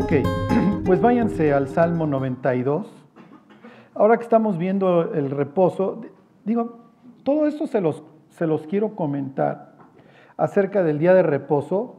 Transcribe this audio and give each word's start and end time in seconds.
Ok, 0.00 0.12
pues 0.84 1.00
váyanse 1.00 1.52
al 1.52 1.66
Salmo 1.66 2.06
92. 2.06 2.86
Ahora 3.96 4.16
que 4.16 4.22
estamos 4.22 4.56
viendo 4.56 5.12
el 5.12 5.28
reposo, 5.28 6.02
digo, 6.44 6.78
todo 7.24 7.48
esto 7.48 7.66
se 7.66 7.80
los, 7.80 8.04
se 8.28 8.46
los 8.46 8.64
quiero 8.68 8.94
comentar 8.94 9.74
acerca 10.36 10.84
del 10.84 11.00
día 11.00 11.14
de 11.14 11.24
reposo 11.24 11.96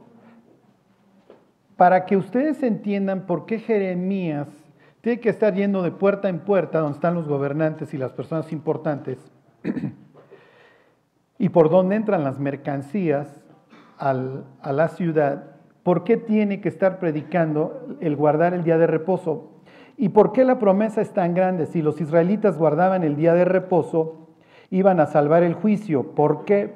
para 1.76 2.05
que 2.05 2.16
ustedes 2.16 2.64
entiendan 2.64 3.26
por 3.26 3.46
qué 3.46 3.59
Jeremías 3.59 4.48
tiene 5.02 5.20
que 5.20 5.27
estar 5.27 5.54
yendo 5.54 5.84
de 5.84 5.91
puerta 5.91 6.30
en 6.30 6.40
puerta 6.40 6.80
donde 6.80 6.95
están 6.95 7.16
los 7.16 7.27
gobernantes 7.27 7.94
y 7.94 7.98
las 7.98 8.13
personas 8.13 8.54
importantes 8.54 9.20
y 11.38 11.50
por 11.50 11.70
dónde 11.70 11.98
entran 11.98 12.23
las 12.23 12.40
mercancías 12.40 13.44
a 13.98 14.13
la 14.72 14.88
ciudad 14.88 15.59
¿Por 15.84 16.04
qué 16.04 16.18
tiene 16.18 16.62
que 16.62 16.70
estar 16.70 17.00
predicando 17.00 17.98
el 18.02 18.16
guardar 18.16 18.54
el 18.54 18.64
día 18.64 18.78
de 18.78 18.88
reposo? 18.88 19.50
¿Y 19.98 20.10
por 20.10 20.32
qué 20.32 20.46
la 20.46 20.60
promesa 20.60 21.02
es 21.02 21.14
tan 21.14 21.34
grande? 21.34 21.66
Si 21.66 21.82
los 21.82 22.00
israelitas 22.00 22.58
guardaban 22.58 23.04
el 23.04 23.16
día 23.16 23.34
de 23.34 23.46
reposo, 23.46 24.30
iban 24.70 25.00
a 25.00 25.08
salvar 25.08 25.44
el 25.44 25.54
juicio. 25.54 26.16
¿Por 26.16 26.46
qué? 26.46 26.74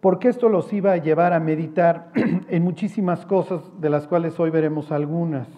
Porque 0.00 0.28
esto 0.28 0.48
los 0.48 0.72
iba 0.72 0.92
a 0.92 0.96
llevar 0.96 1.32
a 1.32 1.40
meditar 1.40 2.10
en 2.48 2.62
muchísimas 2.62 3.26
cosas, 3.26 3.62
de 3.80 3.90
las 3.90 4.06
cuales 4.06 4.38
hoy 4.40 4.50
veremos 4.50 4.92
algunas. 4.92 5.48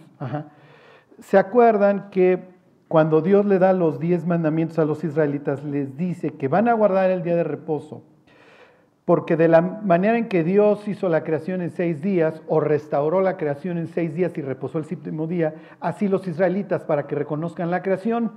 ¿Se 1.21 1.39
acuerdan 1.39 2.11
que 2.11 2.51
cuando 2.89 3.21
Dios 3.21 3.47
le 3.47 3.59
da 3.59 3.73
los 3.73 3.99
diez 3.99 4.27
mandamientos 4.27 4.79
a 4.79 4.85
los 4.85 5.03
israelitas, 5.03 5.65
les 5.65 5.97
dice 5.97 6.35
que 6.35 6.49
van 6.49 6.69
a 6.69 6.75
guardar 6.75 7.11
el 7.11 7.23
día 7.23 7.37
de 7.37 7.45
reposo? 7.45 8.03
Porque 9.05 9.37
de 9.37 9.49
la 9.49 9.61
manera 9.61 10.17
en 10.17 10.29
que 10.29 10.45
Dios 10.45 10.87
hizo 10.87 11.09
la 11.09 11.25
creación 11.25 11.61
en 11.61 11.71
seis 11.71 12.03
días, 12.03 12.41
o 12.47 12.61
restauró 12.61 13.21
la 13.21 13.37
creación 13.37 13.79
en 13.79 13.89
seis 13.89 14.15
días 14.15 14.37
y 14.39 14.43
reposó 14.43 14.79
el 14.79 14.85
séptimo 14.85 15.27
día, 15.27 15.55
así 15.81 16.09
los 16.09 16.27
israelitas 16.29 16.85
para 16.85 17.07
que 17.07 17.17
reconozcan 17.17 17.71
la 17.71 17.83
creación. 17.83 18.31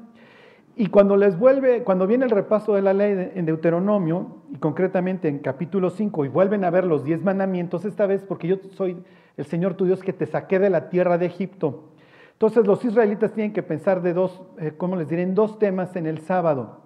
Y 0.77 0.87
cuando 0.87 1.15
les 1.15 1.39
vuelve, 1.39 1.83
cuando 1.83 2.05
viene 2.05 2.25
el 2.25 2.31
repaso 2.31 2.73
de 2.73 2.81
la 2.81 2.93
ley 2.93 3.31
en 3.33 3.45
Deuteronomio, 3.45 4.41
y 4.51 4.57
concretamente 4.57 5.29
en 5.29 5.39
capítulo 5.39 5.89
5, 5.89 6.25
y 6.25 6.27
vuelven 6.27 6.65
a 6.65 6.69
ver 6.69 6.85
los 6.85 7.05
diez 7.05 7.23
mandamientos, 7.23 7.85
esta 7.85 8.05
vez 8.07 8.23
porque 8.23 8.47
yo 8.47 8.57
soy 8.71 8.97
el 9.37 9.45
Señor 9.45 9.75
tu 9.75 9.85
Dios 9.85 10.01
que 10.01 10.13
te 10.13 10.25
saqué 10.25 10.59
de 10.59 10.69
la 10.69 10.89
tierra 10.89 11.17
de 11.17 11.27
Egipto. 11.27 11.91
Entonces 12.33 12.67
los 12.67 12.83
israelitas 12.83 13.31
tienen 13.31 13.53
que 13.53 13.63
pensar 13.63 14.01
de 14.01 14.13
dos, 14.13 14.41
eh, 14.59 14.73
¿cómo 14.75 14.97
les 14.97 15.07
diré? 15.07 15.21
En 15.21 15.35
dos 15.35 15.59
temas 15.59 15.95
en 15.95 16.07
el 16.07 16.19
sábado. 16.19 16.81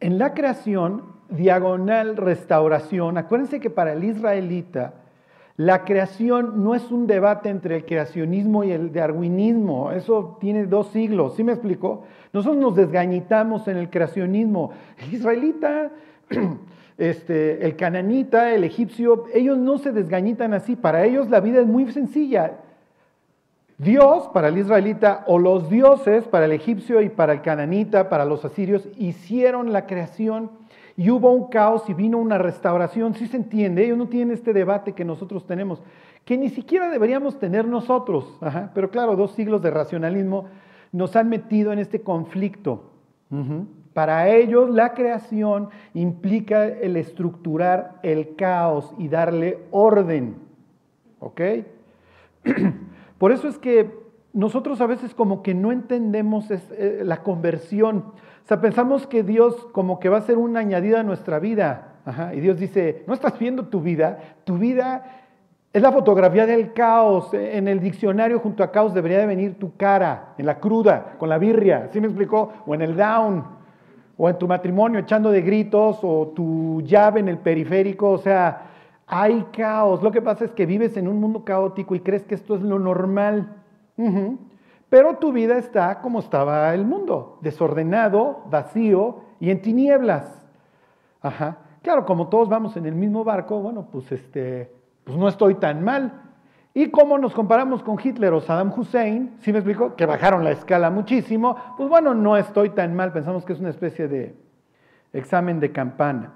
En 0.00 0.18
la 0.18 0.34
creación 0.34 1.19
diagonal 1.30 2.16
restauración, 2.16 3.18
acuérdense 3.18 3.60
que 3.60 3.70
para 3.70 3.92
el 3.92 4.04
israelita 4.04 4.94
la 5.60 5.84
creación 5.84 6.64
no 6.64 6.74
es 6.74 6.90
un 6.90 7.06
debate 7.06 7.50
entre 7.50 7.76
el 7.76 7.84
creacionismo 7.84 8.64
y 8.64 8.72
el 8.72 8.92
darwinismo, 8.92 9.92
eso 9.92 10.38
tiene 10.40 10.64
dos 10.64 10.86
siglos, 10.86 11.34
¿sí 11.34 11.44
me 11.44 11.52
explico? 11.52 12.04
Nosotros 12.32 12.58
nos 12.58 12.76
desgañitamos 12.76 13.68
en 13.68 13.76
el 13.76 13.90
creacionismo. 13.90 14.70
El 14.96 15.12
israelita, 15.12 15.90
este, 16.98 17.62
el 17.62 17.76
cananita, 17.76 18.54
el 18.54 18.64
egipcio, 18.64 19.24
ellos 19.34 19.58
no 19.58 19.76
se 19.76 19.92
desgañitan 19.92 20.54
así, 20.54 20.76
para 20.76 21.04
ellos 21.04 21.28
la 21.28 21.40
vida 21.40 21.60
es 21.60 21.66
muy 21.66 21.92
sencilla. 21.92 22.52
Dios 23.76 24.30
para 24.32 24.48
el 24.48 24.56
israelita 24.56 25.24
o 25.26 25.38
los 25.38 25.68
dioses 25.68 26.24
para 26.24 26.46
el 26.46 26.52
egipcio 26.52 27.02
y 27.02 27.10
para 27.10 27.34
el 27.34 27.42
cananita, 27.42 28.08
para 28.08 28.24
los 28.24 28.46
asirios, 28.46 28.88
hicieron 28.96 29.74
la 29.74 29.86
creación 29.86 30.50
y 31.00 31.10
hubo 31.10 31.32
un 31.32 31.48
caos 31.48 31.88
y 31.88 31.94
vino 31.94 32.18
una 32.18 32.36
restauración, 32.36 33.14
sí 33.14 33.26
se 33.26 33.38
entiende, 33.38 33.86
ellos 33.86 33.96
no 33.96 34.08
tienen 34.08 34.34
este 34.34 34.52
debate 34.52 34.92
que 34.92 35.02
nosotros 35.02 35.46
tenemos, 35.46 35.82
que 36.26 36.36
ni 36.36 36.50
siquiera 36.50 36.90
deberíamos 36.90 37.38
tener 37.38 37.66
nosotros, 37.66 38.38
pero 38.74 38.90
claro, 38.90 39.16
dos 39.16 39.30
siglos 39.30 39.62
de 39.62 39.70
racionalismo 39.70 40.48
nos 40.92 41.16
han 41.16 41.30
metido 41.30 41.72
en 41.72 41.78
este 41.78 42.02
conflicto. 42.02 42.90
Para 43.94 44.28
ellos 44.28 44.68
la 44.68 44.92
creación 44.92 45.70
implica 45.94 46.66
el 46.66 46.98
estructurar 46.98 47.98
el 48.02 48.36
caos 48.36 48.94
y 48.98 49.08
darle 49.08 49.60
orden. 49.70 50.36
¿Ok? 51.18 51.40
Por 53.16 53.32
eso 53.32 53.48
es 53.48 53.56
que 53.56 53.90
nosotros 54.34 54.82
a 54.82 54.86
veces 54.86 55.14
como 55.14 55.42
que 55.42 55.54
no 55.54 55.72
entendemos 55.72 56.50
eh, 56.50 57.00
la 57.04 57.22
conversión. 57.22 58.04
Sea, 58.50 58.60
pensamos 58.60 59.06
que 59.06 59.22
Dios 59.22 59.54
como 59.70 60.00
que 60.00 60.08
va 60.08 60.18
a 60.18 60.22
ser 60.22 60.36
una 60.36 60.58
añadida 60.58 60.98
a 60.98 61.02
nuestra 61.04 61.38
vida. 61.38 62.00
y 62.34 62.40
Dios 62.40 62.58
dice, 62.58 63.04
no 63.06 63.14
estás 63.14 63.38
viendo 63.38 63.68
tu 63.68 63.80
vida, 63.80 64.18
tu 64.42 64.58
vida 64.58 65.04
es 65.72 65.80
la 65.80 65.92
fotografía 65.92 66.46
del 66.46 66.72
caos. 66.72 67.32
En 67.32 67.68
el 67.68 67.78
diccionario 67.78 68.40
junto 68.40 68.64
a 68.64 68.72
caos 68.72 68.92
debería 68.92 69.18
de 69.18 69.26
venir 69.26 69.56
tu 69.56 69.76
cara, 69.76 70.34
en 70.36 70.46
la 70.46 70.58
cruda, 70.58 71.14
con 71.16 71.28
la 71.28 71.38
birria, 71.38 71.90
¿sí 71.92 72.00
me 72.00 72.08
explicó? 72.08 72.52
O 72.66 72.74
en 72.74 72.82
el 72.82 72.96
down, 72.96 73.44
o 74.16 74.28
en 74.28 74.36
tu 74.36 74.48
matrimonio 74.48 74.98
echando 74.98 75.30
de 75.30 75.42
gritos, 75.42 76.00
o 76.02 76.32
tu 76.34 76.82
llave 76.82 77.20
en 77.20 77.28
el 77.28 77.38
periférico, 77.38 78.10
o 78.10 78.18
sea, 78.18 78.62
hay 79.06 79.46
caos. 79.52 80.02
Lo 80.02 80.10
que 80.10 80.22
pasa 80.22 80.44
es 80.44 80.50
que 80.50 80.66
vives 80.66 80.96
en 80.96 81.06
un 81.06 81.20
mundo 81.20 81.44
caótico 81.44 81.94
y 81.94 82.00
crees 82.00 82.24
que 82.24 82.34
esto 82.34 82.56
es 82.56 82.62
lo 82.62 82.80
normal. 82.80 83.46
Pero 84.90 85.16
tu 85.16 85.32
vida 85.32 85.56
está 85.56 86.00
como 86.00 86.18
estaba 86.18 86.74
el 86.74 86.84
mundo, 86.84 87.38
desordenado, 87.40 88.42
vacío 88.50 89.20
y 89.38 89.50
en 89.50 89.62
tinieblas. 89.62 90.44
Ajá. 91.22 91.58
Claro, 91.82 92.04
como 92.04 92.28
todos 92.28 92.48
vamos 92.48 92.76
en 92.76 92.86
el 92.86 92.94
mismo 92.94 93.24
barco, 93.24 93.60
bueno, 93.60 93.86
pues 93.90 94.10
este, 94.12 94.70
pues 95.04 95.16
no 95.16 95.28
estoy 95.28 95.54
tan 95.54 95.82
mal. 95.82 96.22
Y 96.74 96.90
como 96.90 97.18
nos 97.18 97.32
comparamos 97.32 97.82
con 97.82 97.98
Hitler 98.02 98.32
o 98.32 98.40
Saddam 98.40 98.72
Hussein, 98.76 99.36
¿sí 99.40 99.52
me 99.52 99.58
explico? 99.58 99.96
Que 99.96 100.06
bajaron 100.06 100.44
la 100.44 100.50
escala 100.50 100.90
muchísimo, 100.90 101.56
pues 101.76 101.88
bueno, 101.88 102.14
no 102.14 102.36
estoy 102.36 102.70
tan 102.70 102.94
mal, 102.94 103.12
pensamos 103.12 103.44
que 103.44 103.52
es 103.54 103.60
una 103.60 103.70
especie 103.70 104.08
de 104.08 104.36
examen 105.12 105.58
de 105.60 105.72
campana. 105.72 106.32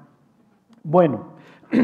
Bueno, 0.82 1.34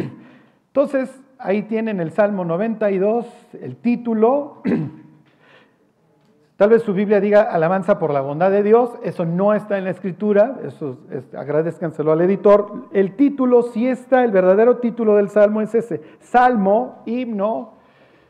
entonces 0.66 1.20
ahí 1.38 1.62
tienen 1.62 2.00
el 2.00 2.12
Salmo 2.12 2.44
92, 2.44 3.26
el 3.60 3.76
título, 3.76 4.62
Tal 6.60 6.68
vez 6.68 6.82
su 6.82 6.92
Biblia 6.92 7.20
diga 7.20 7.40
alabanza 7.40 7.98
por 7.98 8.12
la 8.12 8.20
bondad 8.20 8.50
de 8.50 8.62
Dios, 8.62 8.90
eso 9.02 9.24
no 9.24 9.54
está 9.54 9.78
en 9.78 9.84
la 9.84 9.92
escritura, 9.92 10.58
eso 10.62 10.98
es, 11.10 11.34
agradezcanselo 11.34 12.12
al 12.12 12.20
editor. 12.20 12.88
El 12.92 13.16
título 13.16 13.62
sí 13.62 13.86
está, 13.86 14.24
el 14.24 14.30
verdadero 14.30 14.76
título 14.76 15.16
del 15.16 15.30
salmo 15.30 15.62
es 15.62 15.74
ese, 15.74 16.02
salmo, 16.20 17.02
himno, 17.06 17.76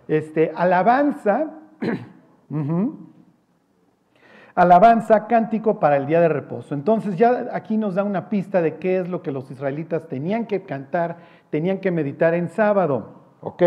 este, 0.06 0.52
alabanza, 0.54 1.50
alabanza, 4.54 5.26
cántico 5.26 5.80
para 5.80 5.96
el 5.96 6.06
día 6.06 6.20
de 6.20 6.28
reposo. 6.28 6.72
Entonces 6.72 7.16
ya 7.16 7.48
aquí 7.52 7.76
nos 7.76 7.96
da 7.96 8.04
una 8.04 8.28
pista 8.28 8.62
de 8.62 8.76
qué 8.76 9.00
es 9.00 9.08
lo 9.08 9.22
que 9.22 9.32
los 9.32 9.50
israelitas 9.50 10.06
tenían 10.06 10.46
que 10.46 10.62
cantar, 10.62 11.16
tenían 11.50 11.78
que 11.78 11.90
meditar 11.90 12.34
en 12.34 12.48
sábado, 12.48 13.08
¿ok? 13.40 13.62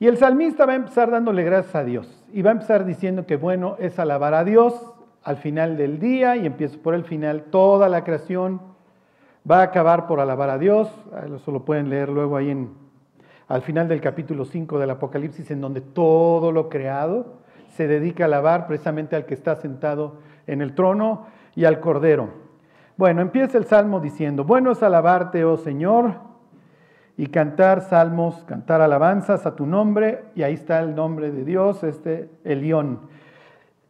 Y 0.00 0.06
el 0.06 0.16
salmista 0.16 0.64
va 0.64 0.72
a 0.72 0.76
empezar 0.76 1.10
dándole 1.10 1.44
gracias 1.44 1.74
a 1.74 1.84
Dios 1.84 2.24
y 2.32 2.40
va 2.40 2.48
a 2.48 2.54
empezar 2.54 2.86
diciendo 2.86 3.26
que 3.26 3.36
bueno 3.36 3.76
es 3.78 3.98
alabar 3.98 4.32
a 4.32 4.44
Dios 4.44 4.74
al 5.22 5.36
final 5.36 5.76
del 5.76 6.00
día 6.00 6.36
y 6.36 6.46
empiezo 6.46 6.78
por 6.78 6.94
el 6.94 7.04
final, 7.04 7.44
toda 7.50 7.86
la 7.90 8.02
creación 8.02 8.62
va 9.48 9.58
a 9.58 9.64
acabar 9.64 10.06
por 10.06 10.18
alabar 10.18 10.48
a 10.48 10.56
Dios, 10.56 10.90
eso 11.36 11.52
lo 11.52 11.66
pueden 11.66 11.90
leer 11.90 12.08
luego 12.08 12.38
ahí 12.38 12.48
en, 12.48 12.70
al 13.46 13.60
final 13.60 13.88
del 13.88 14.00
capítulo 14.00 14.46
5 14.46 14.78
del 14.78 14.88
Apocalipsis, 14.88 15.50
en 15.50 15.60
donde 15.60 15.82
todo 15.82 16.50
lo 16.50 16.70
creado 16.70 17.34
se 17.68 17.86
dedica 17.86 18.24
a 18.24 18.26
alabar 18.26 18.66
precisamente 18.66 19.16
al 19.16 19.26
que 19.26 19.34
está 19.34 19.56
sentado 19.56 20.20
en 20.46 20.62
el 20.62 20.74
trono 20.74 21.26
y 21.54 21.66
al 21.66 21.78
Cordero. 21.78 22.30
Bueno, 22.96 23.20
empieza 23.20 23.58
el 23.58 23.66
Salmo 23.66 24.00
diciendo, 24.00 24.44
bueno 24.44 24.72
es 24.72 24.82
alabarte, 24.82 25.44
oh 25.44 25.58
Señor, 25.58 26.29
y 27.20 27.26
cantar 27.26 27.82
salmos, 27.82 28.44
cantar 28.44 28.80
alabanzas 28.80 29.44
a 29.44 29.54
tu 29.54 29.66
nombre, 29.66 30.24
y 30.34 30.42
ahí 30.42 30.54
está 30.54 30.80
el 30.80 30.94
nombre 30.94 31.30
de 31.30 31.44
Dios, 31.44 31.84
este 31.84 32.30
Elión. 32.44 33.00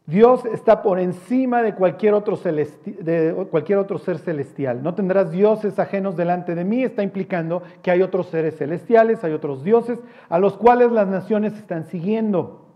Dios 0.05 0.45
está 0.47 0.83
por 0.83 0.99
encima 0.99 1.63
de 1.63 1.77
cualquier, 1.77 2.15
otro 2.15 2.37
de 2.37 3.47
cualquier 3.49 3.79
otro 3.79 3.99
ser 3.99 4.19
celestial. 4.19 4.83
No 4.83 4.97
tendrás 4.97 5.31
dioses 5.31 5.79
ajenos 5.79 6.17
delante 6.17 6.57
de 6.57 6.65
mí, 6.65 6.83
está 6.83 7.05
implicando 7.05 7.63
que 7.83 7.93
hay 7.93 8.03
otros 8.03 8.27
seres 8.31 8.57
celestiales, 8.57 9.23
hay 9.23 9.33
otros 9.33 9.63
dioses 9.63 10.01
a 10.29 10.41
los 10.41 10.57
cuales 10.57 10.91
las 10.91 11.07
naciones 11.07 11.55
están 11.55 11.85
siguiendo. 11.85 12.67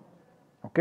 ¿Ok? 0.62 0.78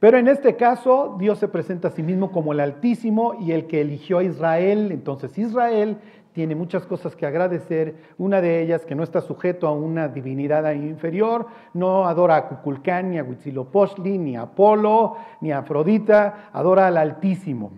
Pero 0.00 0.18
en 0.18 0.26
este 0.26 0.56
caso, 0.56 1.14
Dios 1.16 1.38
se 1.38 1.46
presenta 1.46 1.86
a 1.86 1.90
sí 1.92 2.02
mismo 2.02 2.32
como 2.32 2.52
el 2.52 2.58
Altísimo 2.58 3.34
y 3.40 3.52
el 3.52 3.68
que 3.68 3.80
eligió 3.82 4.18
a 4.18 4.24
Israel. 4.24 4.90
Entonces 4.90 5.38
Israel 5.38 5.98
tiene 6.34 6.56
muchas 6.56 6.84
cosas 6.84 7.14
que 7.14 7.26
agradecer. 7.26 7.94
Una 8.18 8.40
de 8.40 8.60
ellas, 8.60 8.84
que 8.84 8.96
no 8.96 9.04
está 9.04 9.20
sujeto 9.20 9.68
a 9.68 9.72
una 9.72 10.08
divinidad 10.08 10.70
inferior, 10.72 11.46
no 11.72 12.06
adora 12.06 12.36
a 12.36 12.48
Cuculcán, 12.48 13.10
ni 13.10 13.18
a 13.18 13.24
Huitzilopochtli, 13.24 14.18
ni 14.18 14.36
a 14.36 14.42
Apolo, 14.42 15.16
ni 15.40 15.52
a 15.52 15.58
Afrodita, 15.58 16.50
adora 16.52 16.88
al 16.88 16.96
Altísimo. 16.96 17.70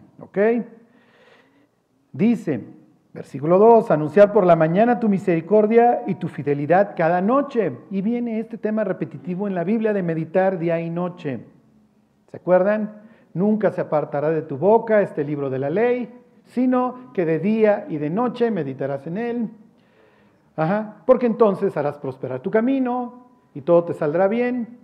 Dice, 2.13 2.65
Versículo 3.13 3.59
2, 3.59 3.91
anunciar 3.91 4.31
por 4.31 4.45
la 4.45 4.57
mañana 4.57 5.01
tu 5.01 5.09
misericordia 5.09 6.03
y 6.07 6.17
tu 6.17 6.29
fidelidad 6.29 6.93
cada 6.95 7.23
noche. 7.23 7.73
Y 7.91 8.03
viene 8.03 8.41
este 8.41 8.59
tema 8.59 8.85
repetitivo 8.85 9.49
en 9.49 9.55
la 9.55 9.65
Biblia 9.65 9.95
de 9.95 10.03
meditar 10.03 10.59
día 10.59 10.81
y 10.81 10.91
noche. 10.91 11.41
¿Se 12.31 12.37
acuerdan? 12.37 13.01
Nunca 13.33 13.71
se 13.71 13.81
apartará 13.81 14.29
de 14.29 14.43
tu 14.43 14.59
boca 14.59 15.01
este 15.01 15.25
libro 15.25 15.49
de 15.49 15.59
la 15.59 15.71
ley, 15.71 16.13
sino 16.47 17.13
que 17.13 17.25
de 17.25 17.39
día 17.39 17.87
y 17.89 17.99
de 17.99 18.11
noche 18.11 18.51
meditarás 18.51 19.07
en 19.07 19.19
él. 19.19 19.51
Ajá, 20.57 21.03
porque 21.07 21.27
entonces 21.27 21.77
harás 21.77 21.99
prosperar 21.99 22.41
tu 22.41 22.51
camino 22.51 23.27
y 23.55 23.61
todo 23.61 23.85
te 23.85 23.95
saldrá 23.95 24.29
bien. 24.29 24.79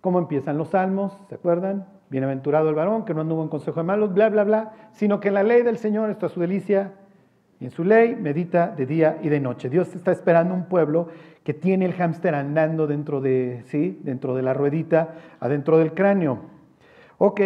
¿Cómo 0.00 0.18
empiezan 0.18 0.56
los 0.56 0.68
salmos? 0.68 1.12
¿Se 1.28 1.34
acuerdan? 1.34 1.86
Bienaventurado 2.08 2.68
el 2.68 2.74
varón 2.74 3.04
que 3.04 3.12
no 3.12 3.20
anduvo 3.20 3.42
en 3.42 3.48
consejo 3.48 3.80
de 3.80 3.84
malos, 3.84 4.14
bla, 4.14 4.30
bla, 4.30 4.44
bla, 4.44 4.72
sino 4.92 5.20
que 5.20 5.28
en 5.28 5.34
la 5.34 5.42
ley 5.42 5.62
del 5.62 5.76
Señor 5.76 6.08
está 6.08 6.28
su 6.28 6.40
delicia 6.40 6.92
y 7.60 7.66
en 7.66 7.70
su 7.70 7.84
ley 7.84 8.16
medita 8.16 8.68
de 8.68 8.86
día 8.86 9.18
y 9.22 9.28
de 9.28 9.40
noche. 9.40 9.68
Dios 9.68 9.94
está 9.94 10.12
esperando 10.12 10.54
un 10.54 10.64
pueblo 10.66 11.08
que 11.42 11.52
tiene 11.52 11.84
el 11.84 11.94
hámster 11.94 12.34
andando 12.34 12.86
dentro 12.86 13.20
de, 13.20 13.62
¿sí? 13.66 14.00
dentro 14.02 14.34
de 14.34 14.42
la 14.42 14.54
ruedita, 14.54 15.14
adentro 15.40 15.78
del 15.78 15.92
cráneo. 15.92 16.38
Ok, 17.18 17.40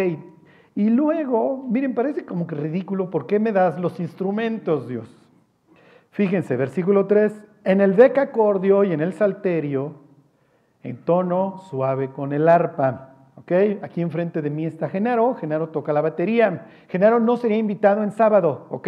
y 0.75 0.89
luego, 0.89 1.65
miren, 1.69 1.93
parece 1.93 2.25
como 2.25 2.47
que 2.47 2.55
ridículo, 2.55 3.09
¿por 3.09 3.27
qué 3.27 3.39
me 3.39 3.51
das 3.51 3.79
los 3.79 3.99
instrumentos, 3.99 4.87
Dios? 4.87 5.09
Fíjense, 6.11 6.55
versículo 6.55 7.05
3, 7.05 7.33
en 7.63 7.81
el 7.81 7.95
decacordio 7.95 8.83
y 8.83 8.91
en 8.91 9.01
el 9.01 9.13
salterio, 9.13 9.95
en 10.83 10.97
tono 10.97 11.59
suave 11.69 12.09
con 12.09 12.33
el 12.33 12.47
arpa. 12.49 13.09
¿Ok? 13.35 13.51
Aquí 13.81 14.01
enfrente 14.01 14.41
de 14.41 14.49
mí 14.49 14.65
está 14.65 14.89
Genaro, 14.89 15.33
Genaro 15.35 15.69
toca 15.69 15.91
la 15.91 16.01
batería. 16.01 16.67
Genaro 16.87 17.19
no 17.19 17.35
sería 17.37 17.57
invitado 17.57 18.03
en 18.03 18.11
sábado, 18.11 18.67
¿ok? 18.69 18.87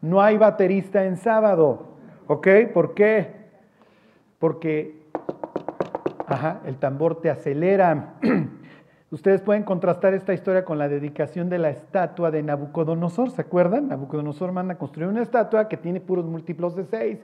no 0.00 0.20
hay 0.20 0.36
baterista 0.38 1.04
en 1.04 1.16
sábado. 1.16 1.88
¿Ok? 2.26 2.46
¿Por 2.74 2.94
qué? 2.94 3.32
Porque 4.38 5.02
el 6.66 6.76
tambor 6.76 7.20
te 7.20 7.30
acelera. 7.30 8.14
Ustedes 9.10 9.40
pueden 9.40 9.62
contrastar 9.62 10.12
esta 10.12 10.34
historia 10.34 10.64
con 10.64 10.78
la 10.78 10.88
dedicación 10.88 11.48
de 11.48 11.58
la 11.58 11.70
estatua 11.70 12.30
de 12.30 12.42
Nabucodonosor, 12.42 13.30
¿se 13.30 13.40
acuerdan? 13.40 13.88
Nabucodonosor 13.88 14.52
manda 14.52 14.74
a 14.74 14.78
construir 14.78 15.08
una 15.08 15.22
estatua 15.22 15.66
que 15.66 15.78
tiene 15.78 16.00
puros 16.00 16.26
múltiplos 16.26 16.76
de 16.76 16.84
seis, 16.84 17.18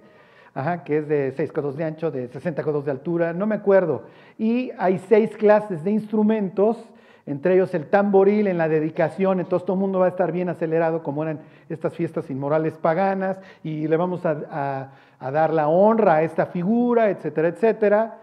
que 0.86 0.98
es 0.98 1.08
de 1.08 1.32
seis 1.32 1.52
codos 1.52 1.76
de 1.76 1.84
ancho, 1.84 2.10
de 2.10 2.28
60 2.28 2.62
codos 2.62 2.86
de 2.86 2.90
altura, 2.90 3.34
no 3.34 3.46
me 3.46 3.56
acuerdo. 3.56 4.04
Y 4.38 4.70
hay 4.78 4.98
seis 4.98 5.36
clases 5.36 5.84
de 5.84 5.90
instrumentos 5.90 6.78
entre 7.26 7.54
ellos 7.54 7.75
el 7.75 7.86
tamboril 7.86 8.46
en 8.48 8.58
la 8.58 8.69
dedicación, 8.69 9.40
entonces 9.40 9.64
todo 9.64 9.75
el 9.75 9.81
mundo 9.81 9.98
va 9.98 10.06
a 10.06 10.10
estar 10.10 10.31
bien 10.31 10.50
acelerado 10.50 11.02
como 11.02 11.22
eran 11.22 11.40
estas 11.69 11.94
fiestas 11.94 12.28
inmorales 12.31 12.75
paganas 12.76 13.38
y 13.62 13.88
le 13.88 13.96
vamos 13.96 14.26
a, 14.26 14.90
dar 15.20 15.54
la 15.54 15.69
honra 15.69 16.16
a 16.16 16.22
esta 16.22 16.46
figura, 16.46 17.08
etcétera, 17.08 17.48
etcétera. 17.48 18.19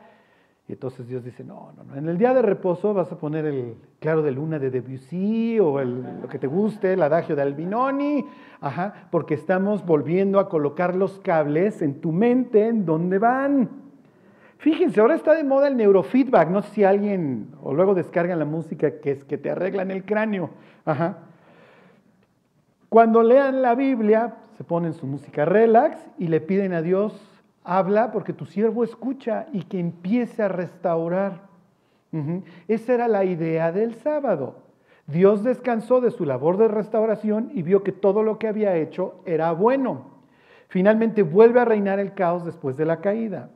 Y 0.67 0.73
entonces 0.73 1.07
Dios 1.07 1.23
dice, 1.23 1.43
no, 1.43 1.73
no, 1.75 1.83
no, 1.83 1.95
en 1.95 2.07
el 2.07 2.17
día 2.17 2.33
de 2.33 2.41
reposo 2.41 2.93
vas 2.93 3.11
a 3.11 3.17
poner 3.17 3.45
el 3.45 3.75
claro 3.99 4.21
de 4.21 4.31
luna 4.31 4.57
de 4.59 4.69
Debussy 4.69 5.59
o 5.59 5.83
lo 5.83 6.29
que 6.29 6.39
te 6.39 6.47
guste, 6.47 6.93
el 6.93 7.01
adagio 7.01 7.35
de 7.35 7.41
Albinoni, 7.41 8.25
ajá, 8.61 9.07
porque 9.11 9.33
estamos 9.33 9.85
volviendo 9.85 10.39
a 10.39 10.47
colocar 10.47 10.95
los 10.95 11.19
cables 11.19 11.81
en 11.81 11.99
tu 11.99 12.11
mente 12.11 12.67
en 12.67 12.85
donde 12.85 13.17
van. 13.17 13.69
Fíjense, 14.61 15.01
ahora 15.01 15.15
está 15.15 15.33
de 15.33 15.43
moda 15.43 15.67
el 15.67 15.75
neurofeedback. 15.75 16.49
No 16.49 16.61
sé 16.61 16.69
si 16.69 16.83
alguien, 16.83 17.47
o 17.63 17.73
luego 17.73 17.95
descargan 17.95 18.37
la 18.37 18.45
música 18.45 18.99
que 18.99 19.09
es 19.09 19.23
que 19.23 19.39
te 19.39 19.49
arreglan 19.49 19.89
el 19.89 20.05
cráneo. 20.05 20.51
Ajá. 20.85 21.17
Cuando 22.87 23.23
lean 23.23 23.63
la 23.63 23.73
Biblia, 23.73 24.35
se 24.57 24.63
ponen 24.63 24.93
su 24.93 25.07
música 25.07 25.45
relax 25.45 25.97
y 26.19 26.27
le 26.27 26.41
piden 26.41 26.73
a 26.73 26.83
Dios, 26.83 27.19
habla 27.63 28.11
porque 28.11 28.33
tu 28.33 28.45
siervo 28.45 28.83
escucha 28.83 29.47
y 29.51 29.63
que 29.63 29.79
empiece 29.79 30.43
a 30.43 30.47
restaurar. 30.47 31.49
Esa 32.67 32.93
era 32.93 33.07
la 33.07 33.23
idea 33.23 33.71
del 33.71 33.95
sábado. 33.95 34.55
Dios 35.07 35.43
descansó 35.43 36.01
de 36.01 36.11
su 36.11 36.25
labor 36.25 36.57
de 36.57 36.67
restauración 36.67 37.49
y 37.53 37.63
vio 37.63 37.83
que 37.83 37.91
todo 37.91 38.23
lo 38.23 38.37
que 38.37 38.47
había 38.47 38.75
hecho 38.75 39.21
era 39.25 39.51
bueno. 39.51 40.11
Finalmente 40.67 41.23
vuelve 41.23 41.59
a 41.59 41.65
reinar 41.65 41.99
el 41.99 42.13
caos 42.13 42.45
después 42.45 42.77
de 42.77 42.85
la 42.85 43.01
caída. 43.01 43.49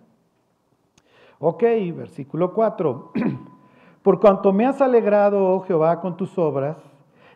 Ok, 1.40 1.64
versículo 1.96 2.54
4. 2.54 3.12
Por 4.04 4.20
cuanto 4.20 4.54
me 4.54 4.66
has 4.66 4.82
alegrado, 4.82 5.56
oh 5.56 5.62
Jehová, 5.62 6.00
con 6.00 6.16
tus 6.18 6.38
obras, 6.38 6.78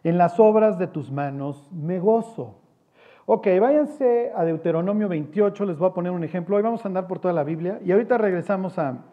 en 0.04 0.18
las 0.18 0.39
obras 0.39 0.77
de 0.77 0.88
tus 0.88 1.12
manos 1.12 1.69
me 1.71 2.00
gozo. 2.00 2.58
Ok, 3.31 3.46
váyanse 3.62 4.31
a 4.36 4.44
Deuteronomio 4.44 5.08
28, 5.08 5.64
les 5.66 5.78
voy 5.78 5.88
a 5.88 5.94
poner 5.94 6.12
un 6.12 6.24
ejemplo. 6.24 6.56
Hoy 6.56 6.64
vamos 6.64 6.84
a 6.84 6.88
andar 6.88 7.06
por 7.06 7.20
toda 7.20 7.31
la 7.31 7.44
Biblia 7.44 7.80
y 7.86 7.92
ahorita 7.92 8.18
regresamos 8.18 8.80
a, 8.80 9.04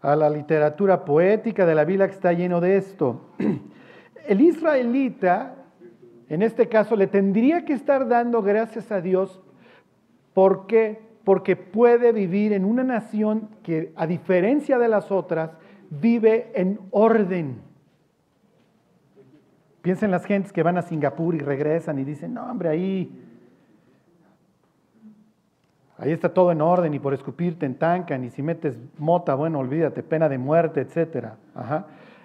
a 0.00 0.14
la 0.14 0.30
literatura 0.30 1.04
poética 1.04 1.66
de 1.66 1.74
la 1.74 1.84
Biblia 1.84 2.06
que 2.06 2.14
está 2.14 2.32
lleno 2.32 2.60
de 2.60 2.76
esto. 2.76 3.32
El 4.28 4.40
israelita, 4.40 5.56
en 6.28 6.42
este 6.42 6.68
caso, 6.68 6.94
le 6.94 7.08
tendría 7.08 7.64
que 7.64 7.72
estar 7.72 8.06
dando 8.06 8.40
gracias 8.40 8.92
a 8.92 9.00
Dios 9.00 9.42
porque 10.32 11.00
porque 11.24 11.56
puede 11.56 12.12
vivir 12.12 12.52
en 12.52 12.64
una 12.64 12.84
nación 12.84 13.48
que, 13.64 13.92
a 13.96 14.06
diferencia 14.06 14.78
de 14.78 14.86
las 14.86 15.10
otras, 15.10 15.50
vive 15.90 16.52
en 16.54 16.78
orden. 16.92 17.67
Piensen 19.82 20.06
en 20.06 20.10
las 20.12 20.24
gentes 20.24 20.52
que 20.52 20.62
van 20.62 20.76
a 20.76 20.82
Singapur 20.82 21.34
y 21.34 21.38
regresan 21.38 21.98
y 21.98 22.04
dicen, 22.04 22.34
no, 22.34 22.44
hombre, 22.44 22.68
ahí, 22.68 23.24
ahí 25.96 26.10
está 26.10 26.34
todo 26.34 26.50
en 26.50 26.60
orden 26.60 26.92
y 26.94 26.98
por 26.98 27.14
escupirte 27.14 27.64
en 27.64 27.76
tancan 27.76 28.24
y 28.24 28.30
si 28.30 28.42
metes 28.42 28.76
mota, 28.98 29.34
bueno, 29.34 29.60
olvídate, 29.60 30.02
pena 30.02 30.28
de 30.28 30.38
muerte, 30.38 30.80
etc. 30.80 31.28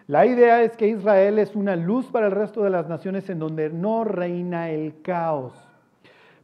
La 0.07 0.25
idea 0.25 0.61
es 0.63 0.75
que 0.75 0.87
Israel 0.87 1.39
es 1.39 1.55
una 1.55 1.75
luz 1.75 2.07
para 2.07 2.25
el 2.25 2.31
resto 2.31 2.63
de 2.63 2.69
las 2.69 2.89
naciones 2.89 3.29
en 3.29 3.39
donde 3.39 3.69
no 3.69 4.03
reina 4.03 4.69
el 4.69 5.01
caos. 5.01 5.53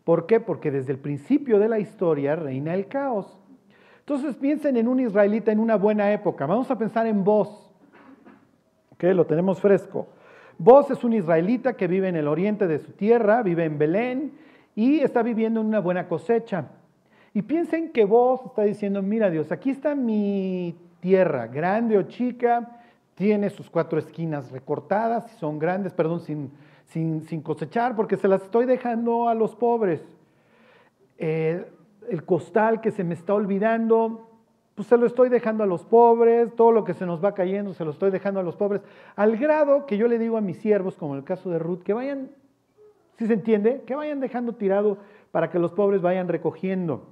¿Por 0.03 0.25
qué? 0.25 0.39
Porque 0.39 0.71
desde 0.71 0.91
el 0.91 0.99
principio 0.99 1.59
de 1.59 1.69
la 1.69 1.79
historia 1.79 2.35
reina 2.35 2.73
el 2.73 2.87
caos. 2.87 3.39
Entonces 3.99 4.35
piensen 4.35 4.77
en 4.77 4.87
un 4.87 4.99
israelita 4.99 5.51
en 5.51 5.59
una 5.59 5.75
buena 5.75 6.11
época. 6.11 6.45
Vamos 6.45 6.71
a 6.71 6.77
pensar 6.77 7.05
en 7.05 7.23
vos. 7.23 7.71
que 8.97 9.13
Lo 9.13 9.25
tenemos 9.25 9.59
fresco. 9.59 10.07
Vos 10.61 10.91
es 10.91 11.05
un 11.05 11.13
israelita 11.13 11.77
que 11.77 11.87
vive 11.87 12.09
en 12.09 12.17
el 12.17 12.27
oriente 12.27 12.67
de 12.67 12.79
su 12.79 12.91
tierra, 12.91 13.41
vive 13.43 13.63
en 13.63 13.77
Belén 13.77 14.33
y 14.75 14.99
está 14.99 15.23
viviendo 15.23 15.61
en 15.61 15.67
una 15.67 15.79
buena 15.79 16.09
cosecha. 16.09 16.65
Y 17.33 17.43
piensen 17.43 17.93
que 17.93 18.03
vos 18.03 18.41
está 18.45 18.63
diciendo, 18.63 19.01
mira 19.01 19.29
Dios, 19.29 19.53
aquí 19.53 19.69
está 19.69 19.95
mi 19.95 20.75
tierra, 20.99 21.47
grande 21.47 21.97
o 21.97 22.01
chica, 22.03 22.81
tiene 23.15 23.49
sus 23.49 23.69
cuatro 23.69 23.99
esquinas 23.99 24.51
recortadas, 24.51 25.31
son 25.39 25.59
grandes, 25.59 25.93
perdón, 25.93 26.19
sin, 26.19 26.51
sin, 26.87 27.41
cosechar 27.41 27.95
porque 27.95 28.17
se 28.17 28.27
las 28.27 28.43
estoy 28.43 28.65
dejando 28.65 29.29
a 29.29 29.35
los 29.35 29.55
pobres. 29.55 30.01
Eh, 31.17 31.65
el 32.09 32.25
costal 32.25 32.81
que 32.81 32.91
se 32.91 33.05
me 33.05 33.13
está 33.13 33.33
olvidando, 33.33 34.28
pues 34.79 34.87
se 34.87 34.95
lo 34.95 35.07
estoy 35.07 35.27
dejando 35.27 35.65
a 35.65 35.67
los 35.67 35.83
pobres, 35.83 36.55
todo 36.55 36.71
lo 36.71 36.85
que 36.85 36.93
se 36.93 37.05
nos 37.05 37.21
va 37.21 37.33
cayendo 37.33 37.73
se 37.73 37.83
lo 37.83 37.91
estoy 37.91 38.11
dejando 38.11 38.39
a 38.39 38.43
los 38.43 38.55
pobres, 38.55 38.81
al 39.17 39.35
grado 39.35 39.85
que 39.85 39.97
yo 39.97 40.07
le 40.07 40.17
digo 40.17 40.37
a 40.37 40.41
mis 40.41 40.55
siervos, 40.59 40.95
como 40.95 41.15
en 41.15 41.19
el 41.19 41.25
caso 41.25 41.49
de 41.49 41.59
Ruth, 41.59 41.83
que 41.83 41.91
vayan, 41.91 42.31
si 43.17 43.27
se 43.27 43.33
entiende, 43.33 43.83
que 43.85 43.93
vayan 43.93 44.21
dejando 44.21 44.53
tirado 44.53 44.97
para 45.31 45.49
que 45.49 45.59
los 45.59 45.73
pobres 45.73 46.01
vayan 46.01 46.29
recogiendo. 46.29 47.09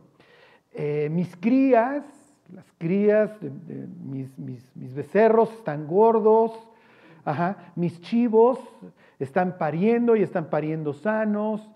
Eh, 0.71 1.09
mis 1.12 1.36
crías, 1.36 2.05
las 2.53 2.71
crías, 2.77 3.38
de, 3.41 3.86
mis, 4.01 4.39
mis, 4.39 4.95
becerros 4.95 5.51
están 5.51 5.88
gordos, 5.88 6.53
mis 7.75 8.00
chivos 8.00 8.59
están 9.19 9.57
pariendo 9.57 10.15
y 10.15 10.24
están 10.24 10.50
pariendo 10.50 10.93
sanos. 10.93 11.69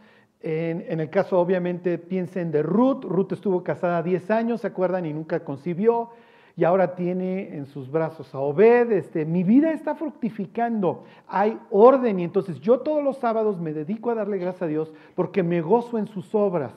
En, 0.43 0.99
el 0.99 1.09
caso, 1.09 1.39
obviamente, 1.39 1.97
piensen 1.97 2.51
de 2.51 2.63
Ruth. 2.63 3.03
Ruth 3.03 3.31
estuvo 3.33 3.63
casada 3.63 4.01
10 4.01 4.31
años, 4.31 4.61
¿se 4.61 4.67
acuerdan? 4.67 5.05
Y 5.05 5.13
nunca 5.13 5.41
concibió. 5.41 6.09
Y 6.57 6.63
ahora 6.63 6.95
tiene 6.95 7.55
en 7.55 7.65
sus 7.65 7.89
brazos 7.89 8.33
a 8.33 8.39
Obed. 8.39 8.91
Este, 8.91 9.25
mi 9.25 9.43
vida 9.43 9.71
está 9.71 9.95
fructificando. 9.95 11.03
Hay 11.27 11.59
orden. 11.69 12.19
Y 12.19 12.23
entonces 12.23 12.59
yo 12.59 12.79
todos 12.79 13.03
los 13.03 13.17
sábados 13.17 13.59
me 13.59 13.73
dedico 13.73 14.09
a 14.09 14.15
darle 14.15 14.37
gracias 14.37 14.63
a 14.63 14.67
Dios 14.67 14.93
porque 15.15 15.43
me 15.43 15.61
gozo 15.61 15.97
en 15.97 16.07
sus 16.07 16.33
obras. 16.33 16.73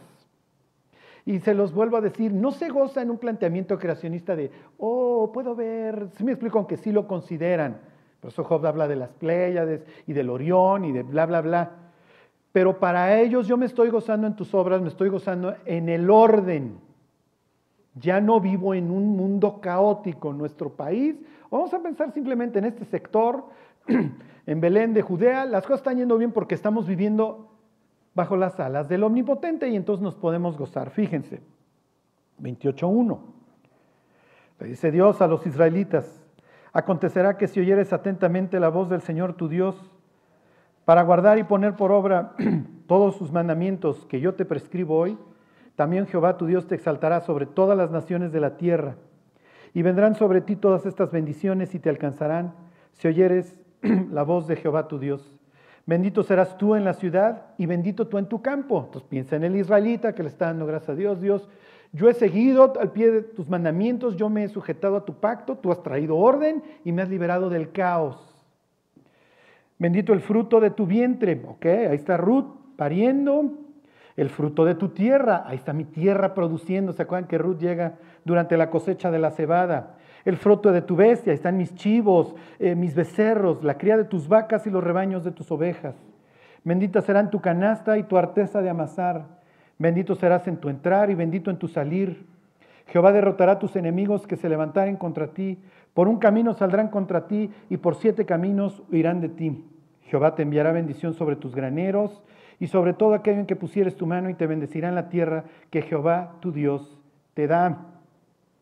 Y 1.27 1.41
se 1.41 1.55
los 1.55 1.73
vuelvo 1.73 1.97
a 1.97 2.03
decir, 2.03 2.33
no 2.33 2.53
se 2.53 2.69
goza 2.69 3.01
en 3.01 3.11
un 3.11 3.17
planteamiento 3.17 3.79
creacionista 3.79 4.37
de, 4.37 4.51
oh, 4.77 5.31
puedo 5.33 5.55
ver, 5.57 6.09
si 6.19 6.23
me 6.23 6.33
explico, 6.33 6.59
aunque 6.59 6.77
sí 6.77 6.93
lo 6.93 7.09
consideran 7.09 7.79
por 8.25 8.33
eso 8.33 8.43
Job 8.43 8.65
habla 8.65 8.89
de 8.89 8.97
las 8.97 9.11
Pléyades 9.11 9.85
y 10.07 10.15
del 10.15 10.31
Orión 10.31 10.87
y 10.87 10.93
de 10.93 11.03
bla, 11.03 11.27
bla, 11.27 11.43
bla. 11.43 11.84
Pero 12.55 12.79
para 12.79 13.19
ellos 13.19 13.49
yo 13.49 13.57
me 13.57 13.67
estoy 13.67 13.91
gozando 13.91 14.29
en 14.29 14.37
tus 14.37 14.55
obras, 14.55 14.81
me 14.81 14.87
estoy 14.87 15.09
gozando 15.09 15.57
en 15.65 15.89
el 15.89 16.09
orden. 16.09 16.79
Ya 17.97 18.21
no 18.21 18.39
vivo 18.39 18.75
en 18.75 18.93
un 18.93 19.17
mundo 19.17 19.61
caótico 19.61 20.31
en 20.31 20.39
nuestro 20.39 20.71
país. 20.71 21.17
Vamos 21.51 21.75
a 21.75 21.83
pensar 21.83 22.13
simplemente 22.13 22.61
en 22.61 22.67
este 22.67 22.85
sector, 22.85 23.47
en 24.47 24.61
Belén 24.61 24.95
de 24.95 25.03
Judea. 25.03 25.47
Las 25.47 25.65
cosas 25.65 25.81
están 25.81 25.97
yendo 25.97 26.17
bien 26.17 26.31
porque 26.31 26.55
estamos 26.55 26.87
viviendo 26.87 27.51
bajo 28.15 28.37
las 28.37 28.61
alas 28.61 28.89
del 28.89 29.03
Omnipotente 29.03 29.69
y 29.69 29.75
entonces 29.75 30.05
nos 30.05 30.15
podemos 30.15 30.57
gozar. 30.57 30.91
Fíjense, 30.91 31.41
28.1. 32.41 33.19
Le 34.61 34.67
dice 34.69 34.93
Dios 34.93 35.21
a 35.21 35.27
los 35.27 35.45
israelitas, 35.45 36.25
acontecerá 36.73 37.37
que 37.37 37.49
si 37.49 37.59
oyeres 37.59 37.93
atentamente 37.93 38.61
la 38.61 38.69
voz 38.69 38.89
del 38.89 39.01
Señor 39.01 39.35
tu 39.35 39.49
Dios, 39.49 39.91
para 40.85 41.03
guardar 41.03 41.39
y 41.39 41.45
poner 41.45 41.77
por 41.77 41.93
obra 41.93 42.35
todos 42.87 43.17
sus 43.17 43.33
mandamientos 43.33 44.07
que 44.07 44.21
yo 44.21 44.35
te 44.35 44.45
prescribo 44.45 44.99
hoy, 44.99 45.19
también 45.77 46.07
Jehová 46.07 46.37
tu 46.37 46.47
Dios 46.47 46.67
te 46.67 46.75
exaltará 46.75 47.21
sobre 47.21 47.47
todas 47.47 47.77
las 47.77 47.91
naciones 47.91 48.33
de 48.33 48.41
la 48.41 48.57
tierra, 48.57 48.97
y 49.73 49.83
vendrán 49.83 50.15
sobre 50.15 50.41
ti 50.41 50.55
todas 50.55 50.87
estas 50.87 51.11
bendiciones 51.11 51.75
y 51.75 51.81
te 51.81 51.91
alcanzarán 51.91 52.55
si 52.93 53.09
oyeres 53.09 53.59
la 54.11 54.23
voz 54.23 54.47
de 54.47 54.57
Jehová 54.57 54.87
tu 54.87 54.99
Dios. 54.99 55.35
Bendito 55.87 56.23
serás 56.23 56.57
tú 56.57 56.77
en 56.77 56.85
la 56.85 56.95
ciudad 56.95 57.47
y 57.59 57.67
bendito 57.67 58.07
tú 58.07 58.17
en 58.17 58.27
tu 58.27 58.41
campo. 58.41 58.85
Entonces 58.85 59.09
piensa 59.09 59.37
en 59.37 59.45
el 59.45 59.57
israelita 59.57 60.15
que 60.15 60.23
le 60.23 60.31
está 60.31 60.47
dando 60.47 60.65
gracias 60.65 60.91
a 60.91 60.95
Dios. 60.95 61.21
Dios, 61.21 61.49
yo 61.93 62.09
he 62.09 62.15
seguido 62.15 62.73
al 62.81 62.93
pie 62.93 63.11
de 63.11 63.23
tus 63.23 63.49
mandamientos, 63.49 64.17
yo 64.17 64.31
me 64.31 64.45
he 64.45 64.49
sujetado 64.49 64.97
a 64.97 65.05
tu 65.05 65.15
pacto, 65.15 65.57
tú 65.57 65.71
has 65.71 65.83
traído 65.83 66.17
orden 66.17 66.63
y 66.85 66.93
me 66.93 67.03
has 67.03 67.11
liberado 67.11 67.51
del 67.51 67.71
caos. 67.71 68.34
Bendito 69.85 70.15
el 70.15 70.21
fruto 70.21 70.61
de 70.61 70.71
tu 70.71 70.87
vientre, 70.87 71.43
ok, 71.47 71.67
ahí 71.67 71.97
está 71.97 72.17
Ruth 72.17 72.47
pariendo, 72.75 73.53
el 74.17 74.31
fruto 74.31 74.65
de 74.65 74.77
tu 74.77 74.89
tierra, 74.89 75.45
ahí 75.45 75.57
está 75.57 75.75
mi 75.75 75.85
tierra 75.85 76.33
produciendo, 76.33 76.95
¿se 76.95 77.03
acuerdan 77.03 77.29
que 77.29 77.37
Ruth 77.37 77.59
llega 77.59 77.97
durante 78.25 78.57
la 78.57 78.71
cosecha 78.71 79.11
de 79.11 79.19
la 79.19 79.31
cebada? 79.31 79.97
El 80.25 80.39
fruto 80.39 80.73
de 80.73 80.81
tu 80.81 80.97
bestia, 80.97 81.33
ahí 81.33 81.35
están 81.35 81.59
mis 81.59 81.75
chivos, 81.75 82.35
eh, 82.59 82.75
mis 82.75 82.95
becerros, 82.95 83.63
la 83.63 83.77
cría 83.77 83.99
de 83.99 84.05
tus 84.05 84.27
vacas 84.27 84.67
y 84.67 84.71
los 84.71 84.83
rebaños 84.83 85.23
de 85.23 85.33
tus 85.33 85.53
ovejas. 85.53 85.95
Bendita 86.65 87.03
serán 87.03 87.31
tu 87.31 87.43
canasta 87.43 87.99
y 87.99 88.05
tu 88.05 88.17
arteza 88.17 88.63
de 88.63 88.71
amasar. 88.71 89.27
Bendito 89.79 90.15
serás 90.15 90.49
en 90.49 90.57
tu 90.57 90.71
entrar 90.71 91.11
y 91.11 91.15
bendito 91.15 91.51
en 91.51 91.59
tu 91.59 91.69
salir. 91.69 92.25
Jehová 92.87 93.13
derrotará 93.13 93.53
a 93.53 93.59
tus 93.59 93.77
enemigos 93.77 94.27
que 94.27 94.37
se 94.37 94.49
levantaren 94.49 94.97
contra 94.97 95.35
ti. 95.35 95.59
Por 95.93 96.09
un 96.09 96.17
camino 96.17 96.55
saldrán 96.55 96.89
contra 96.89 97.27
ti 97.27 97.51
y 97.69 97.77
por 97.77 97.97
siete 97.97 98.25
caminos 98.25 98.83
huirán 98.91 99.21
de 99.21 99.29
ti. 99.29 99.65
Jehová 100.15 100.37
te 100.37 100.43
enviará 100.43 100.71
bendición 100.71 101.13
sobre 101.13 101.35
tus 101.35 101.57
graneros 101.57 102.23
y 102.61 102.69
sobre 102.69 102.93
todo 102.93 103.15
aquello 103.15 103.41
en 103.41 103.47
que 103.47 103.57
pusieres 103.57 103.97
tu 103.97 104.07
mano 104.07 104.31
y 104.31 104.35
te 104.35 104.47
bendecirá 104.47 104.89
en 104.89 104.95
la 104.95 105.09
tierra 105.09 105.43
que 105.71 105.83
Jehová 105.83 106.37
tu 106.39 106.53
Dios 106.53 106.97
te 107.35 107.49
da. 107.49 107.87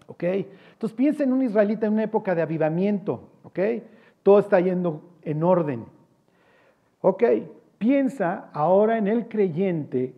¿Ok? 0.06 0.22
Entonces 0.22 0.96
piensa 0.96 1.24
en 1.24 1.30
un 1.34 1.42
israelita 1.42 1.86
en 1.86 1.92
una 1.92 2.04
época 2.04 2.34
de 2.34 2.40
avivamiento. 2.40 3.28
¿Ok? 3.42 3.58
Todo 4.22 4.38
está 4.38 4.60
yendo 4.60 5.02
en 5.20 5.42
orden. 5.42 5.84
¿Ok? 7.02 7.22
Piensa 7.76 8.48
ahora 8.54 8.96
en 8.96 9.06
el 9.06 9.28
creyente 9.28 10.14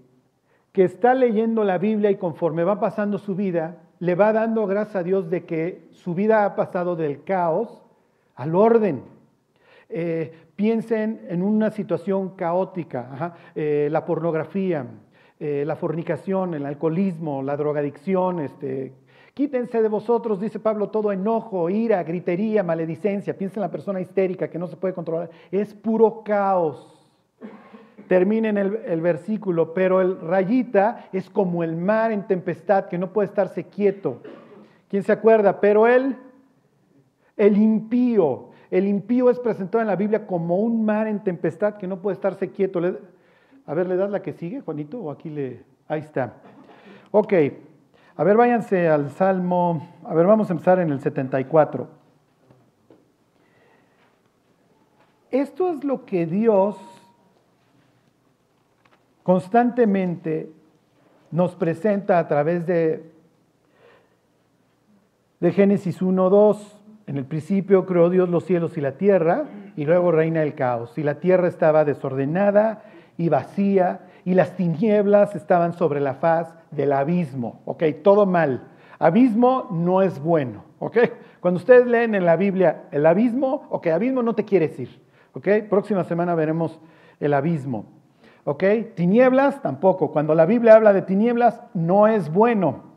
que 0.71 0.85
está 0.85 1.15
leyendo 1.15 1.65
la 1.65 1.79
Biblia 1.79 2.13
y 2.13 2.17
conforme 2.17 2.63
va 2.63 2.79
pasando 2.79 3.19
su 3.19 3.35
vida, 3.35 3.79
le 3.99 4.15
va 4.15 4.33
dando 4.33 4.69
gracias 4.69 4.95
a 4.95 5.03
Dios 5.03 5.31
de 5.31 5.47
que 5.47 5.89
su 5.91 6.15
vida 6.15 6.45
ha 6.45 6.55
pasado 6.55 6.95
del 6.95 7.25
caos 7.25 7.83
al 8.37 8.55
orden. 8.55 9.03
Eh, 9.89 10.33
piensen 10.57 11.27
en 11.29 11.43
una 11.43 11.71
situación 11.71 12.31
caótica, 12.31 13.35
eh, 13.55 13.89
la 13.91 14.05
pornografía, 14.05 14.87
eh, 15.41 15.65
la 15.67 15.77
fornicación, 15.77 16.55
el 16.55 16.67
alcoholismo, 16.67 17.43
la 17.43 17.57
drogadicción. 17.57 18.41
Este, 18.41 18.93
quítense 19.35 19.83
de 19.83 19.89
vosotros, 19.89 20.41
dice 20.41 20.61
Pablo, 20.61 20.91
todo 20.91 21.13
enojo, 21.13 21.69
ira, 21.71 22.03
gritería, 22.05 22.63
maledicencia. 22.63 23.37
Piensen 23.37 23.59
en 23.59 23.69
la 23.69 23.71
persona 23.71 24.01
histérica 24.01 24.49
que 24.49 24.59
no 24.59 24.67
se 24.67 24.77
puede 24.77 24.95
controlar. 24.95 25.31
Es 25.51 25.75
puro 25.75 26.23
caos. 26.25 26.91
Terminen 28.07 28.59
el, 28.59 28.77
el 28.87 29.01
versículo, 29.01 29.73
pero 29.73 30.01
el 30.01 30.21
rayita 30.21 31.09
es 31.13 31.31
como 31.31 31.65
el 31.65 31.75
mar 31.75 32.13
en 32.13 32.27
tempestad 32.27 32.87
que 32.87 32.99
no 32.99 33.13
puede 33.13 33.27
estarse 33.27 33.65
quieto. 33.65 34.21
¿Quién 34.89 35.03
se 35.03 35.13
acuerda? 35.13 35.61
Pero 35.61 35.87
él, 35.89 36.17
el 37.37 37.57
impío, 37.57 38.51
el 38.75 38.89
impío 38.89 39.31
es 39.31 39.39
presentado 39.39 39.83
en 39.83 39.87
la 39.87 39.95
Biblia 39.95 40.27
como 40.27 40.57
un 40.57 40.85
mar 40.85 41.07
en 41.07 41.23
tempestad 41.23 41.75
que 41.75 41.87
no 41.87 42.03
puede 42.03 42.15
estarse 42.15 42.51
quieto. 42.51 42.81
A 43.67 43.73
ver, 43.73 43.87
¿le 43.87 43.95
das 43.95 44.11
la 44.11 44.21
que 44.21 44.33
sigue, 44.33 44.63
Juanito? 44.63 44.99
O 44.99 45.13
aquí 45.13 45.31
le... 45.31 45.63
Ahí 45.87 46.01
está. 46.01 46.35
Ok. 47.13 47.35
A 48.17 48.25
ver, 48.25 48.37
váyanse 48.37 48.89
al 48.89 49.13
Salmo. 49.13 49.87
A 50.03 50.13
ver, 50.13 50.27
vamos 50.27 50.51
a 50.51 50.55
empezar 50.55 50.81
en 50.81 50.91
el 50.91 51.01
74. 51.01 51.87
Esto 55.31 55.71
es 55.71 55.85
lo 55.85 56.05
que 56.05 56.27
Dios 56.27 56.77
constantemente 59.23 60.51
nos 61.31 61.55
presenta 61.55 62.19
a 62.19 62.27
través 62.27 62.67
de, 62.67 63.09
de 65.39 65.53
Génesis 65.53 66.03
1, 66.03 66.29
2. 66.29 66.81
En 67.07 67.19
el 67.19 67.25
principio 67.27 67.85
creó 67.85 68.09
Dios 68.09 68.29
los 68.29 68.45
cielos 68.45 68.77
y 68.79 68.81
la 68.81 68.93
tierra, 68.93 69.45
y 69.77 69.85
luego 69.85 70.11
reina 70.11 70.43
el 70.43 70.55
caos. 70.55 70.97
Y 70.97 71.03
la 71.03 71.21
tierra 71.21 71.49
estaba 71.49 71.85
desordenada 71.85 72.83
y 73.19 73.29
vacía, 73.29 74.07
y 74.25 74.35
las 74.35 74.57
tinieblas 74.57 75.37
estaban 75.37 75.75
sobre 75.75 76.01
la 76.01 76.15
faz 76.15 76.55
del 76.71 76.93
abismo. 76.93 77.61
Ok, 77.67 77.85
todo 78.03 78.25
mal. 78.25 78.69
Abismo 78.99 79.69
no 79.71 80.01
es 80.01 80.19
bueno. 80.19 80.65
Ok, 80.79 80.99
cuando 81.41 81.59
ustedes 81.59 81.87
leen 81.87 82.15
en 82.15 82.25
la 82.25 82.37
Biblia 82.37 82.85
el 82.91 83.07
abismo, 83.07 83.67
ok, 83.71 83.89
abismo 83.89 84.23
no 84.23 84.35
te 84.35 84.45
quiere 84.45 84.69
decir. 84.69 85.01
Ok, 85.35 85.49
próxima 85.69 86.05
semana 86.05 86.35
veremos 86.35 86.81
el 87.21 87.35
abismo. 87.35 87.87
Ok, 88.45 88.65
tinieblas 88.95 89.61
tampoco. 89.63 90.11
Cuando 90.11 90.35
la 90.35 90.47
Biblia 90.47 90.75
habla 90.75 90.93
de 90.93 91.03
tinieblas, 91.03 91.63
no 91.75 92.07
es 92.07 92.33
bueno. 92.33 92.94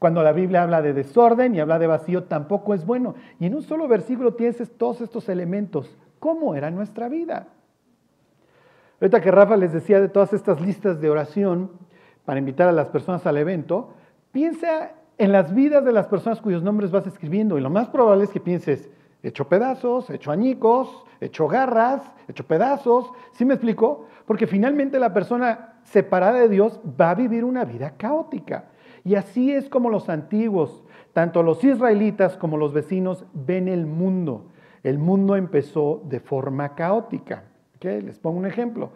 Cuando 0.00 0.22
la 0.22 0.32
Biblia 0.32 0.62
habla 0.62 0.80
de 0.80 0.94
desorden 0.94 1.54
y 1.54 1.60
habla 1.60 1.78
de 1.78 1.86
vacío, 1.86 2.24
tampoco 2.24 2.72
es 2.72 2.86
bueno. 2.86 3.14
Y 3.38 3.44
en 3.44 3.54
un 3.54 3.62
solo 3.62 3.86
versículo 3.86 4.32
tienes 4.32 4.58
todos 4.78 5.02
estos 5.02 5.28
elementos. 5.28 5.94
¿Cómo 6.18 6.54
era 6.54 6.70
nuestra 6.70 7.10
vida? 7.10 7.48
Ahorita 8.98 9.20
que 9.20 9.30
Rafa 9.30 9.58
les 9.58 9.74
decía 9.74 10.00
de 10.00 10.08
todas 10.08 10.32
estas 10.32 10.58
listas 10.58 11.02
de 11.02 11.10
oración 11.10 11.70
para 12.24 12.38
invitar 12.38 12.66
a 12.66 12.72
las 12.72 12.88
personas 12.88 13.26
al 13.26 13.36
evento, 13.36 13.90
piensa 14.32 14.92
en 15.18 15.32
las 15.32 15.54
vidas 15.54 15.84
de 15.84 15.92
las 15.92 16.06
personas 16.06 16.40
cuyos 16.40 16.62
nombres 16.62 16.90
vas 16.90 17.06
escribiendo. 17.06 17.58
Y 17.58 17.60
lo 17.60 17.68
más 17.68 17.88
probable 17.88 18.24
es 18.24 18.30
que 18.30 18.40
pienses, 18.40 18.88
hecho 19.22 19.48
pedazos, 19.48 20.08
hecho 20.08 20.30
añicos, 20.30 21.04
hecho 21.20 21.46
garras, 21.46 22.00
hecho 22.26 22.46
pedazos. 22.46 23.12
¿Sí 23.32 23.44
me 23.44 23.52
explico? 23.52 24.06
Porque 24.24 24.46
finalmente 24.46 24.98
la 24.98 25.12
persona 25.12 25.74
separada 25.82 26.40
de 26.40 26.48
Dios 26.48 26.80
va 26.98 27.10
a 27.10 27.14
vivir 27.14 27.44
una 27.44 27.66
vida 27.66 27.92
caótica. 27.98 28.64
Y 29.04 29.14
así 29.14 29.52
es 29.52 29.68
como 29.68 29.90
los 29.90 30.08
antiguos, 30.08 30.84
tanto 31.12 31.42
los 31.42 31.62
israelitas 31.64 32.36
como 32.36 32.56
los 32.56 32.72
vecinos, 32.72 33.24
ven 33.32 33.68
el 33.68 33.86
mundo. 33.86 34.46
El 34.82 34.98
mundo 34.98 35.36
empezó 35.36 36.02
de 36.04 36.20
forma 36.20 36.74
caótica. 36.74 37.44
Les 37.82 38.18
pongo 38.18 38.38
un 38.38 38.46
ejemplo. 38.46 38.90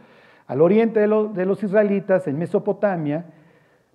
Al 0.47 0.61
oriente 0.61 1.01
de, 1.01 1.47
los 1.47 1.63
israelitas, 1.63 2.27
en 2.29 2.39
Mesopotamia, 2.39 3.25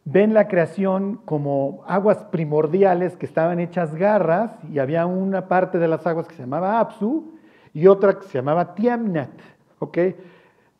ven 0.04 0.34
la 0.34 0.48
creación 0.48 1.22
como 1.26 1.84
aguas 1.86 2.18
primordiales 2.26 3.16
que 3.16 3.28
estaban 3.28 3.60
hechas 3.60 3.94
garras 3.94 4.52
y 4.72 4.80
había 4.80 5.06
una 5.06 5.48
parte 5.48 5.78
de 5.78 5.88
las 5.88 6.08
aguas 6.08 6.28
que 6.28 6.34
se 6.34 6.42
llamaba 6.42 6.80
Apsu 6.80 7.36
y 7.74 7.86
otra 7.86 8.18
que 8.18 8.26
se 8.26 8.40
llamaba 8.40 8.74
Tiamnat. 8.74 9.30
¿okay? 9.78 10.16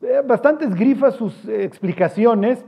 Eh, 0.02 0.22
bastantes 0.26 0.74
grifas 0.74 1.14
sus 1.14 1.46
explicaciones, 1.46 2.64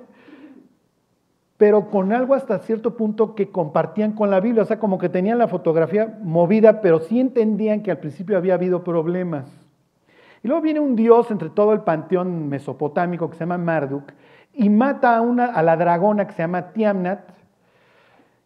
pero 1.62 1.90
con 1.90 2.12
algo 2.12 2.34
hasta 2.34 2.58
cierto 2.58 2.96
punto 2.96 3.36
que 3.36 3.52
compartían 3.52 4.14
con 4.14 4.30
la 4.30 4.40
Biblia, 4.40 4.64
o 4.64 4.66
sea, 4.66 4.80
como 4.80 4.98
que 4.98 5.08
tenían 5.08 5.38
la 5.38 5.46
fotografía 5.46 6.18
movida, 6.20 6.80
pero 6.80 6.98
sí 6.98 7.20
entendían 7.20 7.84
que 7.84 7.92
al 7.92 7.98
principio 7.98 8.36
había 8.36 8.54
habido 8.54 8.82
problemas. 8.82 9.46
Y 10.42 10.48
luego 10.48 10.60
viene 10.60 10.80
un 10.80 10.96
dios 10.96 11.30
entre 11.30 11.50
todo 11.50 11.72
el 11.72 11.82
panteón 11.82 12.48
mesopotámico 12.48 13.30
que 13.30 13.36
se 13.36 13.44
llama 13.44 13.58
Marduk 13.58 14.10
y 14.52 14.70
mata 14.70 15.16
a, 15.16 15.20
una, 15.20 15.44
a 15.44 15.62
la 15.62 15.76
dragona 15.76 16.26
que 16.26 16.32
se 16.32 16.42
llama 16.42 16.72
Tiamnat, 16.72 17.30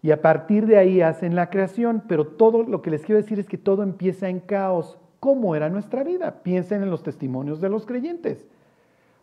y 0.02 0.10
a 0.10 0.20
partir 0.20 0.66
de 0.66 0.76
ahí 0.76 1.00
hacen 1.00 1.34
la 1.34 1.48
creación, 1.48 2.02
pero 2.06 2.26
todo 2.26 2.64
lo 2.64 2.82
que 2.82 2.90
les 2.90 3.02
quiero 3.02 3.18
decir 3.18 3.38
es 3.38 3.48
que 3.48 3.56
todo 3.56 3.82
empieza 3.82 4.28
en 4.28 4.40
caos. 4.40 4.98
¿Cómo 5.20 5.56
era 5.56 5.70
nuestra 5.70 6.04
vida? 6.04 6.42
Piensen 6.42 6.82
en 6.82 6.90
los 6.90 7.02
testimonios 7.02 7.62
de 7.62 7.70
los 7.70 7.86
creyentes. 7.86 8.44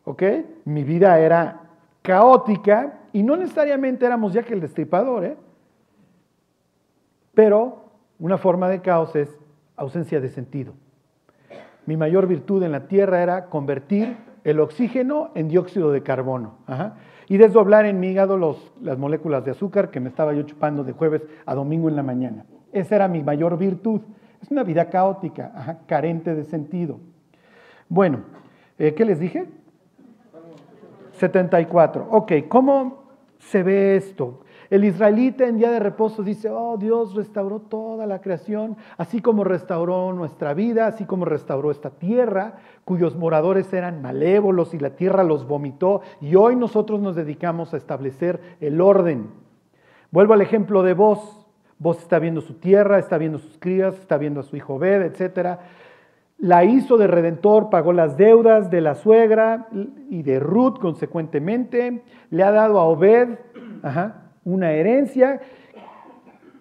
¿Ok? 0.03 0.23
Mi 0.65 0.83
vida 0.83 1.19
era 1.19 1.62
caótica 2.03 3.00
y 3.13 3.24
no 3.24 3.36
necesariamente 3.36 4.05
éramos 4.05 4.33
ya 4.33 4.43
que 4.43 4.53
el 4.53 4.62
destripador, 4.62 5.25
¿eh? 5.25 5.38
pero 7.33 7.86
una 8.19 8.38
forma 8.38 8.69
de 8.69 8.81
caos 8.81 9.15
es 9.15 9.29
ausencia 9.75 10.22
de 10.22 10.29
sentido. 10.29 10.74
Mi 11.86 11.98
mayor 11.98 12.27
virtud 12.27 12.62
en 12.63 12.72
la 12.72 12.88
tierra 12.88 13.24
era 13.24 13.45
convertir 13.45 14.15
el 14.43 14.60
oxígeno 14.60 15.31
en 15.36 15.48
dióxido 15.48 15.91
de 15.91 16.03
carbono 16.03 16.57
y 17.27 17.38
desdoblar 17.38 17.86
en 17.86 18.00
mi 18.00 18.10
hígado 18.10 18.38
las 18.81 18.98
moléculas 18.98 19.43
de 19.45 19.51
azúcar 19.51 19.89
que 19.89 20.00
me 20.00 20.10
estaba 20.10 20.33
yo 20.33 20.43
chupando 20.43 20.83
de 20.83 20.93
jueves 20.93 21.24
a 21.45 21.55
domingo 21.55 21.89
en 21.89 21.95
la 21.95 22.03
mañana. 22.03 22.45
Esa 22.72 22.95
era 22.95 23.07
mi 23.07 23.24
mayor 23.24 23.57
virtud. 23.57 24.01
Es 24.41 24.51
una 24.51 24.63
vida 24.63 24.89
caótica, 24.89 25.79
carente 25.88 26.36
de 26.36 26.43
sentido. 26.43 27.00
Bueno, 27.88 28.22
eh, 28.77 28.93
¿qué 28.93 29.05
les 29.05 29.19
dije? 29.19 29.48
74. 31.23 32.07
Ok, 32.11 32.33
¿cómo 32.49 33.03
se 33.39 33.63
ve 33.63 33.95
esto? 33.95 34.41
El 34.69 34.83
israelita 34.83 35.45
en 35.45 35.57
día 35.57 35.71
de 35.71 35.79
reposo 35.79 36.21
dice, 36.21 36.49
oh 36.49 36.75
Dios 36.75 37.15
restauró 37.15 37.59
toda 37.61 38.05
la 38.05 38.19
creación, 38.19 38.75
así 38.97 39.21
como 39.21 39.45
restauró 39.45 40.11
nuestra 40.11 40.53
vida, 40.53 40.87
así 40.87 41.05
como 41.05 41.23
restauró 41.23 41.71
esta 41.71 41.91
tierra, 41.91 42.55
cuyos 42.83 43.15
moradores 43.15 43.71
eran 43.71 44.01
malévolos 44.01 44.73
y 44.73 44.79
la 44.79 44.97
tierra 44.97 45.23
los 45.23 45.47
vomitó, 45.47 46.01
y 46.19 46.35
hoy 46.35 46.57
nosotros 46.57 46.99
nos 46.99 47.15
dedicamos 47.15 47.73
a 47.73 47.77
establecer 47.77 48.41
el 48.59 48.81
orden. 48.81 49.29
Vuelvo 50.11 50.33
al 50.33 50.41
ejemplo 50.41 50.83
de 50.83 50.93
vos. 50.93 51.39
Vos 51.79 51.97
está 51.99 52.19
viendo 52.19 52.39
su 52.39 52.53
tierra, 52.53 52.99
está 52.99 53.17
viendo 53.17 53.39
sus 53.39 53.57
crías, 53.57 53.95
está 53.95 54.17
viendo 54.17 54.39
a 54.39 54.43
su 54.43 54.55
hijo 54.55 54.77
Bed, 54.77 55.01
etc. 55.01 55.59
La 56.43 56.65
hizo 56.65 56.97
de 56.97 57.07
redentor, 57.07 57.69
pagó 57.69 57.93
las 57.93 58.17
deudas 58.17 58.69
de 58.69 58.81
la 58.81 58.95
suegra 58.95 59.69
y 60.09 60.23
de 60.23 60.41
Ruth 60.41 60.77
consecuentemente. 60.77 62.03
Le 62.31 62.43
ha 62.43 62.51
dado 62.51 62.81
a 62.81 62.83
Obed, 62.83 63.39
una 64.43 64.73
herencia, 64.73 65.39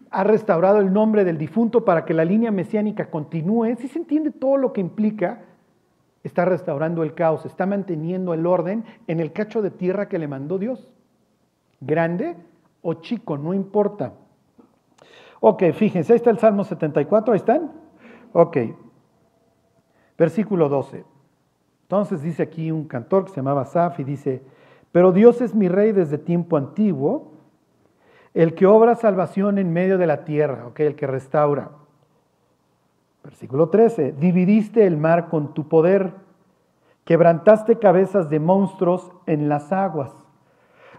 ha 0.09 0.23
restaurado 0.23 0.79
el 0.79 0.93
nombre 0.93 1.25
del 1.25 1.37
difunto 1.37 1.85
para 1.85 2.05
que 2.05 2.15
la 2.15 2.25
línea 2.25 2.53
mesiánica 2.53 3.11
continúe. 3.11 3.75
Si 3.77 3.89
se 3.89 3.99
entiende 3.99 4.31
todo 4.31 4.57
lo 4.57 4.73
que 4.73 4.81
implica, 4.81 5.41
está 6.23 6.45
restaurando 6.45 7.03
el 7.03 7.15
caos, 7.15 7.45
está 7.45 7.67
manteniendo 7.67 8.35
el 8.35 8.47
orden 8.47 8.85
en 9.09 9.19
el 9.19 9.33
cacho 9.33 9.63
de 9.63 9.73
tierra 9.73 10.09
que 10.09 10.21
le 10.21 10.29
mandó 10.29 10.59
Dios. 10.59 10.93
Grande 11.81 12.37
o 12.83 12.95
chico, 12.95 13.37
no 13.37 13.53
importa. 13.53 14.13
Ok, 15.41 15.65
fíjense, 15.73 16.13
ahí 16.13 16.19
está 16.19 16.31
el 16.31 16.39
Salmo 16.39 16.63
74, 16.63 17.33
ahí 17.33 17.39
están. 17.39 17.73
Ok, 18.33 18.59
versículo 20.19 20.69
12. 20.69 21.05
Entonces 21.83 22.23
dice 22.23 22.43
aquí 22.43 22.71
un 22.71 22.85
cantor 22.85 23.25
que 23.25 23.31
se 23.31 23.37
llamaba 23.37 23.65
Saf 23.65 24.01
y 24.01 24.05
dice, 24.05 24.43
pero 24.93 25.13
Dios 25.13 25.41
es 25.41 25.55
mi 25.55 25.69
rey 25.69 25.93
desde 25.93 26.19
tiempo 26.19 26.57
antiguo 26.57 27.33
el 28.35 28.55
que 28.55 28.67
obra 28.67 28.95
salvación 28.95 29.59
en 29.59 29.73
medio 29.73 29.99
de 29.99 30.07
la 30.07 30.25
tierra, 30.25 30.67
okay, 30.67 30.87
el 30.87 30.95
que 30.95 31.07
restaura. 31.07 31.71
Versículo 33.23 33.69
13, 33.69 34.13
dividiste 34.13 34.87
el 34.87 34.97
mar 34.97 35.29
con 35.29 35.55
tu 35.55 35.69
poder, 35.69 36.15
quebrantaste 37.05 37.79
cabezas 37.79 38.31
de 38.31 38.41
monstruos 38.41 39.13
en 39.27 39.49
las 39.49 39.71
aguas, 39.73 40.13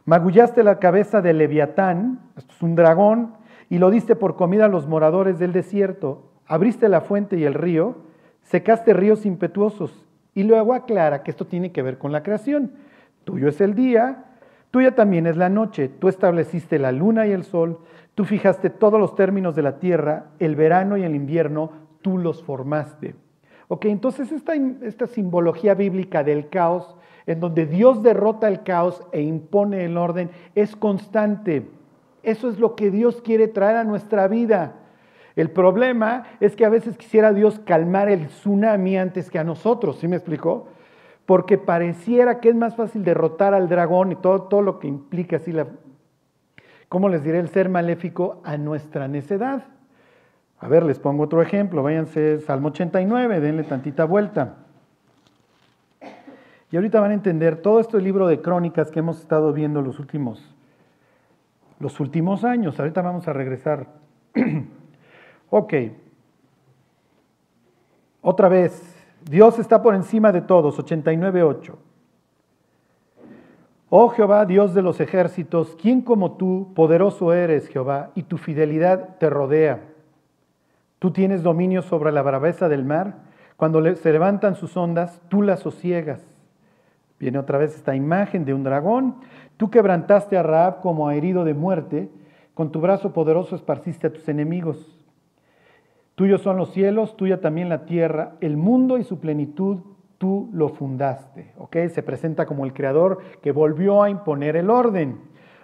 magullaste 0.05 0.63
la 0.63 0.79
cabeza 0.79 1.22
de 1.22 1.34
Leviatán, 1.34 2.20
esto 2.38 2.53
es 2.53 2.62
un 2.62 2.75
dragón, 2.75 3.34
y 3.70 3.79
lo 3.79 3.89
diste 3.89 4.15
por 4.15 4.36
comida 4.36 4.65
a 4.65 4.70
los 4.70 4.88
moradores 4.88 5.39
del 5.39 5.53
desierto, 5.53 6.29
abriste 6.46 6.88
la 6.88 7.01
fuente 7.01 7.38
y 7.38 7.46
el 7.46 7.55
río, 7.55 7.96
secaste 8.44 8.94
ríos 8.94 9.26
impetuosos, 9.26 10.06
y 10.36 10.44
luego 10.44 10.74
aclara 10.74 11.24
que 11.24 11.32
esto 11.32 11.46
tiene 11.46 11.72
que 11.72 11.82
ver 11.82 11.98
con 11.98 12.12
la 12.12 12.24
creación. 12.24 12.72
Tuyo 13.24 13.48
es 13.48 13.62
el 13.62 13.76
día, 13.76 14.26
Tuya 14.72 14.96
también 14.96 15.28
es 15.28 15.38
la 15.38 15.50
noche, 15.50 15.88
tú 15.88 16.08
estableciste 16.08 16.80
la 16.80 16.92
luna 16.92 17.28
y 17.28 17.32
el 17.32 17.44
sol, 17.44 17.80
tú 18.16 18.26
fijaste 18.26 18.72
todos 18.72 19.00
los 19.00 19.16
términos 19.16 19.56
de 19.56 19.62
la 19.62 19.78
tierra, 19.78 20.32
el 20.40 20.56
verano 20.56 20.98
y 20.98 21.04
el 21.04 21.16
invierno, 21.16 21.72
tú 22.02 22.18
los 22.18 22.44
formaste. 22.44 23.16
Ok, 23.68 23.86
entonces 23.86 24.32
esta, 24.32 24.54
esta 24.56 25.08
simbología 25.08 25.76
bíblica 25.76 26.24
del 26.24 26.50
caos, 26.50 26.96
en 27.28 27.40
donde 27.40 27.66
Dios 27.66 28.04
derrota 28.04 28.48
el 28.48 28.64
caos 28.64 29.04
e 29.12 29.22
impone 29.22 29.86
el 29.86 29.96
orden, 29.96 30.32
es 30.56 30.76
constante. 30.76 31.70
Eso 32.24 32.50
es 32.50 32.60
lo 32.60 32.76
que 32.76 32.90
Dios 32.90 33.22
quiere 33.22 33.48
traer 33.48 33.78
a 33.78 33.84
nuestra 33.84 34.28
vida. 34.28 34.76
El 35.36 35.50
problema 35.50 36.25
es 36.40 36.56
que 36.56 36.66
a 36.66 36.70
veces 36.70 36.98
quisiera 36.98 37.34
Dios 37.34 37.60
calmar 37.60 38.10
el 38.10 38.28
tsunami 38.28 38.98
antes 38.98 39.32
que 39.32 39.40
a 39.40 39.44
nosotros, 39.44 39.98
¿sí 40.00 40.08
me 40.08 40.16
explicó? 40.16 40.68
porque 41.25 41.58
pareciera 41.58 42.40
que 42.40 42.50
es 42.50 42.56
más 42.56 42.75
fácil 42.75 43.04
derrotar 43.04 43.54
al 43.54 43.70
dragón 43.70 44.12
y 44.12 44.16
todo, 44.16 44.44
todo 44.44 44.62
lo 44.62 44.80
que 44.80 44.88
implica 44.88 45.38
así 45.38 45.52
la, 45.52 45.68
¿cómo 46.90 47.10
les 47.10 47.24
diré? 47.24 47.40
El 47.40 47.50
ser 47.50 47.70
maléfico 47.70 48.42
a 48.44 48.58
nuestra 48.58 49.08
necedad. 49.08 49.63
A 50.60 50.67
ver, 50.67 50.84
les 50.84 51.00
pongo 51.00 51.24
otro 51.24 51.41
ejemplo, 51.41 51.84
váyanse 51.84 52.39
Salmo 52.41 52.69
89, 52.69 53.39
denle 53.39 53.63
tantita 53.63 54.06
vuelta. 54.06 54.58
Y 56.72 56.76
ahorita 56.76 57.00
van 57.00 57.12
a 57.12 57.15
entender 57.15 57.58
todo 57.58 57.80
este 57.80 58.02
libro 58.02 58.28
de 58.28 58.41
crónicas 58.41 58.89
que 58.89 59.00
hemos 59.00 59.19
estado 59.19 59.54
viendo 59.54 59.82
los 59.82 60.00
últimos, 60.00 60.56
los 61.80 62.00
últimos 62.00 62.43
años. 62.43 62.80
Ahorita 62.80 63.02
vamos 63.02 63.28
a 63.28 63.34
regresar. 63.34 63.88
ok. 65.56 65.74
Otra 68.22 68.50
vez, 68.50 68.82
Dios 69.30 69.60
está 69.60 69.84
por 69.84 69.94
encima 69.94 70.32
de 70.32 70.42
todos, 70.42 70.80
89.8. 70.80 71.76
Oh 73.89 74.10
Jehová, 74.10 74.46
Dios 74.46 74.74
de 74.74 74.82
los 74.82 75.00
ejércitos, 75.00 75.78
¿quién 75.80 76.02
como 76.02 76.38
tú, 76.38 76.74
poderoso 76.74 77.34
eres, 77.34 77.68
Jehová, 77.68 78.10
y 78.16 78.24
tu 78.24 78.39
fidelidad 78.39 79.18
te 79.20 79.30
rodea? 79.30 79.82
Tú 80.98 81.12
tienes 81.12 81.44
dominio 81.44 81.84
sobre 81.84 82.12
la 82.12 82.24
braveza 82.24 82.68
del 82.68 82.84
mar, 82.84 83.18
cuando 83.56 83.96
se 83.96 84.12
levantan 84.12 84.56
sus 84.56 84.76
ondas, 84.76 85.22
tú 85.30 85.44
las 85.44 85.60
sosiegas. 85.60 86.26
Viene 87.20 87.38
otra 87.38 87.60
vez 87.60 87.76
esta 87.76 87.96
imagen 87.96 88.44
de 88.44 88.56
un 88.56 88.63
dragón. 88.63 89.18
Tú 89.58 89.70
quebrantaste 89.70 90.36
a 90.36 90.42
Raab 90.42 90.82
como 90.82 91.08
a 91.08 91.16
herido 91.16 91.44
de 91.44 91.54
muerte, 91.54 92.10
con 92.56 92.72
tu 92.72 92.82
brazo 92.82 93.13
poderoso 93.13 93.56
esparciste 93.56 94.08
a 94.08 94.13
tus 94.13 94.28
enemigos. 94.28 94.92
Tuyos 96.15 96.41
son 96.41 96.58
los 96.58 96.71
cielos, 96.71 97.17
tuya 97.17 97.41
también 97.41 97.69
la 97.69 97.86
tierra, 97.86 98.34
el 98.39 98.58
mundo 98.58 98.97
y 98.97 99.04
su 99.04 99.19
plenitud, 99.19 99.80
tú 100.17 100.49
lo 100.54 100.69
fundaste. 100.69 101.54
¿Ok? 101.58 101.78
Se 101.89 102.04
presenta 102.04 102.45
como 102.45 102.65
el 102.65 102.73
creador 102.73 103.19
que 103.41 103.52
volvió 103.52 104.04
a 104.04 104.10
imponer 104.10 104.56
el 104.56 104.69
orden. 104.69 105.19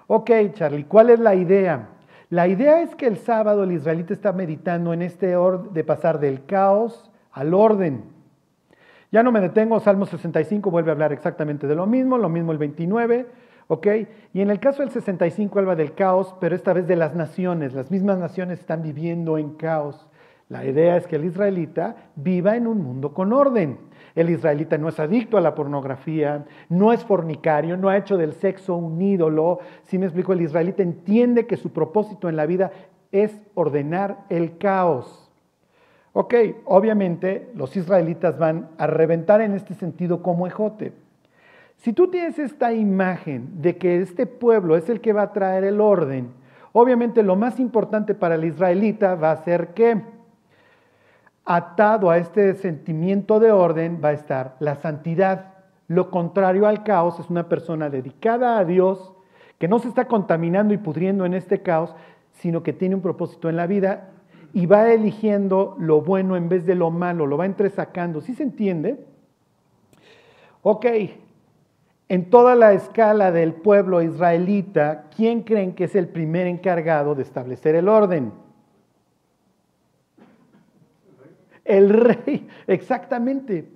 Ok, 0.07 0.31
Charlie, 0.53 0.85
¿cuál 0.85 1.12
es 1.12 1.19
la 1.19 1.35
idea? 1.35 1.89
La 2.31 2.47
idea 2.47 2.81
es 2.81 2.95
que 2.95 3.07
el 3.07 3.17
sábado 3.17 3.63
el 3.63 3.71
israelita 3.71 4.13
está 4.13 4.33
meditando 4.33 4.91
en 4.93 5.01
este 5.01 5.35
orden 5.35 5.73
de 5.73 5.83
pasar 5.83 6.19
del 6.19 6.45
caos 6.45 7.12
al 7.31 7.53
orden. 7.53 8.03
Ya 9.12 9.23
no 9.23 9.31
me 9.31 9.41
detengo, 9.41 9.79
Salmo 9.79 10.05
65 10.05 10.69
vuelve 10.69 10.91
a 10.91 10.93
hablar 10.93 11.13
exactamente 11.13 11.65
de 11.65 11.75
lo 11.75 11.88
mismo, 11.88 12.17
lo 12.17 12.29
mismo 12.29 12.51
el 12.51 12.59
29, 12.59 13.27
¿ok? 13.67 13.88
Y 14.33 14.41
en 14.41 14.51
el 14.51 14.59
caso 14.59 14.83
del 14.83 14.91
65 14.91 15.57
habla 15.57 15.75
del 15.75 15.93
caos, 15.93 16.35
pero 16.39 16.55
esta 16.55 16.73
vez 16.73 16.88
de 16.88 16.95
las 16.95 17.15
naciones. 17.15 17.73
Las 17.73 17.89
mismas 17.89 18.19
naciones 18.19 18.59
están 18.59 18.83
viviendo 18.83 19.38
en 19.39 19.55
caos. 19.55 20.09
La 20.49 20.65
idea 20.65 20.97
es 20.97 21.05
que 21.05 21.15
el 21.15 21.25
israelita 21.25 21.95
viva 22.15 22.55
en 22.55 22.65
un 22.65 22.81
mundo 22.81 23.13
con 23.13 23.33
orden. 23.33 23.77
El 24.15 24.31
israelita 24.31 24.79
no 24.79 24.89
es 24.89 24.99
adicto 24.99 25.38
a 25.38 25.41
la 25.41 25.53
pornografía, 25.53 26.43
no 26.69 26.91
es 26.91 27.05
fornicario, 27.05 27.77
no 27.77 27.88
ha 27.88 27.97
hecho 27.97 28.17
del 28.17 28.33
sexo 28.33 28.75
un 28.75 28.99
ídolo. 28.99 29.59
Si 29.83 29.99
me 29.99 30.07
explico, 30.07 30.33
el 30.33 30.41
israelita 30.41 30.81
entiende 30.81 31.45
que 31.45 31.55
su 31.55 31.71
propósito 31.71 32.29
en 32.29 32.35
la 32.35 32.47
vida 32.47 32.71
es 33.12 33.39
ordenar 33.53 34.25
el 34.29 34.57
caos. 34.57 35.31
Ok, 36.13 36.33
obviamente 36.65 37.51
los 37.53 37.77
israelitas 37.77 38.39
van 38.39 38.69
a 38.79 38.88
reventar 38.88 39.41
en 39.41 39.53
este 39.53 39.75
sentido 39.75 40.23
como 40.23 40.47
ejote. 40.47 40.93
Si 41.77 41.93
tú 41.93 42.09
tienes 42.09 42.39
esta 42.39 42.73
imagen 42.73 43.62
de 43.62 43.77
que 43.77 44.01
este 44.01 44.25
pueblo 44.25 44.75
es 44.75 44.89
el 44.89 44.99
que 44.99 45.13
va 45.13 45.21
a 45.21 45.31
traer 45.31 45.63
el 45.63 45.79
orden, 45.79 46.31
obviamente 46.73 47.21
lo 47.21 47.35
más 47.35 47.59
importante 47.59 48.15
para 48.15 48.33
el 48.33 48.45
israelita 48.45 49.13
va 49.13 49.31
a 49.31 49.43
ser 49.43 49.75
que 49.75 50.01
atado 51.49 52.12
a 52.12 52.19
este 52.19 52.53
sentimiento 52.53 53.39
de 53.39 53.51
orden 53.51 53.99
va 54.03 54.09
a 54.09 54.13
estar 54.13 54.55
la 54.59 54.75
santidad. 54.75 55.55
Lo 55.88 56.12
contrario 56.12 56.67
al 56.67 56.83
caos 56.83 57.19
es 57.19 57.27
una 57.31 57.49
persona 57.49 57.89
dedicada 57.89 58.59
a 58.59 58.65
Dios, 58.65 59.13
que 59.57 59.67
no 59.67 59.79
se 59.79 59.88
está 59.88 60.05
contaminando 60.05 60.75
y 60.75 60.77
pudriendo 60.77 61.25
en 61.25 61.33
este 61.33 61.63
caos, 61.63 61.95
sino 62.33 62.62
que 62.62 62.71
tiene 62.71 62.93
un 62.93 63.01
propósito 63.01 63.49
en 63.49 63.55
la 63.55 63.65
vida 63.65 64.12
y 64.53 64.67
va 64.67 64.91
eligiendo 64.91 65.75
lo 65.79 66.01
bueno 66.01 66.38
en 66.38 66.49
vez 66.49 66.67
de 66.67 66.75
lo 66.75 66.91
malo, 66.91 67.25
lo 67.25 67.35
va 67.35 67.47
entresacando. 67.47 68.21
¿Sí 68.21 68.35
se 68.35 68.43
entiende? 68.43 69.03
Ok, 70.62 70.85
en 72.09 72.29
toda 72.29 72.53
la 72.53 72.73
escala 72.73 73.31
del 73.31 73.53
pueblo 73.53 74.03
israelita, 74.03 75.05
¿quién 75.15 75.41
creen 75.41 75.73
que 75.73 75.85
es 75.85 75.95
el 75.95 76.09
primer 76.09 76.45
encargado 76.45 77.15
de 77.15 77.23
establecer 77.23 77.73
el 77.73 77.89
orden? 77.89 78.33
El 81.69 81.89
rey, 81.89 82.47
exactamente. 82.67 83.69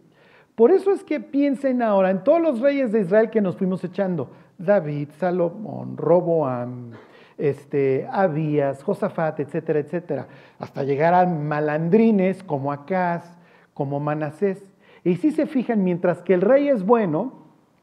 Por 0.55 0.71
eso 0.71 0.91
es 0.91 1.03
que 1.03 1.19
piensen 1.19 1.83
ahora 1.83 2.09
en 2.09 2.23
todos 2.23 2.41
los 2.41 2.59
reyes 2.59 2.91
de 2.91 3.01
Israel 3.01 3.29
que 3.29 3.39
nos 3.39 3.55
fuimos 3.55 3.83
echando. 3.83 4.31
David, 4.57 5.09
Salomón, 5.19 5.95
Roboam, 5.95 6.91
este, 7.37 8.07
Abías, 8.11 8.81
Josafat, 8.81 9.39
etcétera, 9.39 9.79
etcétera. 9.79 10.27
Hasta 10.57 10.83
llegar 10.83 11.13
a 11.13 11.27
malandrines 11.27 12.41
como 12.43 12.71
Acaz, 12.71 13.37
como 13.75 13.99
Manasés. 13.99 14.59
Y 15.03 15.17
si 15.17 15.31
se 15.31 15.45
fijan, 15.45 15.83
mientras 15.83 16.23
que 16.23 16.33
el 16.33 16.41
rey 16.41 16.69
es 16.69 16.83
bueno, 16.83 17.33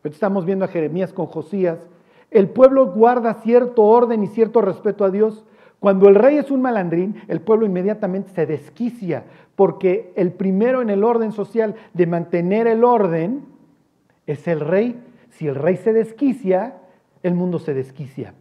estamos 0.03 0.45
viendo 0.45 0.65
a 0.65 0.69
Jeremías 0.69 1.13
con 1.13 1.27
Josías, 1.27 1.79
el 2.33 2.49
pueblo 2.49 2.87
guarda 2.93 3.35
cierto 3.35 3.85
orden 3.85 4.25
y 4.25 4.27
cierto 4.27 4.61
respeto 4.61 5.05
a 5.05 5.11
Dios. 5.11 5.45
Cuando 5.81 6.09
el 6.09 6.15
rey 6.15 6.37
es 6.37 6.51
un 6.51 6.61
malandrín, 6.61 7.23
el 7.27 7.41
pueblo 7.41 7.65
inmediatamente 7.65 8.31
se 8.35 8.47
desquicia, 8.47 9.25
porque 9.57 10.13
el 10.15 10.33
primero 10.33 10.83
en 10.83 10.91
el 10.91 11.03
orden 11.03 11.33
social 11.33 11.75
de 11.95 12.07
mantener 12.07 12.67
el 12.67 12.85
orden 12.85 13.47
es 14.27 14.47
el 14.47 14.61
rey. 14.61 15.03
Si 15.31 15.49
el 15.49 15.55
rey 15.55 15.79
se 15.79 15.95
desquicia, 15.95 16.77
el 17.23 17.35
mundo 17.35 17.59
se 17.59 17.73
desquicia. 17.73 18.35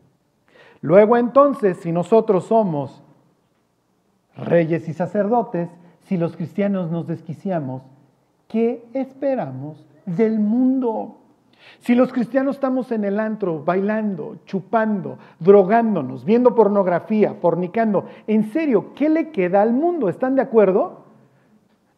Luego 0.81 1.15
entonces, 1.15 1.77
si 1.77 1.93
nosotros 1.93 2.45
somos 2.45 3.01
reyes 4.35 4.87
y 4.89 4.93
sacerdotes, 4.93 5.69
si 6.03 6.17
los 6.17 6.35
cristianos 6.35 6.91
nos 6.91 7.07
desquiciamos, 7.07 7.83
¿qué 8.49 8.85
esperamos 8.93 9.87
del 10.05 10.39
mundo? 10.39 11.18
Si 11.79 11.95
los 11.95 12.11
cristianos 12.11 12.55
estamos 12.55 12.91
en 12.91 13.05
el 13.05 13.19
antro, 13.19 13.63
bailando, 13.63 14.37
chupando, 14.45 15.17
drogándonos, 15.39 16.25
viendo 16.25 16.55
pornografía, 16.55 17.35
fornicando, 17.35 18.05
en 18.27 18.51
serio, 18.51 18.93
¿qué 18.95 19.09
le 19.09 19.29
queda 19.29 19.61
al 19.61 19.73
mundo? 19.73 20.09
¿Están 20.09 20.35
de 20.35 20.41
acuerdo? 20.41 21.05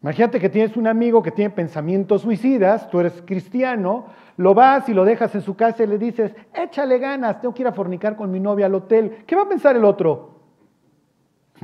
Imagínate 0.02 0.40
que 0.40 0.48
tienes 0.48 0.76
un 0.76 0.86
amigo 0.86 1.22
que 1.22 1.30
tiene 1.30 1.50
pensamientos 1.50 2.22
suicidas, 2.22 2.90
tú 2.90 3.00
eres 3.00 3.22
cristiano, 3.24 4.06
lo 4.36 4.52
vas 4.52 4.88
y 4.88 4.94
lo 4.94 5.04
dejas 5.04 5.34
en 5.34 5.42
su 5.42 5.54
casa 5.54 5.84
y 5.84 5.86
le 5.86 5.98
dices, 5.98 6.34
échale 6.54 6.98
ganas, 6.98 7.40
tengo 7.40 7.54
que 7.54 7.62
ir 7.62 7.68
a 7.68 7.72
fornicar 7.72 8.16
con 8.16 8.30
mi 8.30 8.40
novia 8.40 8.66
al 8.66 8.74
hotel. 8.74 9.18
¿Qué 9.26 9.36
va 9.36 9.42
a 9.42 9.48
pensar 9.48 9.76
el 9.76 9.84
otro? 9.84 10.40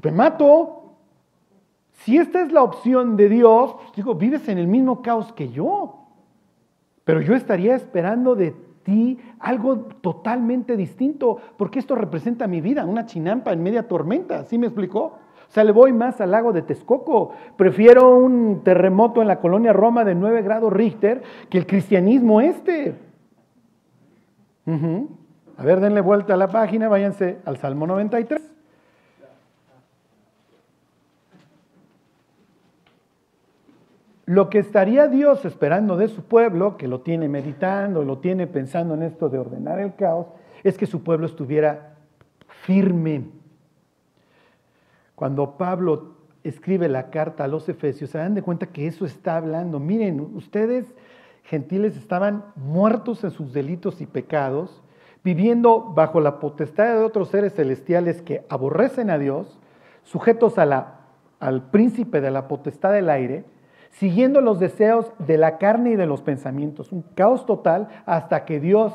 Me 0.03 0.13
mato. 0.13 0.95
Si 2.05 2.17
esta 2.17 2.41
es 2.43 2.53
la 2.53 2.63
opción 2.63 3.17
de 3.17 3.29
Dios, 3.29 3.75
pues 3.77 3.93
digo, 3.97 4.15
vives 4.15 4.49
en 4.49 4.59
el 4.59 4.69
mismo 4.69 5.03
caos 5.03 5.33
que 5.33 5.51
yo. 5.51 5.98
Pero 7.09 7.23
yo 7.23 7.35
estaría 7.35 7.75
esperando 7.75 8.35
de 8.35 8.55
ti 8.83 9.19
algo 9.39 9.79
totalmente 9.79 10.77
distinto, 10.77 11.39
porque 11.57 11.79
esto 11.79 11.95
representa 11.95 12.47
mi 12.47 12.61
vida, 12.61 12.85
una 12.85 13.07
chinampa 13.07 13.51
en 13.55 13.63
media 13.63 13.89
tormenta, 13.89 14.45
¿sí 14.45 14.59
me 14.59 14.67
explicó? 14.67 15.01
O 15.05 15.49
sea, 15.49 15.65
le 15.65 15.73
voy 15.73 15.95
más 15.95 16.21
al 16.21 16.33
lago 16.33 16.53
de 16.53 16.61
Texcoco. 16.61 17.31
Prefiero 17.57 18.15
un 18.15 18.63
terremoto 18.63 19.23
en 19.23 19.29
la 19.29 19.41
colonia 19.41 19.73
Roma 19.73 20.05
de 20.05 20.15
9 20.15 20.43
grados 20.43 20.71
Richter 20.71 21.23
que 21.49 21.57
el 21.57 21.67
cristianismo 21.67 22.43
este. 22.43 22.95
A 25.57 25.63
ver, 25.63 25.81
denle 25.81 26.03
vuelta 26.03 26.35
a 26.35 26.37
la 26.37 26.49
página, 26.49 26.91
váyanse 26.91 27.39
al 27.47 27.57
Salmo 27.57 27.87
93. 27.87 28.58
Lo 34.29 34.51
que 34.51 34.59
estaría 34.59 35.09
Dios 35.09 35.47
esperando 35.47 35.97
de 35.97 36.07
su 36.09 36.25
pueblo, 36.25 36.77
que 36.77 36.87
lo 36.87 37.01
tiene 37.01 37.31
meditando, 37.31 38.05
lo 38.05 38.19
tiene 38.19 38.47
pensando 38.47 38.93
en 38.93 39.03
esto 39.03 39.31
de 39.31 39.39
ordenar 39.39 39.79
el 39.81 39.95
caos, 39.95 40.27
es 40.63 40.77
que 40.77 40.85
su 40.85 41.03
pueblo 41.03 41.25
estuviera 41.25 41.95
firme. 42.67 43.25
Cuando 45.15 45.57
Pablo 45.57 46.17
escribe 46.45 46.91
la 46.91 47.09
carta 47.09 47.45
a 47.45 47.49
los 47.49 47.71
Efesios, 47.71 48.11
se 48.11 48.19
dan 48.19 48.35
de 48.35 48.43
cuenta 48.43 48.67
que 48.67 48.87
eso 48.87 49.07
está 49.07 49.39
hablando. 49.39 49.81
Miren, 49.81 50.21
ustedes, 50.35 50.95
gentiles, 51.45 51.97
estaban 51.97 52.45
muertos 52.55 53.25
en 53.25 53.31
sus 53.31 53.55
delitos 53.55 54.03
y 54.03 54.07
pecados, 54.07 54.83
viviendo 55.25 55.95
bajo 55.95 56.21
la 56.21 56.39
potestad 56.39 56.99
de 56.99 57.03
otros 57.03 57.31
seres 57.31 57.55
celestiales 57.55 58.21
que 58.21 58.45
aborrecen 58.51 59.09
a 59.09 59.17
Dios, 59.17 59.59
sujetos 60.03 60.59
a 60.59 60.67
la, 60.67 61.01
al 61.41 61.71
príncipe 61.71 62.21
de 62.21 62.31
la 62.31 62.47
potestad 62.47 62.93
del 62.93 63.09
aire, 63.09 63.47
siguiendo 63.91 64.41
los 64.41 64.59
deseos 64.59 65.13
de 65.19 65.39
la 65.39 65.59
carne 65.59 65.91
y 65.91 65.97
de 65.97 66.07
los 66.07 66.23
pensamientos. 66.23 66.93
Un 66.93 67.03
caos 67.15 67.47
total 67.47 67.89
hasta 68.07 68.45
que 68.45 68.61
Dios, 68.61 68.93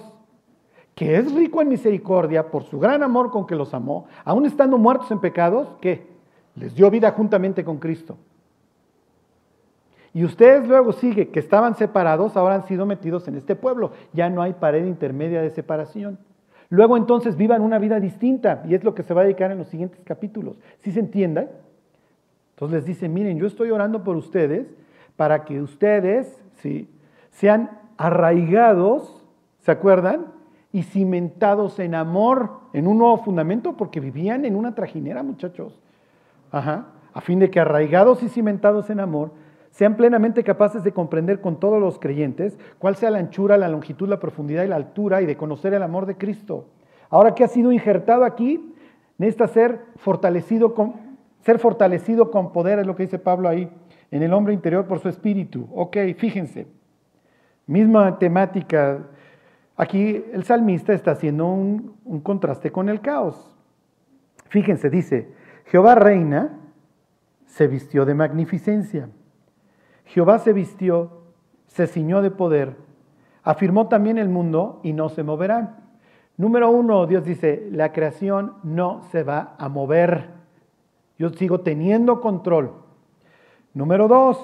que 0.95 1.17
es 1.17 1.33
rico 1.33 1.61
en 1.61 1.69
misericordia 1.69 2.51
por 2.51 2.63
su 2.63 2.79
gran 2.79 3.03
amor 3.03 3.31
con 3.31 3.47
que 3.47 3.55
los 3.55 3.73
amó, 3.73 4.05
aún 4.23 4.45
estando 4.45 4.77
muertos 4.77 5.11
en 5.11 5.19
pecados, 5.19 5.75
¿qué? 5.81 6.07
Les 6.55 6.75
dio 6.75 6.89
vida 6.89 7.11
juntamente 7.11 7.63
con 7.63 7.77
Cristo. 7.77 8.17
Y 10.13 10.23
ustedes 10.23 10.67
luego 10.67 10.91
sigue 10.91 11.29
que 11.29 11.39
estaban 11.39 11.75
separados, 11.75 12.37
ahora 12.37 12.55
han 12.55 12.67
sido 12.67 12.85
metidos 12.85 13.27
en 13.27 13.35
este 13.35 13.55
pueblo. 13.55 13.91
Ya 14.13 14.29
no 14.29 14.43
hay 14.43 14.53
pared 14.53 14.85
intermedia 14.85 15.41
de 15.41 15.49
separación. 15.49 16.19
Luego 16.69 16.97
entonces 16.97 17.35
vivan 17.35 17.61
una 17.61 17.79
vida 17.79 17.99
distinta 17.99 18.63
y 18.67 18.75
es 18.75 18.83
lo 18.83 18.93
que 18.93 19.03
se 19.03 19.13
va 19.13 19.21
a 19.21 19.23
dedicar 19.23 19.51
en 19.51 19.57
los 19.57 19.67
siguientes 19.67 19.99
capítulos. 20.03 20.59
¿Sí 20.79 20.91
se 20.91 20.99
entiende? 20.99 21.49
Entonces 22.51 22.77
les 22.77 22.85
dice, 22.85 23.09
miren, 23.09 23.39
yo 23.39 23.47
estoy 23.47 23.71
orando 23.71 24.03
por 24.03 24.15
ustedes 24.15 24.67
para 25.15 25.45
que 25.45 25.61
ustedes 25.61 26.41
¿sí? 26.61 26.89
sean 27.31 27.79
arraigados, 27.97 29.23
¿se 29.59 29.71
acuerdan? 29.71 30.27
Y 30.71 30.83
cimentados 30.83 31.79
en 31.79 31.95
amor, 31.95 32.61
en 32.73 32.87
un 32.87 32.97
nuevo 32.97 33.17
fundamento, 33.17 33.77
porque 33.77 33.99
vivían 33.99 34.45
en 34.45 34.55
una 34.55 34.73
trajinera, 34.73 35.21
muchachos. 35.23 35.79
Ajá. 36.51 36.87
A 37.13 37.21
fin 37.21 37.39
de 37.39 37.51
que 37.51 37.59
arraigados 37.59 38.23
y 38.23 38.29
cimentados 38.29 38.89
en 38.89 38.99
amor, 38.99 39.31
sean 39.73 39.95
plenamente 39.95 40.43
capaces 40.43 40.83
de 40.83 40.91
comprender 40.91 41.41
con 41.41 41.59
todos 41.59 41.79
los 41.79 41.97
creyentes 41.97 42.57
cuál 42.77 42.95
sea 42.95 43.09
la 43.09 43.17
anchura, 43.17 43.57
la 43.57 43.69
longitud, 43.69 44.07
la 44.07 44.19
profundidad 44.19 44.63
y 44.63 44.67
la 44.67 44.75
altura 44.75 45.21
y 45.21 45.25
de 45.25 45.35
conocer 45.35 45.73
el 45.73 45.81
amor 45.81 46.05
de 46.05 46.15
Cristo. 46.15 46.65
Ahora 47.09 47.33
que 47.33 47.43
ha 47.43 47.47
sido 47.47 47.71
injertado 47.71 48.23
aquí, 48.23 48.73
necesita 49.17 49.47
ser 49.47 49.81
fortalecido 49.95 50.75
con, 50.75 50.93
ser 51.41 51.57
fortalecido 51.57 52.29
con 52.29 52.51
poder, 52.51 52.79
es 52.79 52.85
lo 52.85 52.95
que 52.95 53.03
dice 53.03 53.17
Pablo 53.17 53.49
ahí 53.49 53.71
en 54.13 54.21
el 54.21 54.31
hombre 54.31 54.53
interior 54.53 54.85
por 54.85 54.99
su 54.99 55.09
espíritu. 55.09 55.67
Ok, 55.73 55.97
fíjense, 56.15 56.67
misma 57.65 58.19
temática. 58.19 59.07
Aquí 59.75 60.23
el 60.31 60.43
salmista 60.43 60.93
está 60.93 61.11
haciendo 61.11 61.47
un, 61.47 61.95
un 62.05 62.21
contraste 62.21 62.71
con 62.71 62.89
el 62.89 63.01
caos. 63.01 63.57
Fíjense, 64.49 64.91
dice, 64.91 65.33
Jehová 65.65 65.95
reina, 65.95 66.59
se 67.45 67.65
vistió 67.65 68.05
de 68.05 68.13
magnificencia. 68.13 69.09
Jehová 70.05 70.37
se 70.37 70.53
vistió, 70.53 71.23
se 71.65 71.87
ciñó 71.87 72.21
de 72.21 72.29
poder, 72.29 72.75
afirmó 73.41 73.87
también 73.87 74.19
el 74.19 74.29
mundo 74.29 74.79
y 74.83 74.93
no 74.93 75.09
se 75.09 75.23
moverá. 75.23 75.79
Número 76.37 76.69
uno, 76.69 77.07
Dios 77.07 77.25
dice, 77.25 77.67
la 77.71 77.91
creación 77.91 78.57
no 78.61 79.01
se 79.11 79.23
va 79.23 79.55
a 79.57 79.69
mover. 79.69 80.29
Yo 81.17 81.29
sigo 81.29 81.61
teniendo 81.61 82.21
control. 82.21 82.82
Número 83.73 84.07
dos, 84.07 84.37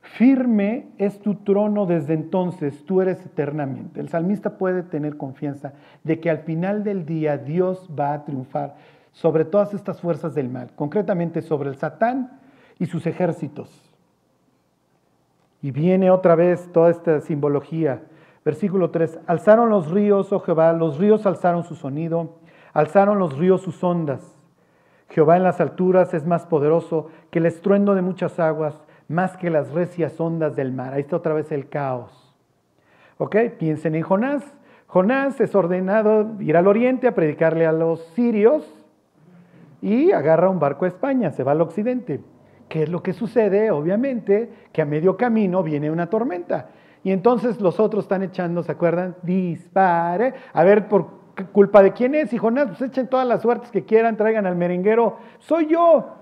firme 0.00 0.88
es 0.98 1.20
tu 1.20 1.36
trono 1.36 1.86
desde 1.86 2.14
entonces, 2.14 2.84
tú 2.84 3.00
eres 3.00 3.24
eternamente. 3.24 4.00
El 4.00 4.08
salmista 4.08 4.58
puede 4.58 4.82
tener 4.82 5.16
confianza 5.16 5.74
de 6.02 6.18
que 6.18 6.30
al 6.30 6.38
final 6.38 6.82
del 6.82 7.06
día 7.06 7.38
Dios 7.38 7.88
va 7.96 8.12
a 8.12 8.24
triunfar 8.24 8.76
sobre 9.12 9.44
todas 9.44 9.74
estas 9.74 10.00
fuerzas 10.00 10.34
del 10.34 10.48
mal, 10.48 10.70
concretamente 10.74 11.40
sobre 11.40 11.68
el 11.68 11.76
Satán 11.76 12.40
y 12.78 12.86
sus 12.86 13.06
ejércitos. 13.06 13.82
Y 15.62 15.70
viene 15.70 16.10
otra 16.10 16.34
vez 16.34 16.70
toda 16.72 16.90
esta 16.90 17.20
simbología. 17.20 18.02
Versículo 18.44 18.90
3, 18.90 19.20
alzaron 19.26 19.70
los 19.70 19.90
ríos, 19.90 20.32
oh 20.32 20.40
Jehová, 20.40 20.72
los 20.72 20.98
ríos 20.98 21.26
alzaron 21.26 21.64
su 21.64 21.74
sonido, 21.74 22.36
alzaron 22.72 23.18
los 23.18 23.38
ríos 23.38 23.62
sus 23.62 23.82
ondas. 23.82 24.35
Jehová 25.08 25.36
en 25.36 25.42
las 25.42 25.60
alturas 25.60 26.12
es 26.14 26.26
más 26.26 26.46
poderoso 26.46 27.08
que 27.30 27.38
el 27.38 27.46
estruendo 27.46 27.94
de 27.94 28.02
muchas 28.02 28.38
aguas, 28.38 28.74
más 29.08 29.36
que 29.36 29.50
las 29.50 29.70
recias 29.72 30.20
ondas 30.20 30.56
del 30.56 30.72
mar. 30.72 30.92
Ahí 30.92 31.02
está 31.02 31.16
otra 31.16 31.34
vez 31.34 31.52
el 31.52 31.68
caos. 31.68 32.34
¿Ok? 33.18 33.36
Piensen 33.58 33.94
en 33.94 34.02
Jonás. 34.02 34.42
Jonás 34.86 35.40
es 35.40 35.54
ordenado 35.54 36.36
ir 36.40 36.56
al 36.56 36.66
oriente 36.66 37.08
a 37.08 37.14
predicarle 37.14 37.66
a 37.66 37.72
los 37.72 38.00
sirios 38.14 38.66
y 39.82 40.12
agarra 40.12 40.50
un 40.50 40.58
barco 40.58 40.84
a 40.84 40.88
España, 40.88 41.30
se 41.30 41.44
va 41.44 41.52
al 41.52 41.60
occidente. 41.60 42.20
¿Qué 42.68 42.82
es 42.82 42.88
lo 42.88 43.02
que 43.02 43.12
sucede? 43.12 43.70
Obviamente 43.70 44.50
que 44.72 44.82
a 44.82 44.86
medio 44.86 45.16
camino 45.16 45.62
viene 45.62 45.90
una 45.90 46.08
tormenta. 46.08 46.70
Y 47.04 47.12
entonces 47.12 47.60
los 47.60 47.78
otros 47.78 48.04
están 48.04 48.22
echando, 48.22 48.64
¿se 48.64 48.72
acuerdan? 48.72 49.14
Dispare. 49.22 50.34
A 50.52 50.64
ver 50.64 50.88
por 50.88 51.08
¿Culpa 51.52 51.82
de 51.82 51.92
quién 51.92 52.14
es? 52.14 52.32
Y 52.32 52.38
Jonás, 52.38 52.68
pues 52.68 52.80
echen 52.82 53.08
todas 53.08 53.26
las 53.26 53.42
suertes 53.42 53.70
que 53.70 53.84
quieran, 53.84 54.16
traigan 54.16 54.46
al 54.46 54.56
merenguero. 54.56 55.18
Soy 55.38 55.66
yo. 55.66 56.12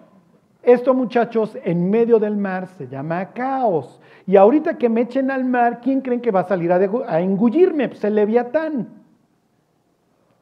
Esto, 0.63 0.95
muchachos, 0.95 1.57
en 1.63 1.91
medio 1.91 2.19
del 2.19 2.37
mar 2.37 2.67
se 2.69 2.89
llama 2.89 3.33
caos. 3.33 4.01
Y 4.27 4.37
ahorita 4.37 4.79
que 4.79 4.89
me 4.89 5.03
echen 5.03 5.31
al 5.31 5.45
mar, 5.45 5.81
¿quién 5.83 6.01
creen 6.01 6.21
que 6.21 6.31
va 6.31 6.41
a 6.41 6.45
salir 6.45 6.73
a, 6.73 7.21
engullirme? 7.21 7.89
Pues 7.89 8.03
el 8.05 8.15
leviatán. 8.15 8.89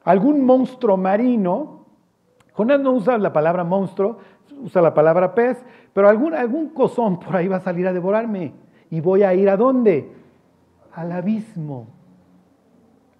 Algún 0.05 0.45
monstruo 0.45 0.97
marino. 0.97 1.87
Jonás 2.53 2.81
no 2.81 2.93
usa 2.93 3.19
la 3.19 3.33
palabra 3.33 3.65
monstruo, 3.65 4.19
usa 4.63 4.81
la 4.81 4.95
palabra 4.95 5.35
pez, 5.35 5.63
pero 5.93 6.09
algún, 6.09 6.35
algún 6.35 6.69
cozón 6.69 7.19
por 7.19 7.37
ahí 7.37 7.49
va 7.49 7.57
a 7.57 7.61
salir 7.61 7.87
a 7.89 7.93
devorarme. 7.93 8.53
¿Y 8.91 9.01
voy 9.01 9.23
a 9.23 9.35
ir 9.35 9.51
a 9.51 9.57
dónde? 9.57 10.13
Al 10.95 11.13
abismo. 11.13 11.89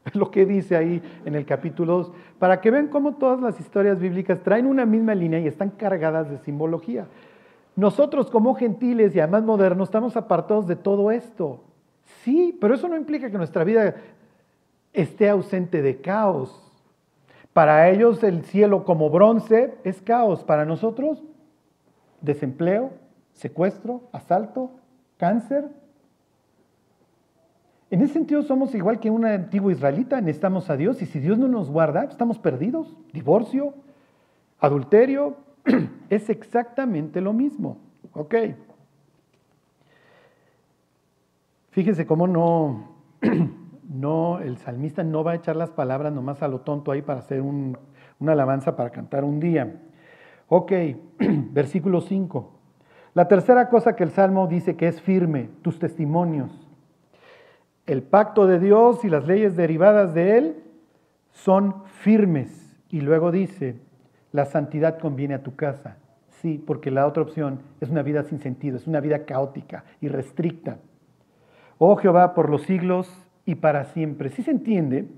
Lo 0.15 0.31
que 0.31 0.47
dice 0.47 0.77
ahí 0.77 1.03
en 1.25 1.35
el 1.35 1.47
capítulo 1.47 1.99
2, 1.99 2.13
para 2.39 2.61
que 2.61 2.71
vean 2.71 2.89
cómo 2.89 3.15
todas 3.15 3.41
las 3.41 3.59
historias 3.61 4.01
bíblicas 4.01 4.43
traen 4.43 4.67
una 4.67 4.85
misma 4.85 5.15
línea 5.15 5.41
y 5.41 5.47
están 5.47 5.71
cargadas 5.71 6.29
de 6.31 6.39
simbología. 6.39 7.07
Nosotros 7.77 8.31
como 8.31 8.55
gentiles 8.55 9.15
y 9.15 9.21
además 9.21 9.45
modernos 9.45 9.89
estamos 9.89 10.17
apartados 10.17 10.67
de 10.67 10.77
todo 10.77 11.11
esto. 11.11 11.61
Sí, 12.23 12.57
pero 12.61 12.75
eso 12.75 12.89
no 12.89 12.97
implica 12.97 13.31
que 13.31 13.39
nuestra 13.39 13.65
vida 13.65 13.95
esté 14.93 15.29
ausente 15.29 15.81
de 15.81 16.01
caos. 16.01 16.59
Para 17.53 17.89
ellos 17.91 18.23
el 18.23 18.45
cielo 18.45 18.85
como 18.85 19.09
bronce 19.09 19.75
es 19.85 20.03
caos. 20.03 20.45
Para 20.45 20.65
nosotros, 20.65 21.23
desempleo, 22.21 22.91
secuestro, 23.33 24.03
asalto, 24.13 24.71
cáncer, 25.17 25.69
En 27.93 28.01
ese 28.01 28.15
sentido 28.15 28.43
somos 28.43 28.75
igual 28.75 29.01
que 29.01 29.11
un 29.11 29.27
antiguo 29.27 29.71
israelita, 29.71 30.19
necesitamos 30.23 30.71
a 30.71 30.79
Dios 30.79 31.03
y 31.03 31.07
si 31.07 31.21
Dios 31.21 31.37
no 31.37 31.47
nos 31.47 31.69
guarda, 31.69 32.05
estamos 32.05 32.39
perdidos. 32.39 32.97
Divorcio, 33.13 33.75
adulterio, 34.61 35.37
es 36.09 36.31
exactamente 36.31 37.21
lo 37.21 37.35
mismo. 37.35 37.77
Ok. 38.15 38.35
Fíjense 41.69 42.07
cómo 42.07 42.27
no, 42.27 42.95
no, 43.91 44.39
el 44.39 44.57
salmista 44.57 45.05
no 45.05 45.23
va 45.23 45.33
a 45.33 45.35
echar 45.35 45.57
las 45.57 45.71
palabras 45.71 46.15
nomás 46.15 46.43
a 46.43 46.49
lo 46.49 46.63
tonto 46.63 46.93
ahí 46.93 47.03
para 47.03 47.19
hacer 47.19 47.43
una 47.43 48.33
alabanza 48.33 48.75
para 48.75 48.89
cantar 48.89 49.23
un 49.23 49.39
día. 49.39 49.83
Ok, 50.49 50.73
versículo 51.53 52.01
5. 52.01 52.59
La 53.13 53.29
tercera 53.29 53.69
cosa 53.69 53.97
que 53.97 54.05
el 54.05 54.13
Salmo 54.13 54.47
dice 54.47 54.77
que 54.77 54.89
es 54.89 55.03
firme, 55.03 55.51
tus 55.61 55.79
testimonios 55.79 56.62
el 57.87 58.03
pacto 58.03 58.47
de 58.47 58.59
Dios 58.59 59.05
y 59.05 59.09
las 59.09 59.27
leyes 59.27 59.57
derivadas 59.57 60.15
de 60.15 60.39
él 60.39 60.63
son 61.33 61.85
firmes. 61.87 62.77
Y 62.89 63.01
luego 63.01 63.33
dice, 63.33 63.77
la 64.31 64.45
santidad 64.45 64.99
conviene 64.99 65.35
a 65.35 65.43
tu 65.43 65.57
casa. 65.57 65.97
Sí, 66.41 66.63
porque 66.65 66.91
la 66.91 67.07
otra 67.07 67.23
opción 67.23 67.61
es 67.81 67.89
una 67.89 68.03
vida 68.03 68.23
sin 68.25 68.41
sentido, 68.41 68.77
es 68.77 68.87
una 68.87 69.01
vida 69.01 69.25
caótica 69.25 69.85
y 70.01 70.09
restricta. 70.09 70.79
Oh 71.79 71.97
Jehová, 71.97 72.35
por 72.35 72.51
los 72.51 72.63
siglos 72.63 73.11
y 73.45 73.57
para 73.57 73.85
siempre. 73.85 74.29
Sí 74.29 74.43
se 74.43 74.51
entiende 74.51 75.09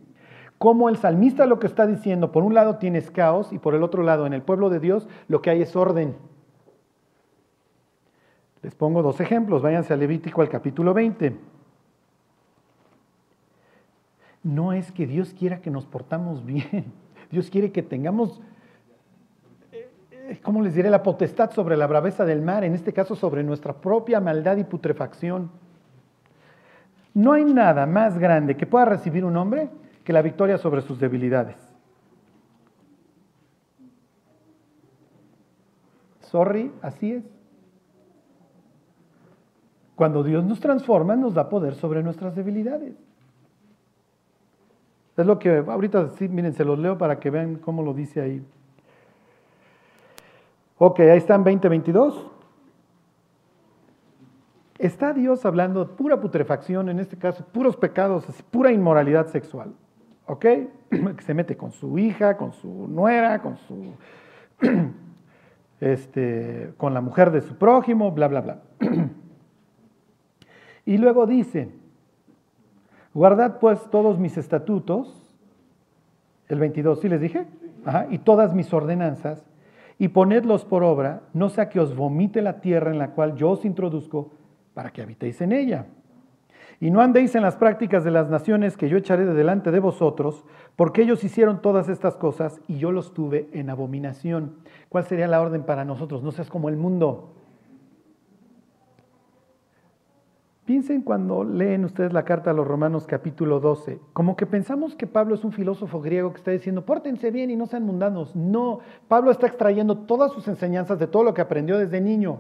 cómo 0.59 0.89
el 0.89 0.97
salmista 0.97 1.47
lo 1.47 1.59
que 1.59 1.67
está 1.67 1.87
diciendo, 1.87 2.33
por 2.33 2.43
un 2.43 2.55
lado 2.55 2.77
tienes 2.77 3.11
caos 3.11 3.53
y 3.53 3.59
por 3.59 3.75
el 3.75 3.83
otro 3.83 4.03
lado 4.03 4.27
en 4.27 4.33
el 4.33 4.43
pueblo 4.43 4.71
de 4.71 4.81
Dios 4.81 5.09
lo 5.29 5.43
que 5.43 5.51
hay 5.51 5.63
es 5.63 5.77
orden. 5.77 6.17
Les 8.63 8.75
pongo 8.75 9.03
dos 9.03 9.21
ejemplos, 9.21 9.61
váyanse 9.61 9.93
a 9.93 9.97
Levítico 9.97 10.41
al 10.41 10.49
capítulo 10.49 10.95
20 10.95 11.54
no 14.45 14.73
es 14.73 14.93
que 14.93 15.07
Dios 15.07 15.35
quiera 15.37 15.61
que 15.61 15.71
nos 15.71 15.87
portamos 15.87 16.45
bien. 16.45 16.93
Dios 17.31 17.51
quiere 17.51 17.73
que 17.73 17.83
tengamos, 17.83 18.41
eh, 19.73 20.39
¿cómo 20.43 20.63
les 20.63 20.75
diré?, 20.75 20.91
la 20.91 21.03
potestad 21.03 21.51
sobre 21.51 21.77
la 21.77 21.87
braveza 21.87 22.25
del 22.25 22.43
mar, 22.43 22.63
en 22.63 22.75
este 22.75 22.93
caso 22.93 23.17
sobre 23.17 23.43
nuestra 23.43 23.73
propia 23.73 24.21
maldad 24.21 24.59
y 24.59 24.65
putrefacción. 24.65 25.51
No 27.15 27.33
hay 27.33 27.45
nada 27.45 27.87
más 27.87 28.19
grande 28.19 28.57
que 28.57 28.67
pueda 28.67 28.85
recibir 28.85 29.25
un 29.25 29.37
hombre 29.37 29.71
que 30.05 30.13
la 30.13 30.23
victoria 30.23 30.59
sobre 30.59 30.83
sus 30.83 31.01
debilidades. 31.01 31.57
Sorry, 36.21 36.73
así 36.83 37.13
es. 37.13 37.25
Cuando 39.95 40.25
Dios 40.25 40.45
nos 40.45 40.59
transforma, 40.59 41.15
nos 41.15 41.35
da 41.35 41.49
poder 41.49 41.77
sobre 41.77 42.03
nuestras 42.03 42.35
debilidades. 42.35 42.95
Es 45.17 45.27
lo 45.27 45.39
que 45.39 45.59
ahorita 45.59 46.11
sí, 46.11 46.29
miren, 46.29 46.55
se 46.55 46.65
los 46.65 46.79
leo 46.79 46.99
para 46.99 47.21
que 47.21 47.31
vean 47.31 47.57
cómo 47.57 47.83
lo 47.83 47.95
dice 47.95 48.21
ahí. 48.21 48.45
Ok, 50.79 51.01
ahí 51.01 51.19
están 51.19 51.45
2022. 51.45 52.31
Está 54.79 55.13
Dios 55.13 55.47
hablando 55.47 55.85
de 55.85 55.95
pura 55.95 56.21
putrefacción, 56.21 56.89
en 56.89 56.99
este 56.99 57.17
caso, 57.17 57.45
puros 57.53 57.77
pecados, 57.77 58.27
pura 58.51 58.73
inmoralidad 58.73 59.29
sexual. 59.29 59.73
¿Ok? 60.27 60.47
Se 61.25 61.33
mete 61.33 61.57
con 61.57 61.71
su 61.71 61.97
hija, 61.97 62.37
con 62.37 62.53
su 62.53 62.89
nuera, 62.89 63.41
con 63.41 63.57
su. 63.59 63.95
Este, 65.81 66.73
con 66.79 66.95
la 66.95 67.03
mujer 67.03 67.31
de 67.31 67.43
su 67.43 67.57
prójimo, 67.57 68.13
bla, 68.13 68.29
bla, 68.29 68.41
bla. 68.41 68.63
Y 70.87 70.99
luego 70.99 71.27
dice, 71.27 71.69
Guardad 73.15 73.61
pues 73.61 73.81
todos 73.91 74.19
mis 74.19 74.37
estatutos, 74.37 75.23
el 76.49 76.59
22, 76.59 77.01
¿sí 77.01 77.09
les 77.09 77.21
dije? 77.21 77.47
y 78.11 78.19
todas 78.19 78.55
mis 78.55 78.73
ordenanzas, 78.73 79.45
y 79.99 80.09
ponedlos 80.09 80.65
por 80.65 80.83
obra, 80.83 81.23
no 81.33 81.49
sea 81.49 81.69
que 81.69 81.79
os 81.79 81.95
vomite 81.95 82.43
la 82.43 82.61
tierra 82.61 82.91
en 82.91 82.99
la 82.99 83.11
cual 83.11 83.37
yo 83.37 83.51
os 83.51 83.65
introduzco, 83.65 84.31
para 84.73 84.91
que 84.91 85.03
habitéis 85.03 85.41
en 85.41 85.53
ella. 85.53 85.87
Y 86.81 86.91
no 86.91 87.01
andéis 87.01 87.37
en 87.37 87.43
las 87.43 87.57
prácticas 87.57 88.03
de 88.03 88.11
las 88.11 88.29
naciones 88.29 88.77
que 88.77 88.89
yo 88.89 88.97
echaré 88.97 89.25
de 89.25 89.35
delante 89.35 89.71
de 89.71 89.79
vosotros, 89.79 90.45
porque 90.75 91.03
ellos 91.03 91.23
hicieron 91.23 91.63
todas 91.63 91.89
estas 91.89 92.17
cosas 92.17 92.61
y 92.67 92.79
yo 92.79 92.91
los 92.91 93.15
tuve 93.15 93.49
en 93.53 93.71
abominación. 93.71 94.57
¿Cuál 94.89 95.05
sería 95.05 95.29
la 95.29 95.41
orden 95.41 95.63
para 95.63 95.85
nosotros? 95.85 96.25
No 96.25 96.33
seas 96.33 96.51
como 96.51 96.69
el 96.69 96.77
mundo. 96.77 97.33
Piensen 100.65 101.03
cuando 101.03 101.45
leen 101.45 101.85
ustedes 101.85 102.15
la 102.15 102.25
carta 102.25 102.51
a 102.51 102.55
los 102.55 102.67
Romanos 102.67 103.07
capítulo 103.07 103.61
12, 103.61 104.01
como 104.15 104.35
que 104.35 104.47
pensamos 104.47 104.95
que 104.95 105.07
Pablo 105.07 105.35
es 105.35 105.45
un 105.45 105.53
filósofo 105.53 106.01
griego 106.01 106.31
que 106.31 106.39
está 106.39 106.53
diciendo, 106.53 106.87
pórtense 106.87 107.31
bien 107.31 107.51
y 107.51 107.57
no 107.57 107.67
sean 107.67 107.83
mundanos. 107.83 108.35
No, 108.35 108.79
Pablo 109.07 109.31
está 109.31 109.47
extrayendo 109.47 109.99
todas 109.99 110.33
sus 110.33 110.49
enseñanzas 110.49 110.99
de 110.99 111.07
todo 111.07 111.23
lo 111.23 111.35
que 111.35 111.43
aprendió 111.43 111.77
desde 111.77 112.01
niño. 112.01 112.39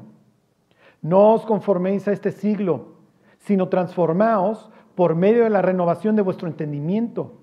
No 1.02 1.34
os 1.34 1.44
conforméis 1.44 2.08
a 2.08 2.12
este 2.12 2.32
siglo, 2.32 2.94
sino 3.40 3.68
transformaos 3.68 4.70
por 4.94 5.16
medio 5.16 5.44
de 5.44 5.50
la 5.50 5.60
renovación 5.60 6.16
de 6.16 6.22
vuestro 6.22 6.48
entendimiento, 6.48 7.34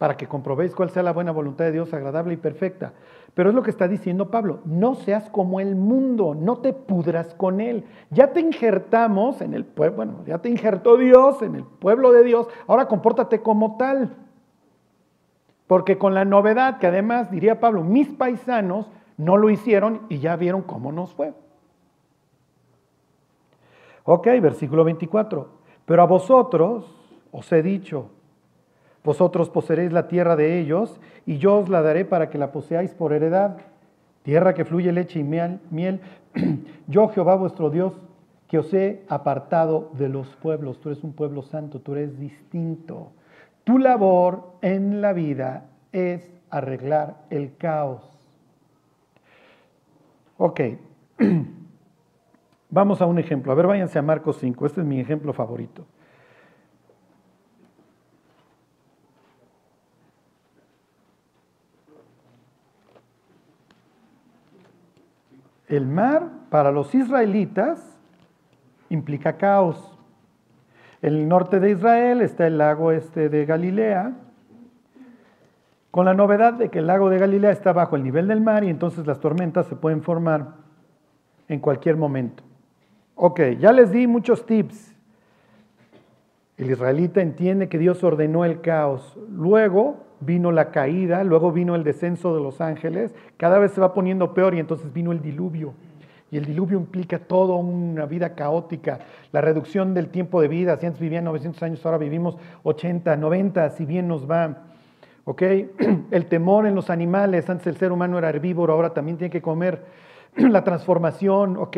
para 0.00 0.16
que 0.16 0.26
comprobéis 0.26 0.74
cuál 0.74 0.88
sea 0.88 1.02
la 1.02 1.12
buena 1.12 1.30
voluntad 1.30 1.66
de 1.66 1.72
Dios, 1.72 1.92
agradable 1.92 2.32
y 2.32 2.38
perfecta. 2.38 2.94
Pero 3.34 3.50
es 3.50 3.54
lo 3.54 3.62
que 3.62 3.68
está 3.68 3.86
diciendo 3.86 4.30
Pablo, 4.30 4.60
no 4.64 4.94
seas 4.94 5.28
como 5.28 5.60
el 5.60 5.76
mundo, 5.76 6.34
no 6.34 6.56
te 6.56 6.72
pudras 6.72 7.34
con 7.34 7.60
él. 7.60 7.84
Ya 8.08 8.32
te 8.32 8.40
injertamos 8.40 9.42
en 9.42 9.52
el 9.52 9.66
pueblo, 9.66 9.96
bueno, 9.96 10.14
ya 10.24 10.38
te 10.38 10.48
injertó 10.48 10.96
Dios 10.96 11.42
en 11.42 11.54
el 11.54 11.64
pueblo 11.64 12.12
de 12.12 12.24
Dios, 12.24 12.48
ahora 12.66 12.88
compórtate 12.88 13.42
como 13.42 13.76
tal. 13.76 14.16
Porque 15.66 15.98
con 15.98 16.14
la 16.14 16.24
novedad 16.24 16.78
que 16.78 16.86
además, 16.86 17.30
diría 17.30 17.60
Pablo, 17.60 17.84
mis 17.84 18.08
paisanos 18.08 18.90
no 19.18 19.36
lo 19.36 19.50
hicieron 19.50 20.06
y 20.08 20.20
ya 20.20 20.34
vieron 20.36 20.62
cómo 20.62 20.92
nos 20.92 21.12
fue. 21.12 21.34
Ok, 24.04 24.28
versículo 24.40 24.82
24. 24.82 25.46
Pero 25.84 26.02
a 26.02 26.06
vosotros 26.06 26.90
os 27.32 27.52
he 27.52 27.62
dicho, 27.62 28.08
vosotros 29.02 29.48
poseeréis 29.50 29.92
la 29.92 30.08
tierra 30.08 30.36
de 30.36 30.58
ellos, 30.58 31.00
y 31.26 31.38
yo 31.38 31.58
os 31.58 31.68
la 31.68 31.82
daré 31.82 32.04
para 32.04 32.28
que 32.28 32.38
la 32.38 32.52
poseáis 32.52 32.92
por 32.94 33.12
heredad. 33.12 33.56
Tierra 34.22 34.52
que 34.54 34.64
fluye 34.64 34.92
leche 34.92 35.20
y 35.20 35.24
miel. 35.24 36.00
yo, 36.86 37.08
Jehová 37.08 37.36
vuestro 37.36 37.70
Dios, 37.70 37.94
que 38.46 38.58
os 38.58 38.72
he 38.74 39.02
apartado 39.08 39.90
de 39.94 40.08
los 40.08 40.28
pueblos. 40.36 40.80
Tú 40.80 40.90
eres 40.90 41.02
un 41.02 41.12
pueblo 41.12 41.42
santo, 41.42 41.80
tú 41.80 41.92
eres 41.94 42.18
distinto. 42.18 43.12
Tu 43.64 43.78
labor 43.78 44.54
en 44.60 45.00
la 45.00 45.12
vida 45.12 45.66
es 45.92 46.30
arreglar 46.50 47.22
el 47.30 47.56
caos. 47.56 48.02
Ok. 50.36 50.60
Vamos 52.70 53.00
a 53.00 53.06
un 53.06 53.18
ejemplo. 53.18 53.52
A 53.52 53.54
ver, 53.54 53.66
váyanse 53.66 53.98
a 53.98 54.02
Marcos 54.02 54.38
5. 54.38 54.66
Este 54.66 54.80
es 54.80 54.86
mi 54.86 55.00
ejemplo 55.00 55.32
favorito. 55.32 55.86
El 65.70 65.86
mar 65.86 66.28
para 66.50 66.72
los 66.72 66.92
israelitas 66.96 67.80
implica 68.88 69.36
caos. 69.36 69.96
En 71.00 71.14
el 71.14 71.28
norte 71.28 71.60
de 71.60 71.70
Israel 71.70 72.20
está 72.22 72.48
el 72.48 72.58
lago 72.58 72.90
este 72.90 73.28
de 73.28 73.46
Galilea, 73.46 74.12
con 75.92 76.06
la 76.06 76.14
novedad 76.14 76.54
de 76.54 76.70
que 76.70 76.80
el 76.80 76.88
lago 76.88 77.08
de 77.08 77.18
Galilea 77.18 77.52
está 77.52 77.72
bajo 77.72 77.94
el 77.94 78.02
nivel 78.02 78.26
del 78.26 78.40
mar 78.40 78.64
y 78.64 78.68
entonces 78.68 79.06
las 79.06 79.20
tormentas 79.20 79.66
se 79.66 79.76
pueden 79.76 80.02
formar 80.02 80.54
en 81.46 81.60
cualquier 81.60 81.96
momento. 81.96 82.42
Ok, 83.14 83.40
ya 83.60 83.72
les 83.72 83.92
di 83.92 84.08
muchos 84.08 84.44
tips. 84.44 84.96
El 86.56 86.68
israelita 86.68 87.22
entiende 87.22 87.68
que 87.68 87.78
Dios 87.78 88.02
ordenó 88.02 88.44
el 88.44 88.60
caos. 88.60 89.16
Luego 89.30 90.09
vino 90.20 90.52
la 90.52 90.70
caída, 90.70 91.24
luego 91.24 91.52
vino 91.52 91.74
el 91.74 91.84
descenso 91.84 92.34
de 92.34 92.42
los 92.42 92.60
ángeles, 92.60 93.14
cada 93.36 93.58
vez 93.58 93.72
se 93.72 93.80
va 93.80 93.94
poniendo 93.94 94.34
peor 94.34 94.54
y 94.54 94.58
entonces 94.60 94.92
vino 94.92 95.12
el 95.12 95.22
diluvio. 95.22 95.74
Y 96.30 96.36
el 96.36 96.44
diluvio 96.44 96.78
implica 96.78 97.18
toda 97.18 97.56
una 97.56 98.06
vida 98.06 98.34
caótica, 98.34 99.00
la 99.32 99.40
reducción 99.40 99.94
del 99.94 100.08
tiempo 100.08 100.40
de 100.40 100.48
vida, 100.48 100.76
si 100.76 100.86
antes 100.86 101.00
vivían 101.00 101.24
900 101.24 101.62
años, 101.62 101.84
ahora 101.84 101.98
vivimos 101.98 102.36
80, 102.62 103.16
90, 103.16 103.70
si 103.70 103.84
bien 103.84 104.06
nos 104.06 104.30
va. 104.30 104.58
¿Ok? 105.24 105.42
El 106.10 106.26
temor 106.26 106.66
en 106.66 106.74
los 106.74 106.88
animales, 106.88 107.50
antes 107.50 107.66
el 107.66 107.76
ser 107.76 107.92
humano 107.92 108.16
era 108.16 108.30
herbívoro, 108.30 108.72
ahora 108.72 108.94
también 108.94 109.18
tiene 109.18 109.30
que 109.30 109.42
comer. 109.42 109.84
La 110.36 110.62
transformación, 110.62 111.56
¿ok? 111.56 111.76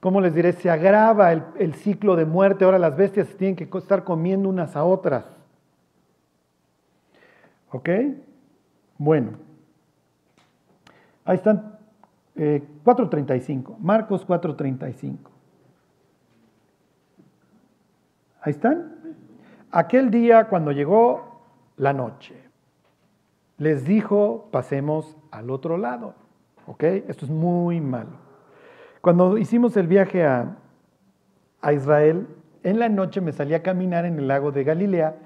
¿Cómo 0.00 0.20
les 0.20 0.34
diré? 0.34 0.52
Se 0.52 0.68
agrava 0.68 1.32
el, 1.32 1.42
el 1.58 1.74
ciclo 1.74 2.16
de 2.16 2.26
muerte, 2.26 2.64
ahora 2.64 2.78
las 2.78 2.96
bestias 2.96 3.28
tienen 3.36 3.56
que 3.56 3.68
estar 3.78 4.04
comiendo 4.04 4.48
unas 4.48 4.76
a 4.76 4.84
otras. 4.84 5.35
¿Ok? 7.70 7.88
Bueno. 8.98 9.32
Ahí 11.24 11.36
están 11.36 11.78
4.35. 12.36 13.72
Eh, 13.72 13.76
Marcos 13.80 14.26
4.35. 14.26 15.16
Ahí 18.42 18.52
están. 18.52 18.92
Aquel 19.70 20.10
día 20.10 20.48
cuando 20.48 20.72
llegó 20.72 21.42
la 21.76 21.92
noche, 21.92 22.34
les 23.58 23.84
dijo, 23.84 24.48
pasemos 24.50 25.16
al 25.30 25.50
otro 25.50 25.76
lado. 25.76 26.14
¿Ok? 26.66 26.82
Esto 26.84 27.24
es 27.24 27.30
muy 27.30 27.80
malo. 27.80 28.26
Cuando 29.00 29.38
hicimos 29.38 29.76
el 29.76 29.86
viaje 29.86 30.24
a, 30.24 30.56
a 31.60 31.72
Israel, 31.72 32.26
en 32.62 32.78
la 32.78 32.88
noche 32.88 33.20
me 33.20 33.32
salí 33.32 33.54
a 33.54 33.62
caminar 33.62 34.04
en 34.04 34.18
el 34.18 34.28
lago 34.28 34.52
de 34.52 34.64
Galilea 34.64 35.25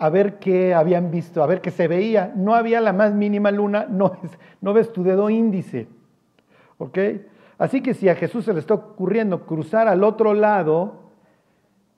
a 0.00 0.08
ver 0.08 0.38
qué 0.38 0.72
habían 0.72 1.10
visto, 1.10 1.42
a 1.42 1.46
ver 1.46 1.60
qué 1.60 1.70
se 1.70 1.86
veía. 1.86 2.32
No 2.34 2.54
había 2.54 2.80
la 2.80 2.94
más 2.94 3.12
mínima 3.12 3.50
luna, 3.50 3.86
no, 3.90 4.16
no 4.62 4.72
ves 4.72 4.92
tu 4.92 5.04
dedo 5.04 5.28
índice. 5.30 5.86
¿Ok? 6.78 6.98
Así 7.58 7.82
que 7.82 7.92
si 7.92 8.08
a 8.08 8.14
Jesús 8.14 8.46
se 8.46 8.54
le 8.54 8.60
está 8.60 8.72
ocurriendo 8.72 9.44
cruzar 9.44 9.86
al 9.86 10.02
otro 10.02 10.32
lado 10.32 11.10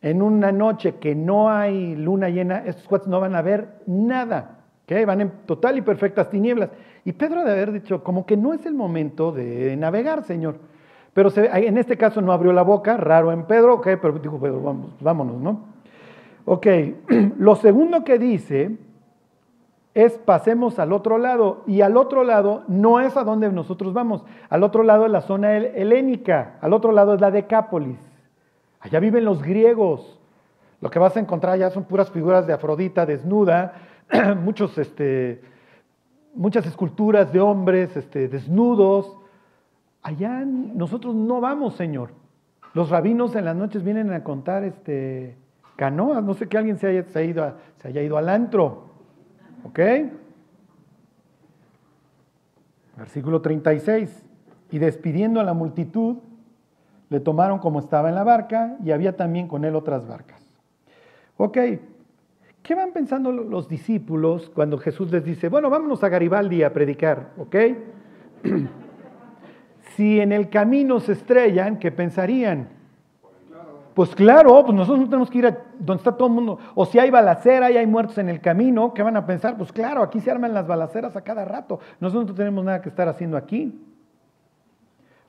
en 0.01 0.21
una 0.21 0.51
noche 0.51 0.97
que 0.97 1.15
no 1.15 1.49
hay 1.49 1.95
luna 1.95 2.29
llena, 2.29 2.65
estos 2.67 2.88
cuates 2.88 3.07
no 3.07 3.21
van 3.21 3.37
a 3.37 3.43
ver 3.43 3.69
nada. 3.87 4.59
¿ok? 4.85 5.07
Van 5.07 5.21
en 5.21 5.31
total 5.47 5.79
y 5.79 5.83
perfectas 5.83 6.29
tinieblas. 6.29 6.71
Y 7.05 7.12
Pedro 7.12 7.45
de 7.45 7.53
haber 7.53 7.71
dicho, 7.71 8.03
como 8.03 8.27
que 8.27 8.37
no 8.37 8.53
es 8.53 8.67
el 8.67 8.75
momento 8.75 9.31
de 9.31 9.77
navegar, 9.77 10.25
Señor. 10.25 10.57
Pero 11.15 11.31
en 11.37 11.79
este 11.79 11.97
caso 11.97 12.21
no 12.21 12.33
abrió 12.33 12.53
la 12.53 12.62
boca, 12.62 12.97
raro 12.97 13.31
en 13.31 13.45
Pedro, 13.45 13.75
ok, 13.75 13.88
pero 14.01 14.19
dijo 14.19 14.41
Pedro, 14.41 14.61
vamos, 14.61 14.97
vámonos, 14.99 15.41
¿no? 15.41 15.72
Ok, 16.44 16.66
lo 17.38 17.57
segundo 17.57 18.05
que 18.05 18.18
dice 18.18 18.76
es 19.94 20.14
pasemos 20.18 20.78
al 20.78 20.92
otro 20.92 21.18
lado. 21.18 21.62
Y 21.66 21.83
al 21.83 21.96
otro 21.96 22.24
lado 22.24 22.64
no 22.68 23.00
es 23.00 23.16
a 23.16 23.24
donde 23.24 23.50
nosotros 23.50 23.92
vamos. 23.92 24.24
Al 24.48 24.62
otro 24.62 24.83
lado 24.83 25.07
es 25.07 25.12
la 25.12 25.20
zona 25.20 25.57
helénica. 25.57 26.57
Al 26.61 26.72
otro 26.72 26.92
lado 26.92 27.14
es 27.14 27.20
la 27.20 27.31
Decápolis. 27.31 27.98
Allá 28.81 29.00
viven 29.00 29.24
los 29.24 29.42
griegos. 29.42 30.18
Lo 30.81 30.90
que 30.90 30.98
vas 30.98 31.16
a 31.16 31.20
encontrar 31.20 31.55
allá 31.55 31.70
son 31.70 31.85
puras 31.85 32.11
figuras 32.11 32.46
de 32.46 32.52
Afrodita 32.52 33.07
desnuda, 33.07 33.74
muchos, 34.42 34.76
este, 34.78 35.40
muchas 36.35 36.66
esculturas 36.66 37.33
de 37.33 37.40
hombres 37.40 37.96
este, 37.96 38.26
desnudos. 38.26 39.16
Allá 40.02 40.44
nosotros 40.44 41.14
no 41.14 41.40
vamos, 41.40 41.74
Señor. 41.74 42.11
Los 42.74 42.90
rabinos 42.90 43.37
en 43.37 43.44
las 43.44 43.55
noches 43.55 43.85
vienen 43.85 44.12
a 44.12 44.24
contar 44.24 44.64
este, 44.64 45.37
No 45.90 46.35
sé 46.35 46.49
que 46.49 46.59
alguien 46.59 46.79
se 46.79 46.87
haya, 46.88 47.23
ido 47.23 47.55
se 47.77 47.88
haya 47.88 48.03
ido 48.03 48.16
al 48.16 48.29
antro. 48.29 48.85
¿Ok? 49.64 49.81
Versículo 52.97 53.40
36. 53.40 54.25
Y 54.71 54.79
despidiendo 54.79 55.40
a 55.40 55.45
la 55.45 55.55
multitud, 55.55 56.18
le 57.09 57.21
tomaron 57.21 57.59
como 57.59 57.79
estaba 57.79 58.09
en 58.09 58.14
la 58.14 58.25
barca 58.25 58.77
y 58.85 58.90
había 58.90 59.16
también 59.16 59.47
con 59.47 59.64
él 59.64 59.77
otras 59.77 60.07
barcas. 60.07 60.42
Ok, 61.37 61.59
¿qué 62.62 62.75
van 62.75 62.92
pensando 62.92 63.33
los 63.33 63.68
discípulos 63.68 64.51
cuando 64.55 64.79
Jesús 64.79 65.11
les 65.11 65.25
dice, 65.25 65.49
bueno, 65.49 65.68
vámonos 65.68 66.03
a 66.05 66.09
Garibaldi 66.09 66.62
a 66.62 66.73
predicar? 66.73 67.33
¿Ok? 67.37 67.57
si 69.97 70.21
en 70.21 70.33
el 70.33 70.49
camino 70.49 71.01
se 71.01 71.12
estrellan, 71.12 71.79
¿qué 71.79 71.90
pensarían? 71.92 72.68
Pues 73.94 74.14
claro, 74.14 74.62
pues 74.64 74.74
nosotros 74.74 75.00
no 75.00 75.07
tenemos 75.07 75.31
que 75.31 75.38
ir 75.38 75.46
a 75.46 75.59
donde 75.78 76.00
está 76.00 76.12
todo 76.12 76.28
el 76.28 76.35
mundo. 76.35 76.59
O 76.74 76.87
si 76.87 76.98
hay 76.98 77.11
balacera 77.11 77.70
y 77.70 77.76
hay 77.76 77.87
muertos 77.87 78.16
en 78.18 78.28
el 78.28 78.40
camino, 78.40 78.94
¿qué 78.94 79.02
van 79.02 79.16
a 79.16 79.26
pensar? 79.26 79.57
Pues 79.57 79.70
claro, 79.72 80.02
aquí 80.02 80.20
se 80.20 80.31
arman 80.31 80.55
las 80.55 80.66
balaceras 80.66 81.14
a 81.16 81.22
cada 81.22 81.44
rato. 81.44 81.81
Nosotros 82.00 82.28
no 82.28 82.35
tenemos 82.35 82.64
nada 82.64 82.81
que 82.81 82.88
estar 82.88 83.09
haciendo 83.09 83.37
aquí. 83.37 83.78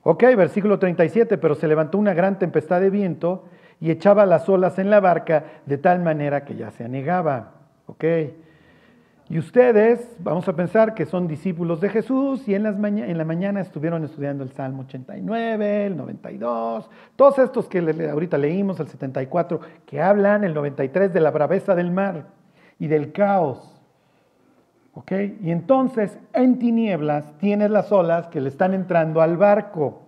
Ok, 0.02 0.22
versículo 0.36 0.78
37, 0.78 1.38
pero 1.38 1.54
se 1.54 1.66
levantó 1.66 1.98
una 1.98 2.14
gran 2.14 2.38
tempestad 2.38 2.80
de 2.80 2.90
viento 2.90 3.44
y 3.80 3.90
echaba 3.90 4.26
las 4.26 4.48
olas 4.48 4.78
en 4.78 4.90
la 4.90 5.00
barca 5.00 5.44
de 5.66 5.78
tal 5.78 6.00
manera 6.00 6.44
que 6.44 6.56
ya 6.56 6.70
se 6.70 6.84
anegaba. 6.84 7.52
Ok. 7.86 8.04
Y 9.28 9.38
ustedes, 9.38 10.16
vamos 10.18 10.46
a 10.48 10.54
pensar 10.54 10.94
que 10.94 11.06
son 11.06 11.26
discípulos 11.26 11.80
de 11.80 11.88
Jesús 11.88 12.46
y 12.46 12.54
en, 12.54 12.62
la 12.62 13.24
mañana 13.24 13.62
estuvieron 13.62 14.04
estudiando 14.04 14.44
el 14.44 14.52
Salmo 14.52 14.82
89, 14.82 15.86
el 15.86 15.96
92, 15.96 16.90
todos 17.16 17.38
estos 17.38 17.66
que 17.66 17.78
ahorita 18.10 18.36
leímos, 18.36 18.78
el 18.80 18.88
74, 18.88 19.60
que 19.86 20.02
hablan, 20.02 20.44
el 20.44 20.52
93, 20.52 21.14
de 21.14 21.20
la 21.20 21.30
braveza 21.30 21.74
del 21.74 21.90
mar 21.90 22.26
y 22.78 22.86
del 22.86 23.12
caos. 23.12 23.70
¿Ok? 24.92 25.12
Y 25.40 25.50
entonces 25.50 26.18
en 26.34 26.58
tinieblas 26.58 27.32
tienes 27.38 27.70
las 27.70 27.90
olas 27.92 28.28
que 28.28 28.42
le 28.42 28.50
están 28.50 28.74
entrando 28.74 29.22
al 29.22 29.38
barco. 29.38 30.02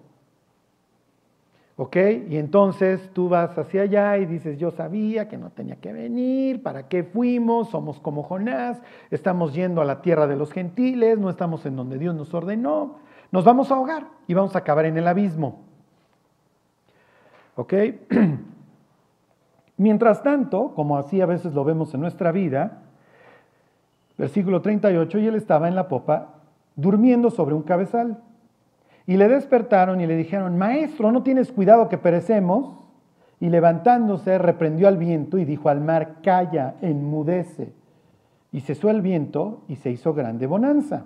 ¿Ok? 1.76 1.96
Y 2.28 2.38
entonces 2.38 3.10
tú 3.12 3.28
vas 3.28 3.56
hacia 3.58 3.82
allá 3.82 4.16
y 4.16 4.26
dices, 4.26 4.58
yo 4.58 4.70
sabía 4.70 5.28
que 5.28 5.36
no 5.36 5.50
tenía 5.50 5.76
que 5.76 5.92
venir, 5.92 6.62
¿para 6.62 6.88
qué 6.88 7.04
fuimos? 7.04 7.68
Somos 7.68 8.00
como 8.00 8.22
Jonás, 8.22 8.80
estamos 9.10 9.54
yendo 9.54 9.82
a 9.82 9.84
la 9.84 10.00
tierra 10.00 10.26
de 10.26 10.36
los 10.36 10.52
gentiles, 10.52 11.18
no 11.18 11.28
estamos 11.28 11.66
en 11.66 11.76
donde 11.76 11.98
Dios 11.98 12.14
nos 12.14 12.32
ordenó, 12.32 12.96
nos 13.30 13.44
vamos 13.44 13.70
a 13.70 13.74
ahogar 13.74 14.06
y 14.26 14.34
vamos 14.34 14.56
a 14.56 14.60
acabar 14.60 14.86
en 14.86 14.96
el 14.96 15.06
abismo. 15.06 15.60
¿Ok? 17.56 17.74
Mientras 19.76 20.22
tanto, 20.22 20.72
como 20.74 20.96
así 20.96 21.20
a 21.20 21.26
veces 21.26 21.52
lo 21.52 21.62
vemos 21.64 21.92
en 21.92 22.00
nuestra 22.00 22.32
vida, 22.32 22.82
Versículo 24.18 24.62
38, 24.62 25.18
y 25.18 25.26
él 25.26 25.34
estaba 25.34 25.68
en 25.68 25.74
la 25.74 25.88
popa 25.88 26.36
durmiendo 26.74 27.30
sobre 27.30 27.54
un 27.54 27.62
cabezal. 27.62 28.22
Y 29.06 29.16
le 29.16 29.28
despertaron 29.28 30.00
y 30.00 30.06
le 30.06 30.16
dijeron, 30.16 30.58
Maestro, 30.58 31.12
¿no 31.12 31.22
tienes 31.22 31.52
cuidado 31.52 31.88
que 31.88 31.98
perecemos? 31.98 32.82
Y 33.38 33.50
levantándose, 33.50 34.38
reprendió 34.38 34.88
al 34.88 34.96
viento 34.96 35.38
y 35.38 35.44
dijo 35.44 35.68
al 35.68 35.80
mar, 35.80 36.16
Calla, 36.22 36.74
enmudece. 36.82 37.72
Y 38.50 38.60
cesó 38.60 38.90
el 38.90 39.02
viento 39.02 39.62
y 39.68 39.76
se 39.76 39.90
hizo 39.90 40.14
grande 40.14 40.46
bonanza. 40.46 41.04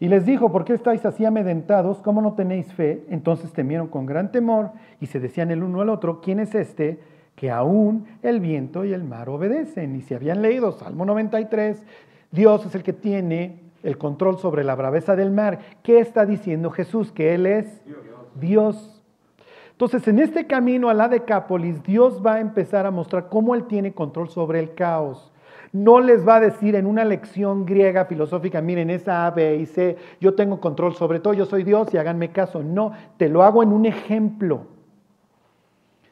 Y 0.00 0.08
les 0.08 0.26
dijo, 0.26 0.50
¿por 0.50 0.64
qué 0.64 0.74
estáis 0.74 1.06
así 1.06 1.24
amedentados? 1.24 2.02
¿Cómo 2.02 2.20
no 2.20 2.34
tenéis 2.34 2.72
fe? 2.74 3.04
Entonces 3.08 3.52
temieron 3.52 3.86
con 3.88 4.06
gran 4.06 4.32
temor 4.32 4.72
y 5.00 5.06
se 5.06 5.20
decían 5.20 5.50
el 5.50 5.62
uno 5.62 5.80
al 5.80 5.88
otro, 5.88 6.20
¿quién 6.20 6.40
es 6.40 6.54
este 6.54 6.98
que 7.36 7.50
aún 7.50 8.06
el 8.22 8.40
viento 8.40 8.84
y 8.84 8.92
el 8.92 9.04
mar 9.04 9.28
obedecen? 9.28 9.94
Y 9.96 10.02
si 10.02 10.14
habían 10.14 10.42
leído 10.42 10.72
Salmo 10.72 11.04
93, 11.04 11.84
Dios 12.32 12.66
es 12.66 12.74
el 12.74 12.82
que 12.82 12.92
tiene 12.92 13.63
el 13.84 13.98
control 13.98 14.38
sobre 14.38 14.64
la 14.64 14.74
braveza 14.74 15.14
del 15.14 15.30
mar. 15.30 15.60
¿Qué 15.82 16.00
está 16.00 16.26
diciendo 16.26 16.70
Jesús? 16.70 17.12
Que 17.12 17.34
Él 17.34 17.46
es 17.46 17.82
Dios. 18.34 19.02
Entonces, 19.70 20.08
en 20.08 20.18
este 20.18 20.46
camino 20.46 20.88
a 20.88 20.94
la 20.94 21.08
Decápolis, 21.08 21.82
Dios 21.82 22.20
va 22.24 22.34
a 22.34 22.40
empezar 22.40 22.86
a 22.86 22.90
mostrar 22.90 23.28
cómo 23.28 23.54
Él 23.54 23.64
tiene 23.64 23.92
control 23.92 24.28
sobre 24.28 24.58
el 24.58 24.74
caos. 24.74 25.30
No 25.72 26.00
les 26.00 26.26
va 26.26 26.36
a 26.36 26.40
decir 26.40 26.76
en 26.76 26.86
una 26.86 27.04
lección 27.04 27.66
griega 27.66 28.04
filosófica, 28.04 28.60
miren, 28.60 28.90
esa 28.90 29.26
A, 29.26 29.30
B 29.32 29.56
y 29.56 29.66
C, 29.66 29.96
yo 30.20 30.34
tengo 30.34 30.60
control 30.60 30.94
sobre 30.94 31.18
todo, 31.18 31.34
yo 31.34 31.46
soy 31.46 31.64
Dios 31.64 31.92
y 31.92 31.96
háganme 31.96 32.30
caso. 32.30 32.62
No, 32.62 32.92
te 33.16 33.28
lo 33.28 33.42
hago 33.42 33.62
en 33.62 33.72
un 33.72 33.84
ejemplo. 33.84 34.66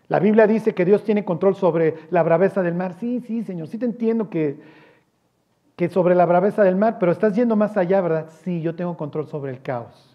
La 0.08 0.18
Biblia 0.18 0.48
dice 0.48 0.74
que 0.74 0.84
Dios 0.84 1.04
tiene 1.04 1.24
control 1.24 1.54
sobre 1.54 1.94
la 2.10 2.24
braveza 2.24 2.62
del 2.62 2.74
mar. 2.74 2.94
Sí, 2.94 3.20
sí, 3.20 3.44
Señor, 3.44 3.68
sí 3.68 3.78
te 3.78 3.86
entiendo 3.86 4.28
que 4.28 4.58
que 5.76 5.88
sobre 5.88 6.14
la 6.14 6.26
braveza 6.26 6.62
del 6.62 6.76
mar, 6.76 6.98
pero 7.00 7.12
estás 7.12 7.34
yendo 7.34 7.56
más 7.56 7.76
allá, 7.76 8.00
¿verdad? 8.00 8.26
Sí, 8.42 8.60
yo 8.60 8.74
tengo 8.74 8.96
control 8.96 9.26
sobre 9.26 9.52
el 9.52 9.62
caos. 9.62 10.08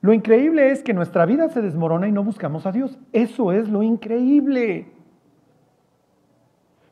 Lo 0.00 0.12
increíble 0.12 0.70
es 0.70 0.82
que 0.82 0.94
nuestra 0.94 1.26
vida 1.26 1.48
se 1.50 1.60
desmorona 1.60 2.08
y 2.08 2.12
no 2.12 2.24
buscamos 2.24 2.64
a 2.64 2.72
Dios. 2.72 2.98
Eso 3.12 3.52
es 3.52 3.68
lo 3.68 3.82
increíble. 3.82 4.86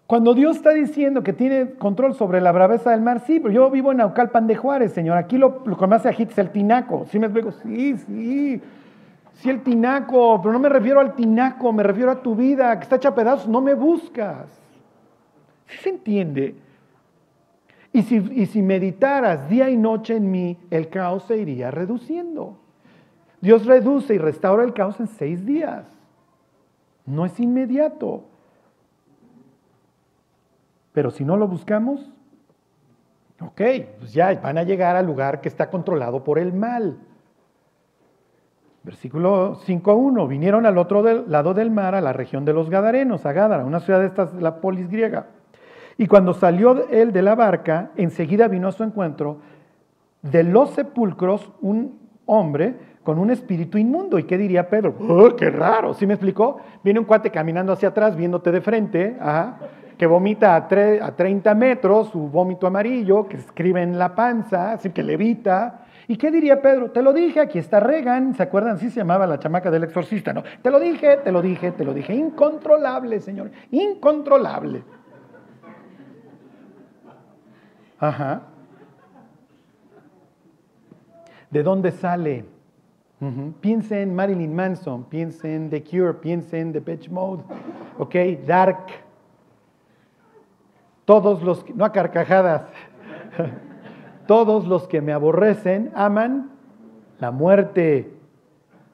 Cuando 0.06 0.34
Dios 0.34 0.56
está 0.56 0.70
diciendo 0.70 1.22
que 1.22 1.32
tiene 1.32 1.72
control 1.74 2.14
sobre 2.14 2.40
la 2.40 2.52
braveza 2.52 2.90
del 2.90 3.02
mar, 3.02 3.20
sí, 3.20 3.40
pero 3.40 3.52
yo 3.52 3.70
vivo 3.70 3.92
en 3.92 3.98
Naucalpan 3.98 4.46
de 4.46 4.56
Juárez, 4.56 4.92
Señor. 4.92 5.16
Aquí 5.16 5.38
lo, 5.38 5.62
lo 5.64 5.76
que 5.76 5.86
más 5.86 6.02
se 6.02 6.08
agita 6.08 6.32
es 6.32 6.38
el 6.38 6.50
tinaco. 6.50 7.06
¿Sí 7.10 7.18
me 7.18 7.26
explico? 7.26 7.52
Sí, 7.52 7.96
sí. 7.96 8.62
Sí, 9.34 9.50
el 9.50 9.62
tinaco, 9.62 10.40
pero 10.42 10.52
no 10.52 10.58
me 10.58 10.68
refiero 10.68 10.98
al 10.98 11.14
tinaco, 11.14 11.72
me 11.72 11.82
refiero 11.82 12.10
a 12.10 12.22
tu 12.22 12.34
vida, 12.34 12.76
que 12.76 12.82
está 12.82 12.96
hecha 12.96 13.14
pedazos, 13.14 13.48
no 13.48 13.60
me 13.60 13.74
buscas. 13.74 14.46
¿Sí 15.68 15.76
se 15.78 15.90
entiende? 15.90 16.54
Y 17.92 18.02
si, 18.02 18.16
y 18.16 18.46
si 18.46 18.62
meditaras 18.62 19.48
día 19.48 19.70
y 19.70 19.76
noche 19.76 20.16
en 20.16 20.30
mí, 20.30 20.58
el 20.70 20.88
caos 20.88 21.24
se 21.24 21.36
iría 21.36 21.70
reduciendo. 21.70 22.58
Dios 23.40 23.66
reduce 23.66 24.14
y 24.14 24.18
restaura 24.18 24.64
el 24.64 24.74
caos 24.74 24.98
en 25.00 25.06
seis 25.06 25.44
días. 25.44 25.84
No 27.06 27.24
es 27.24 27.38
inmediato. 27.38 28.24
Pero 30.92 31.10
si 31.10 31.24
no 31.24 31.36
lo 31.36 31.46
buscamos, 31.46 32.10
ok, 33.40 33.60
pues 33.98 34.12
ya 34.12 34.34
van 34.40 34.58
a 34.58 34.64
llegar 34.64 34.96
al 34.96 35.06
lugar 35.06 35.40
que 35.40 35.48
está 35.48 35.70
controlado 35.70 36.24
por 36.24 36.38
el 36.38 36.52
mal. 36.52 36.98
Versículo 38.82 39.56
5 39.64 39.90
a 39.90 39.94
1. 39.94 40.28
Vinieron 40.28 40.66
al 40.66 40.78
otro 40.78 41.02
lado 41.02 41.54
del 41.54 41.70
mar, 41.70 41.94
a 41.94 42.00
la 42.00 42.12
región 42.12 42.44
de 42.44 42.52
los 42.52 42.70
Gadarenos, 42.70 43.26
a 43.26 43.32
Gádara, 43.32 43.64
una 43.64 43.80
ciudad 43.80 44.00
de 44.00 44.06
estas, 44.06 44.34
la 44.34 44.60
polis 44.60 44.88
griega. 44.88 45.26
Y 45.98 46.06
cuando 46.06 46.32
salió 46.32 46.88
él 46.88 47.12
de 47.12 47.22
la 47.22 47.34
barca, 47.34 47.90
enseguida 47.96 48.46
vino 48.46 48.68
a 48.68 48.72
su 48.72 48.84
encuentro 48.84 49.40
de 50.22 50.44
los 50.44 50.70
sepulcros 50.70 51.52
un 51.60 51.98
hombre 52.24 52.76
con 53.02 53.18
un 53.18 53.30
espíritu 53.30 53.78
inmundo. 53.78 54.16
¿Y 54.18 54.22
qué 54.22 54.38
diría 54.38 54.68
Pedro? 54.68 54.94
¡Oh, 55.00 55.34
qué 55.34 55.50
raro! 55.50 55.94
¿Sí 55.94 56.06
me 56.06 56.14
explicó? 56.14 56.58
Viene 56.84 57.00
un 57.00 57.04
cuate 57.04 57.30
caminando 57.30 57.72
hacia 57.72 57.88
atrás, 57.88 58.16
viéndote 58.16 58.52
de 58.52 58.60
frente, 58.60 59.16
que 59.96 60.06
vomita 60.06 60.54
a, 60.54 61.06
a 61.06 61.16
30 61.16 61.54
metros, 61.56 62.10
su 62.10 62.20
vómito 62.28 62.68
amarillo, 62.68 63.26
que 63.26 63.38
escribe 63.38 63.82
en 63.82 63.98
la 63.98 64.14
panza, 64.14 64.72
así 64.72 64.90
que 64.90 65.02
levita. 65.02 65.80
¿Y 66.06 66.16
qué 66.16 66.30
diría 66.30 66.62
Pedro? 66.62 66.92
Te 66.92 67.02
lo 67.02 67.12
dije, 67.12 67.40
aquí 67.40 67.58
está 67.58 67.80
Regan, 67.80 68.34
¿se 68.34 68.42
acuerdan? 68.44 68.76
Así 68.76 68.88
se 68.88 69.00
llamaba 69.00 69.26
la 69.26 69.40
chamaca 69.40 69.70
del 69.70 69.84
exorcista, 69.84 70.32
¿no? 70.32 70.44
Te 70.62 70.70
lo 70.70 70.78
dije, 70.78 71.18
te 71.18 71.32
lo 71.32 71.42
dije, 71.42 71.72
te 71.72 71.84
lo 71.84 71.92
dije. 71.92 72.14
Incontrolable, 72.14 73.20
Señor, 73.20 73.50
incontrolable. 73.72 74.84
Ajá. 77.98 78.42
¿De 81.50 81.62
dónde 81.62 81.90
sale? 81.90 82.44
Piense 83.60 84.00
en 84.00 84.14
Marilyn 84.14 84.54
Manson, 84.54 85.04
piense 85.04 85.52
en 85.52 85.70
The 85.70 85.82
Cure, 85.82 86.14
piense 86.14 86.60
en 86.60 86.72
The 86.72 86.80
Pitch 86.80 87.10
Mode, 87.10 87.42
¿ok? 87.98 88.14
Dark. 88.46 88.86
Todos 91.04 91.42
los, 91.42 91.68
no 91.74 91.84
a 91.84 91.90
carcajadas, 91.90 92.62
todos 94.28 94.68
los 94.68 94.86
que 94.86 95.00
me 95.00 95.12
aborrecen 95.12 95.90
aman 95.94 96.52
la 97.18 97.32
muerte. 97.32 98.12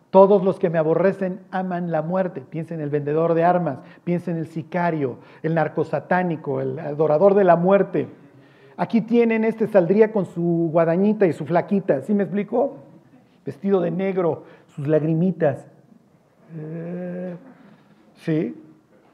Todos 0.09 0.45
los 0.45 0.61
que 0.61 0.71
me 0.71 0.79
aborrecen 0.79 1.41
aman 1.51 1.91
la 1.91 2.01
muerte. 2.01 2.41
Piensa 2.41 2.73
en 2.73 2.81
el 2.81 2.89
vendedor 2.89 3.35
de 3.35 3.45
armas, 3.45 3.81
piensa 4.05 4.31
en 4.31 4.39
el 4.39 4.47
sicario, 4.47 5.19
el 5.43 5.55
narcosatánico, 5.55 6.61
el 6.61 6.79
adorador 6.79 7.35
de 7.35 7.45
la 7.45 7.57
muerte. 7.57 8.09
Aquí 8.77 9.01
tienen, 9.01 9.45
este 9.45 9.67
saldría 9.67 10.13
con 10.13 10.27
su 10.27 10.69
guadañita 10.73 11.27
y 11.27 11.33
su 11.33 11.45
flaquita, 11.47 12.03
¿sí 12.03 12.15
me 12.15 12.25
explico? 12.25 12.77
Vestido 13.45 13.81
de 13.81 13.91
negro, 13.91 14.45
sus 14.75 14.89
lagrimitas. 14.89 15.67
Eh, 16.57 17.37
¿Sí? 18.17 18.55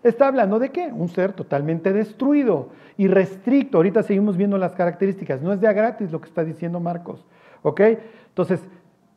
Está 0.03 0.29
hablando 0.29 0.59
de 0.59 0.71
qué? 0.71 0.91
Un 0.93 1.09
ser 1.09 1.33
totalmente 1.33 1.93
destruido 1.93 2.69
y 2.97 3.09
restricto. 3.09 3.79
Ahorita 3.79 4.03
seguimos 4.03 4.37
viendo 4.37 4.57
las 4.57 4.75
características. 4.75 5.43
No 5.43 5.53
es 5.53 5.61
de 5.61 5.69
a 5.69 5.73
gratis 5.73 6.11
lo 6.11 6.21
que 6.21 6.29
está 6.29 6.43
diciendo 6.43 6.81
Marcos. 6.81 7.27
¿Ok? 7.63 7.81
Entonces, 8.29 8.61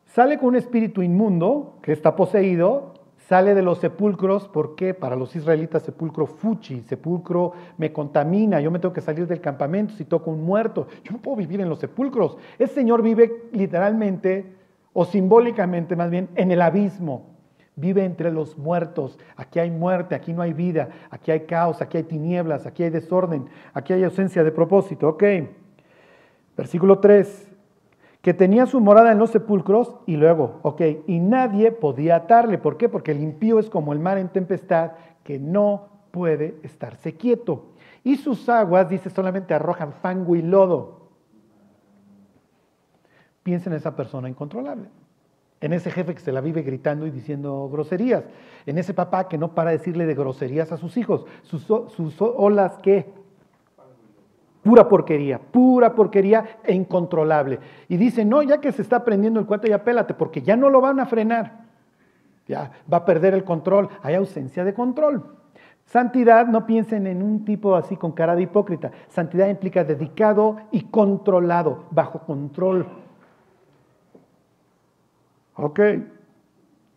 sale 0.06 0.38
con 0.38 0.48
un 0.48 0.56
espíritu 0.56 1.02
inmundo 1.02 1.78
que 1.82 1.92
está 1.92 2.14
poseído 2.16 2.93
sale 3.28 3.54
de 3.54 3.62
los 3.62 3.78
sepulcros, 3.78 4.48
¿por 4.48 4.74
qué? 4.74 4.92
Para 4.94 5.16
los 5.16 5.34
israelitas 5.34 5.82
sepulcro 5.82 6.26
fuchi, 6.26 6.82
sepulcro 6.82 7.52
me 7.78 7.92
contamina, 7.92 8.60
yo 8.60 8.70
me 8.70 8.78
tengo 8.78 8.92
que 8.92 9.00
salir 9.00 9.26
del 9.26 9.40
campamento 9.40 9.94
si 9.94 10.04
toco 10.04 10.30
un 10.30 10.44
muerto, 10.44 10.88
yo 11.02 11.12
no 11.12 11.18
puedo 11.18 11.36
vivir 11.36 11.60
en 11.60 11.68
los 11.68 11.78
sepulcros. 11.78 12.36
El 12.58 12.68
Señor 12.68 13.02
vive 13.02 13.44
literalmente 13.52 14.54
o 14.92 15.04
simbólicamente 15.04 15.96
más 15.96 16.10
bien 16.10 16.28
en 16.34 16.50
el 16.50 16.60
abismo, 16.60 17.34
vive 17.76 18.04
entre 18.04 18.30
los 18.30 18.58
muertos, 18.58 19.18
aquí 19.36 19.58
hay 19.58 19.70
muerte, 19.70 20.14
aquí 20.14 20.32
no 20.32 20.42
hay 20.42 20.52
vida, 20.52 20.90
aquí 21.10 21.30
hay 21.30 21.40
caos, 21.40 21.80
aquí 21.82 21.96
hay 21.96 22.04
tinieblas, 22.04 22.66
aquí 22.66 22.82
hay 22.82 22.90
desorden, 22.90 23.46
aquí 23.72 23.92
hay 23.92 24.04
ausencia 24.04 24.44
de 24.44 24.52
propósito, 24.52 25.08
ok. 25.08 25.24
Versículo 26.56 27.00
3, 27.00 27.53
que 28.24 28.32
tenía 28.32 28.64
su 28.64 28.80
morada 28.80 29.12
en 29.12 29.18
los 29.18 29.32
sepulcros 29.32 29.96
y 30.06 30.16
luego, 30.16 30.58
ok, 30.62 30.80
y 31.06 31.20
nadie 31.20 31.72
podía 31.72 32.16
atarle. 32.16 32.56
¿Por 32.56 32.78
qué? 32.78 32.88
Porque 32.88 33.10
el 33.10 33.20
impío 33.20 33.58
es 33.58 33.68
como 33.68 33.92
el 33.92 33.98
mar 33.98 34.16
en 34.16 34.30
tempestad 34.30 34.92
que 35.22 35.38
no 35.38 35.88
puede 36.10 36.58
estarse 36.62 37.16
quieto. 37.18 37.74
Y 38.02 38.16
sus 38.16 38.48
aguas, 38.48 38.88
dice, 38.88 39.10
solamente 39.10 39.52
arrojan 39.52 39.92
fango 39.92 40.36
y 40.36 40.40
lodo. 40.40 41.10
Piensa 43.42 43.68
en 43.68 43.76
esa 43.76 43.94
persona 43.94 44.26
incontrolable, 44.26 44.88
en 45.60 45.74
ese 45.74 45.90
jefe 45.90 46.14
que 46.14 46.20
se 46.22 46.32
la 46.32 46.40
vive 46.40 46.62
gritando 46.62 47.06
y 47.06 47.10
diciendo 47.10 47.68
groserías, 47.70 48.24
en 48.64 48.78
ese 48.78 48.94
papá 48.94 49.28
que 49.28 49.36
no 49.36 49.54
para 49.54 49.72
decirle 49.72 50.06
de 50.06 50.14
groserías 50.14 50.72
a 50.72 50.78
sus 50.78 50.96
hijos, 50.96 51.26
sus, 51.42 51.64
sus 51.64 52.22
olas 52.22 52.78
que 52.78 53.04
Pura 54.64 54.88
porquería, 54.88 55.38
pura 55.38 55.94
porquería 55.94 56.58
e 56.64 56.72
incontrolable. 56.72 57.60
Y 57.86 57.98
dice, 57.98 58.24
no, 58.24 58.42
ya 58.42 58.62
que 58.62 58.72
se 58.72 58.80
está 58.80 59.04
prendiendo 59.04 59.38
el 59.38 59.44
cuento, 59.44 59.66
ya 59.66 59.84
pélate, 59.84 60.14
porque 60.14 60.40
ya 60.40 60.56
no 60.56 60.70
lo 60.70 60.80
van 60.80 61.00
a 61.00 61.06
frenar. 61.06 61.66
Ya 62.48 62.72
va 62.90 62.98
a 62.98 63.04
perder 63.04 63.34
el 63.34 63.44
control. 63.44 63.90
Hay 64.02 64.14
ausencia 64.14 64.64
de 64.64 64.72
control. 64.72 65.22
Santidad, 65.84 66.46
no 66.46 66.64
piensen 66.64 67.06
en 67.06 67.22
un 67.22 67.44
tipo 67.44 67.76
así 67.76 67.96
con 67.96 68.12
cara 68.12 68.34
de 68.34 68.42
hipócrita. 68.42 68.90
Santidad 69.08 69.48
implica 69.48 69.84
dedicado 69.84 70.56
y 70.70 70.84
controlado, 70.84 71.84
bajo 71.90 72.20
control. 72.20 72.86
Ok. 75.56 75.80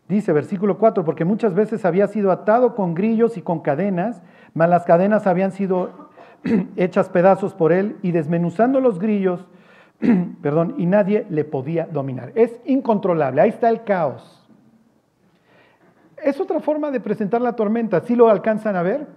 Dice 0.07 0.31
versículo 0.31 0.77
4, 0.77 1.03
porque 1.03 1.25
muchas 1.25 1.53
veces 1.53 1.83
había 1.83 2.07
sido 2.07 2.31
atado 2.31 2.75
con 2.75 2.93
grillos 2.93 3.35
y 3.35 3.41
con 3.41 3.59
cadenas, 3.59 4.23
mas 4.53 4.69
las 4.69 4.85
cadenas 4.85 5.27
habían 5.27 5.51
sido 5.51 6.06
hechas 6.75 7.09
pedazos 7.09 7.53
por 7.53 7.71
él 7.71 7.97
y 8.01 8.11
desmenuzando 8.11 8.79
los 8.79 8.99
grillos, 8.99 9.45
perdón, 10.41 10.75
y 10.77 10.85
nadie 10.85 11.25
le 11.29 11.43
podía 11.43 11.85
dominar. 11.85 12.31
Es 12.35 12.59
incontrolable, 12.65 13.41
ahí 13.41 13.49
está 13.49 13.69
el 13.69 13.83
caos. 13.83 14.33
Es 16.23 16.39
otra 16.39 16.59
forma 16.59 16.91
de 16.91 16.99
presentar 16.99 17.41
la 17.41 17.55
tormenta, 17.55 18.01
si 18.01 18.15
lo 18.15 18.29
alcanzan 18.29 18.75
a 18.75 18.81
ver? 18.81 19.07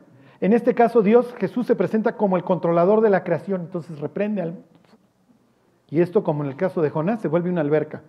En 0.40 0.52
este 0.52 0.74
caso 0.74 1.02
Dios, 1.02 1.34
Jesús 1.38 1.66
se 1.66 1.76
presenta 1.76 2.16
como 2.16 2.36
el 2.36 2.44
controlador 2.44 3.00
de 3.00 3.10
la 3.10 3.24
creación, 3.24 3.62
entonces 3.62 4.00
reprende 4.00 4.42
al... 4.42 4.54
Y 5.90 6.00
esto, 6.00 6.22
como 6.22 6.44
en 6.44 6.50
el 6.50 6.56
caso 6.56 6.82
de 6.82 6.90
Jonás, 6.90 7.20
se 7.20 7.28
vuelve 7.28 7.50
una 7.50 7.62
alberca. 7.62 8.02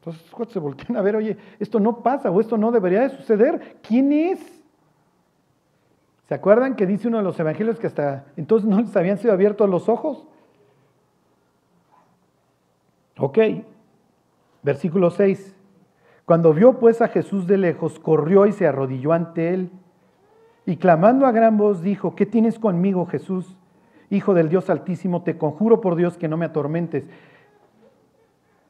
Entonces 0.00 0.52
se 0.52 0.58
voltean 0.58 0.96
a 0.96 1.02
ver, 1.02 1.14
oye, 1.14 1.36
esto 1.60 1.78
no 1.78 2.02
pasa 2.02 2.30
o 2.30 2.40
esto 2.40 2.56
no 2.56 2.72
debería 2.72 3.02
de 3.02 3.10
suceder. 3.10 3.76
¿Quién 3.82 4.12
es? 4.12 4.61
¿Se 6.32 6.36
acuerdan 6.36 6.76
que 6.76 6.86
dice 6.86 7.08
uno 7.08 7.18
de 7.18 7.24
los 7.24 7.38
evangelios 7.38 7.78
que 7.78 7.86
hasta 7.86 8.24
entonces 8.38 8.66
no 8.66 8.80
les 8.80 8.96
habían 8.96 9.18
sido 9.18 9.34
abiertos 9.34 9.68
los 9.68 9.90
ojos? 9.90 10.26
Ok, 13.18 13.38
versículo 14.62 15.10
6. 15.10 15.54
Cuando 16.24 16.54
vio 16.54 16.78
pues 16.78 17.02
a 17.02 17.08
Jesús 17.08 17.46
de 17.46 17.58
lejos, 17.58 17.98
corrió 17.98 18.46
y 18.46 18.52
se 18.52 18.66
arrodilló 18.66 19.12
ante 19.12 19.52
él. 19.52 19.72
Y 20.64 20.78
clamando 20.78 21.26
a 21.26 21.32
gran 21.32 21.58
voz 21.58 21.82
dijo, 21.82 22.14
¿qué 22.14 22.24
tienes 22.24 22.58
conmigo, 22.58 23.04
Jesús? 23.04 23.58
Hijo 24.08 24.32
del 24.32 24.48
Dios 24.48 24.70
Altísimo, 24.70 25.24
te 25.24 25.36
conjuro 25.36 25.82
por 25.82 25.96
Dios 25.96 26.16
que 26.16 26.28
no 26.28 26.38
me 26.38 26.46
atormentes. 26.46 27.04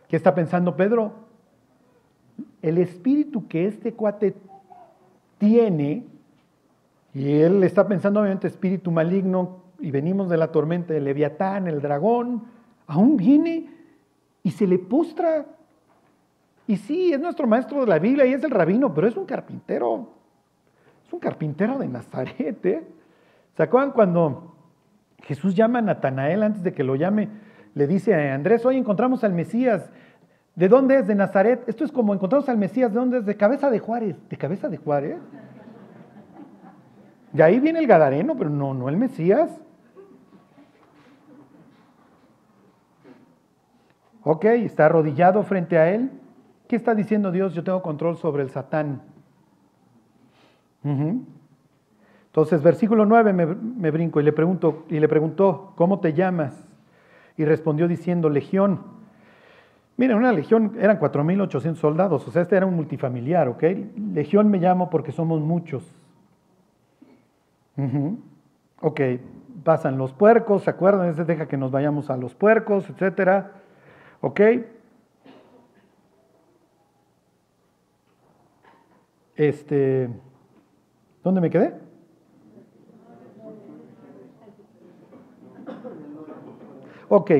¿Qué 0.08 0.16
está 0.16 0.34
pensando 0.34 0.74
Pedro? 0.74 1.12
El 2.60 2.78
espíritu 2.78 3.46
que 3.46 3.68
este 3.68 3.94
cuate 3.94 4.34
tiene 5.38 6.10
y 7.14 7.40
él 7.40 7.62
está 7.62 7.86
pensando, 7.86 8.20
obviamente, 8.20 8.46
espíritu 8.46 8.90
maligno, 8.90 9.62
y 9.78 9.90
venimos 9.90 10.28
de 10.28 10.36
la 10.36 10.52
tormenta 10.52 10.94
del 10.94 11.04
Leviatán, 11.04 11.66
el 11.66 11.82
dragón, 11.82 12.44
aún 12.86 13.16
viene 13.16 13.68
y 14.42 14.50
se 14.52 14.66
le 14.66 14.78
postra. 14.78 15.44
Y 16.66 16.76
sí, 16.76 17.12
es 17.12 17.20
nuestro 17.20 17.46
maestro 17.46 17.80
de 17.80 17.86
la 17.88 17.98
Biblia 17.98 18.24
y 18.24 18.32
es 18.32 18.44
el 18.44 18.50
rabino, 18.50 18.94
pero 18.94 19.08
es 19.08 19.16
un 19.16 19.26
carpintero. 19.26 20.08
Es 21.04 21.12
un 21.12 21.18
carpintero 21.18 21.78
de 21.78 21.88
Nazaret. 21.88 22.64
¿eh? 22.64 22.86
¿Se 23.56 23.62
acuerdan 23.62 23.90
cuando 23.90 24.54
Jesús 25.24 25.54
llama 25.54 25.80
a 25.80 25.82
Natanael 25.82 26.44
antes 26.44 26.62
de 26.62 26.72
que 26.72 26.84
lo 26.84 26.94
llame? 26.94 27.28
Le 27.74 27.86
dice 27.88 28.14
a 28.14 28.34
Andrés, 28.34 28.64
hoy 28.64 28.76
encontramos 28.76 29.24
al 29.24 29.32
Mesías. 29.32 29.90
¿De 30.54 30.68
dónde 30.68 30.98
es? 30.98 31.06
De 31.08 31.14
Nazaret. 31.14 31.64
Esto 31.66 31.84
es 31.84 31.90
como 31.90 32.14
encontramos 32.14 32.48
al 32.48 32.58
Mesías. 32.58 32.92
¿De 32.92 33.00
dónde 33.00 33.18
es? 33.18 33.26
De 33.26 33.36
cabeza 33.36 33.68
de 33.68 33.80
Juárez. 33.80 34.16
¿De 34.28 34.36
cabeza 34.36 34.68
de 34.68 34.76
Juárez? 34.76 35.18
De 37.32 37.42
ahí 37.42 37.60
viene 37.60 37.78
el 37.78 37.86
Gadareno, 37.86 38.36
pero 38.36 38.50
no, 38.50 38.74
no 38.74 38.88
el 38.88 38.96
Mesías. 38.96 39.50
Ok, 44.24 44.44
está 44.44 44.86
arrodillado 44.86 45.42
frente 45.42 45.78
a 45.78 45.90
él. 45.92 46.10
¿Qué 46.68 46.76
está 46.76 46.94
diciendo 46.94 47.32
Dios? 47.32 47.54
Yo 47.54 47.64
tengo 47.64 47.82
control 47.82 48.16
sobre 48.16 48.42
el 48.42 48.50
Satán. 48.50 49.02
Entonces, 52.26 52.62
versículo 52.62 53.04
9 53.04 53.32
me, 53.32 53.90
brinco 53.90 54.20
y 54.20 54.24
le, 54.24 54.32
pregunto, 54.32 54.84
y 54.88 54.98
le 55.00 55.08
preguntó, 55.08 55.72
¿cómo 55.76 56.00
te 56.00 56.12
llamas? 56.12 56.68
Y 57.36 57.44
respondió 57.44 57.88
diciendo, 57.88 58.28
Legión. 58.28 58.80
Miren, 59.96 60.16
una 60.16 60.32
legión 60.32 60.72
eran 60.80 60.98
4.800 60.98 61.74
soldados, 61.74 62.26
o 62.26 62.30
sea, 62.30 62.42
este 62.42 62.56
era 62.56 62.64
un 62.64 62.74
multifamiliar, 62.74 63.48
¿ok? 63.48 63.62
Legión 64.14 64.48
me 64.48 64.58
llamo 64.58 64.88
porque 64.88 65.12
somos 65.12 65.40
muchos. 65.42 65.84
Ok, 68.80 69.00
pasan 69.64 69.98
los 69.98 70.12
puercos, 70.12 70.64
¿se 70.64 70.70
acuerdan? 70.70 71.08
Ese 71.08 71.24
deja 71.24 71.46
que 71.46 71.56
nos 71.56 71.70
vayamos 71.70 72.10
a 72.10 72.16
los 72.16 72.34
puercos, 72.34 72.88
etcétera. 72.90 73.52
Ok. 74.20 74.40
Este, 79.36 80.10
¿dónde 81.24 81.40
me 81.40 81.50
quedé? 81.50 81.74
Ok, 87.08 87.30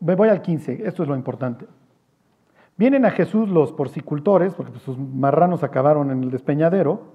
me 0.00 0.14
voy 0.14 0.30
al 0.30 0.40
15, 0.40 0.86
esto 0.86 1.02
es 1.02 1.08
lo 1.08 1.14
importante. 1.14 1.66
Vienen 2.78 3.04
a 3.04 3.10
Jesús 3.10 3.50
los 3.50 3.70
porcicultores, 3.72 4.54
porque 4.54 4.72
pues, 4.72 4.82
sus 4.82 4.96
marranos 4.98 5.62
acabaron 5.62 6.10
en 6.10 6.22
el 6.22 6.30
despeñadero, 6.30 7.12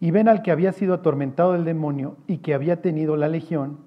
y 0.00 0.10
ven 0.10 0.28
al 0.28 0.42
que 0.42 0.50
había 0.50 0.72
sido 0.72 0.94
atormentado 0.94 1.52
del 1.52 1.64
demonio 1.64 2.16
y 2.26 2.38
que 2.38 2.54
había 2.54 2.80
tenido 2.82 3.16
la 3.16 3.28
legión. 3.28 3.78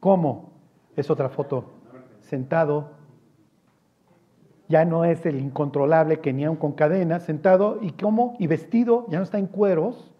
¿Cómo? 0.00 0.52
Es 0.96 1.10
otra 1.10 1.28
foto. 1.28 1.72
Sentado. 2.20 2.90
Ya 4.68 4.84
no 4.84 5.04
es 5.04 5.24
el 5.26 5.40
incontrolable 5.40 6.20
que 6.20 6.32
ni 6.32 6.44
aun 6.44 6.56
con 6.56 6.72
cadenas, 6.72 7.24
sentado 7.24 7.78
y 7.80 7.92
cómo, 7.92 8.36
y 8.38 8.46
vestido, 8.46 9.06
ya 9.08 9.18
no 9.18 9.24
está 9.24 9.38
en 9.38 9.46
cueros. 9.46 10.12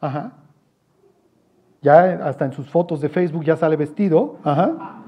Ajá. 0.00 0.32
Ya 1.82 2.26
hasta 2.26 2.44
en 2.44 2.52
sus 2.52 2.68
fotos 2.68 3.00
de 3.00 3.08
Facebook 3.08 3.44
ya 3.44 3.56
sale 3.56 3.76
vestido. 3.76 4.38
Ajá. 4.42 5.02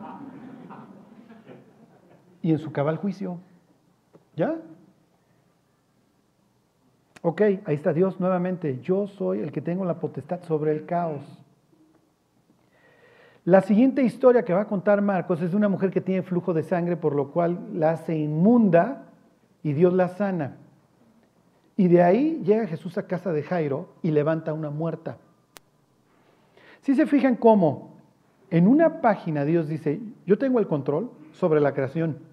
Y 2.40 2.52
en 2.52 2.58
su 2.58 2.70
cabal 2.70 2.96
juicio. 2.96 3.38
¿Ya? 4.36 4.54
Ok, 7.22 7.40
ahí 7.40 7.74
está 7.74 7.92
Dios 7.92 8.20
nuevamente. 8.20 8.80
Yo 8.80 9.06
soy 9.08 9.40
el 9.40 9.50
que 9.50 9.60
tengo 9.60 9.84
la 9.84 9.98
potestad 9.98 10.42
sobre 10.42 10.72
el 10.72 10.86
caos. 10.86 11.22
La 13.44 13.62
siguiente 13.62 14.02
historia 14.02 14.44
que 14.44 14.52
va 14.52 14.62
a 14.62 14.68
contar 14.68 15.00
Marcos 15.00 15.40
es 15.40 15.50
de 15.50 15.56
una 15.56 15.68
mujer 15.68 15.90
que 15.90 16.00
tiene 16.00 16.22
flujo 16.22 16.52
de 16.52 16.62
sangre, 16.62 16.96
por 16.96 17.14
lo 17.14 17.30
cual 17.30 17.58
la 17.72 17.92
hace 17.92 18.16
inmunda 18.16 19.06
y 19.62 19.72
Dios 19.72 19.94
la 19.94 20.08
sana. 20.08 20.56
Y 21.76 21.88
de 21.88 22.02
ahí 22.02 22.42
llega 22.44 22.66
Jesús 22.66 22.98
a 22.98 23.06
casa 23.06 23.32
de 23.32 23.42
Jairo 23.42 23.88
y 24.02 24.10
levanta 24.10 24.52
una 24.52 24.70
muerta. 24.70 25.16
Si 26.82 26.94
se 26.94 27.06
fijan 27.06 27.36
cómo 27.36 27.96
en 28.50 28.66
una 28.66 29.00
página 29.00 29.44
Dios 29.44 29.68
dice, 29.68 30.00
yo 30.26 30.38
tengo 30.38 30.58
el 30.58 30.66
control 30.66 31.10
sobre 31.32 31.60
la 31.60 31.72
creación 31.72 32.27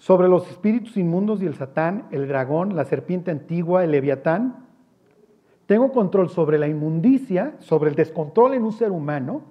sobre 0.00 0.28
los 0.28 0.48
espíritus 0.48 0.96
inmundos 0.96 1.42
y 1.42 1.46
el 1.46 1.54
satán, 1.54 2.08
el 2.10 2.26
dragón, 2.26 2.74
la 2.74 2.86
serpiente 2.86 3.30
antigua, 3.30 3.84
el 3.84 3.90
leviatán. 3.90 4.66
Tengo 5.66 5.92
control 5.92 6.30
sobre 6.30 6.58
la 6.58 6.66
inmundicia, 6.68 7.54
sobre 7.58 7.90
el 7.90 7.96
descontrol 7.96 8.54
en 8.54 8.64
un 8.64 8.72
ser 8.72 8.90
humano, 8.92 9.42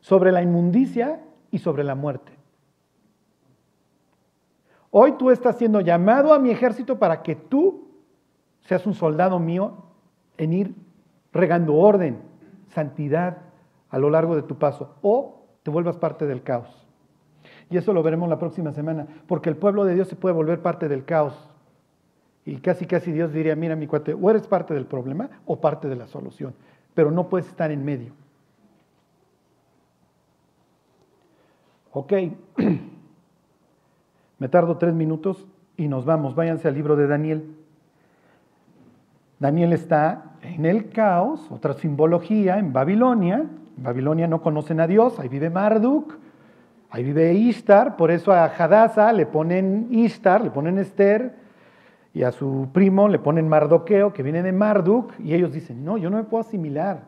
sobre 0.00 0.32
la 0.32 0.42
inmundicia 0.42 1.24
y 1.50 1.58
sobre 1.58 1.82
la 1.82 1.94
muerte. 1.94 2.32
Hoy 4.90 5.12
tú 5.12 5.30
estás 5.30 5.56
siendo 5.56 5.80
llamado 5.80 6.34
a 6.34 6.38
mi 6.38 6.50
ejército 6.50 6.98
para 6.98 7.22
que 7.22 7.34
tú 7.34 7.88
seas 8.60 8.86
un 8.86 8.92
soldado 8.92 9.38
mío 9.38 9.86
en 10.36 10.52
ir 10.52 10.74
regando 11.32 11.74
orden, 11.74 12.20
santidad 12.68 13.38
a 13.88 13.98
lo 13.98 14.10
largo 14.10 14.36
de 14.36 14.42
tu 14.42 14.58
paso, 14.58 14.96
o 15.00 15.46
te 15.62 15.70
vuelvas 15.70 15.96
parte 15.96 16.26
del 16.26 16.42
caos. 16.42 16.81
Y 17.70 17.76
eso 17.76 17.92
lo 17.92 18.02
veremos 18.02 18.28
la 18.28 18.38
próxima 18.38 18.72
semana, 18.72 19.06
porque 19.26 19.48
el 19.48 19.56
pueblo 19.56 19.84
de 19.84 19.94
Dios 19.94 20.08
se 20.08 20.16
puede 20.16 20.34
volver 20.34 20.60
parte 20.60 20.88
del 20.88 21.04
caos. 21.04 21.48
Y 22.44 22.56
casi, 22.56 22.86
casi 22.86 23.12
Dios 23.12 23.32
diría, 23.32 23.54
mira 23.54 23.76
mi 23.76 23.86
cuate, 23.86 24.14
o 24.14 24.30
eres 24.30 24.46
parte 24.46 24.74
del 24.74 24.86
problema 24.86 25.30
o 25.46 25.60
parte 25.60 25.88
de 25.88 25.96
la 25.96 26.06
solución, 26.06 26.54
pero 26.94 27.10
no 27.10 27.28
puedes 27.28 27.46
estar 27.46 27.70
en 27.70 27.84
medio. 27.84 28.12
Ok, 31.92 32.12
me 34.38 34.48
tardo 34.48 34.78
tres 34.78 34.94
minutos 34.94 35.46
y 35.76 35.88
nos 35.88 36.04
vamos. 36.04 36.34
Váyanse 36.34 36.68
al 36.68 36.74
libro 36.74 36.96
de 36.96 37.06
Daniel. 37.06 37.54
Daniel 39.38 39.72
está 39.72 40.36
en 40.42 40.64
el 40.66 40.88
caos, 40.90 41.50
otra 41.50 41.74
simbología, 41.74 42.58
en 42.58 42.72
Babilonia. 42.72 43.44
En 43.76 43.82
Babilonia 43.82 44.26
no 44.26 44.40
conocen 44.40 44.80
a 44.80 44.86
Dios, 44.86 45.18
ahí 45.18 45.28
vive 45.28 45.50
Marduk. 45.50 46.14
Ahí 46.92 47.02
vive 47.04 47.32
Istar, 47.32 47.96
por 47.96 48.10
eso 48.10 48.32
a 48.32 48.44
Hadassah 48.44 49.14
le 49.14 49.24
ponen 49.24 49.88
Istar, 49.90 50.44
le 50.44 50.50
ponen 50.50 50.76
Esther, 50.76 51.34
y 52.12 52.22
a 52.22 52.30
su 52.32 52.68
primo 52.70 53.08
le 53.08 53.18
ponen 53.18 53.48
Mardoqueo, 53.48 54.12
que 54.12 54.22
viene 54.22 54.42
de 54.42 54.52
Marduk, 54.52 55.18
y 55.18 55.32
ellos 55.32 55.54
dicen, 55.54 55.86
no, 55.86 55.96
yo 55.96 56.10
no 56.10 56.18
me 56.18 56.24
puedo 56.24 56.42
asimilar. 56.42 57.04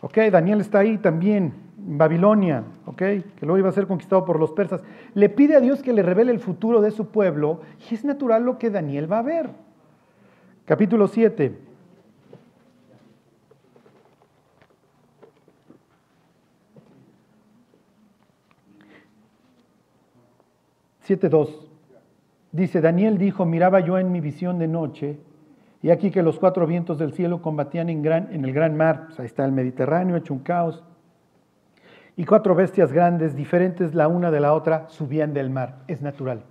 Ok, 0.00 0.16
Daniel 0.32 0.62
está 0.62 0.78
ahí 0.78 0.96
también, 0.96 1.52
en 1.86 1.98
Babilonia, 1.98 2.64
ok, 2.86 2.96
que 2.96 3.42
luego 3.42 3.58
iba 3.58 3.68
a 3.68 3.72
ser 3.72 3.86
conquistado 3.86 4.24
por 4.24 4.40
los 4.40 4.52
persas. 4.52 4.82
Le 5.12 5.28
pide 5.28 5.54
a 5.54 5.60
Dios 5.60 5.82
que 5.82 5.92
le 5.92 6.02
revele 6.02 6.32
el 6.32 6.40
futuro 6.40 6.80
de 6.80 6.92
su 6.92 7.08
pueblo, 7.08 7.60
y 7.90 7.94
es 7.94 8.06
natural 8.06 8.42
lo 8.42 8.56
que 8.56 8.70
Daniel 8.70 9.12
va 9.12 9.18
a 9.18 9.22
ver. 9.22 9.50
Capítulo 10.64 11.08
7. 11.08 11.65
7.2. 21.06 21.66
Dice, 22.52 22.80
Daniel 22.80 23.18
dijo, 23.18 23.44
miraba 23.44 23.80
yo 23.80 23.98
en 23.98 24.12
mi 24.12 24.20
visión 24.20 24.58
de 24.58 24.68
noche, 24.68 25.18
y 25.82 25.90
aquí 25.90 26.10
que 26.10 26.22
los 26.22 26.38
cuatro 26.38 26.66
vientos 26.66 26.98
del 26.98 27.12
cielo 27.12 27.42
combatían 27.42 27.88
en, 27.88 28.02
gran, 28.02 28.32
en 28.32 28.44
el 28.44 28.52
gran 28.52 28.76
mar, 28.76 29.04
pues 29.06 29.20
ahí 29.20 29.26
está 29.26 29.44
el 29.44 29.52
Mediterráneo 29.52 30.16
hecho 30.16 30.34
un 30.34 30.40
caos, 30.40 30.82
y 32.16 32.24
cuatro 32.24 32.54
bestias 32.54 32.92
grandes, 32.92 33.36
diferentes 33.36 33.94
la 33.94 34.08
una 34.08 34.30
de 34.30 34.40
la 34.40 34.54
otra, 34.54 34.88
subían 34.88 35.34
del 35.34 35.50
mar. 35.50 35.82
Es 35.86 36.00
natural. 36.00 36.44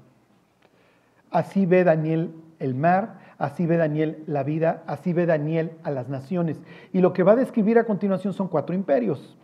Así 1.32 1.66
ve 1.66 1.84
Daniel 1.84 2.36
el 2.60 2.76
mar, 2.76 3.20
así 3.39 3.66
ve 3.66 3.78
Daniel 3.78 4.24
la 4.28 4.43
vida, 4.43 4.84
así 4.86 5.12
ve 5.12 5.26
Daniel 5.26 5.72
a 5.84 5.89
las 5.89 6.08
naciones. 6.08 6.62
Y 6.93 7.01
lo 7.01 7.14
que 7.14 7.24
va 7.24 7.32
a 7.32 7.36
describir 7.36 7.80
a 7.80 7.86
continuación 7.86 8.34
son 8.34 8.47
cuatro 8.47 8.76
imperios. 8.76 9.36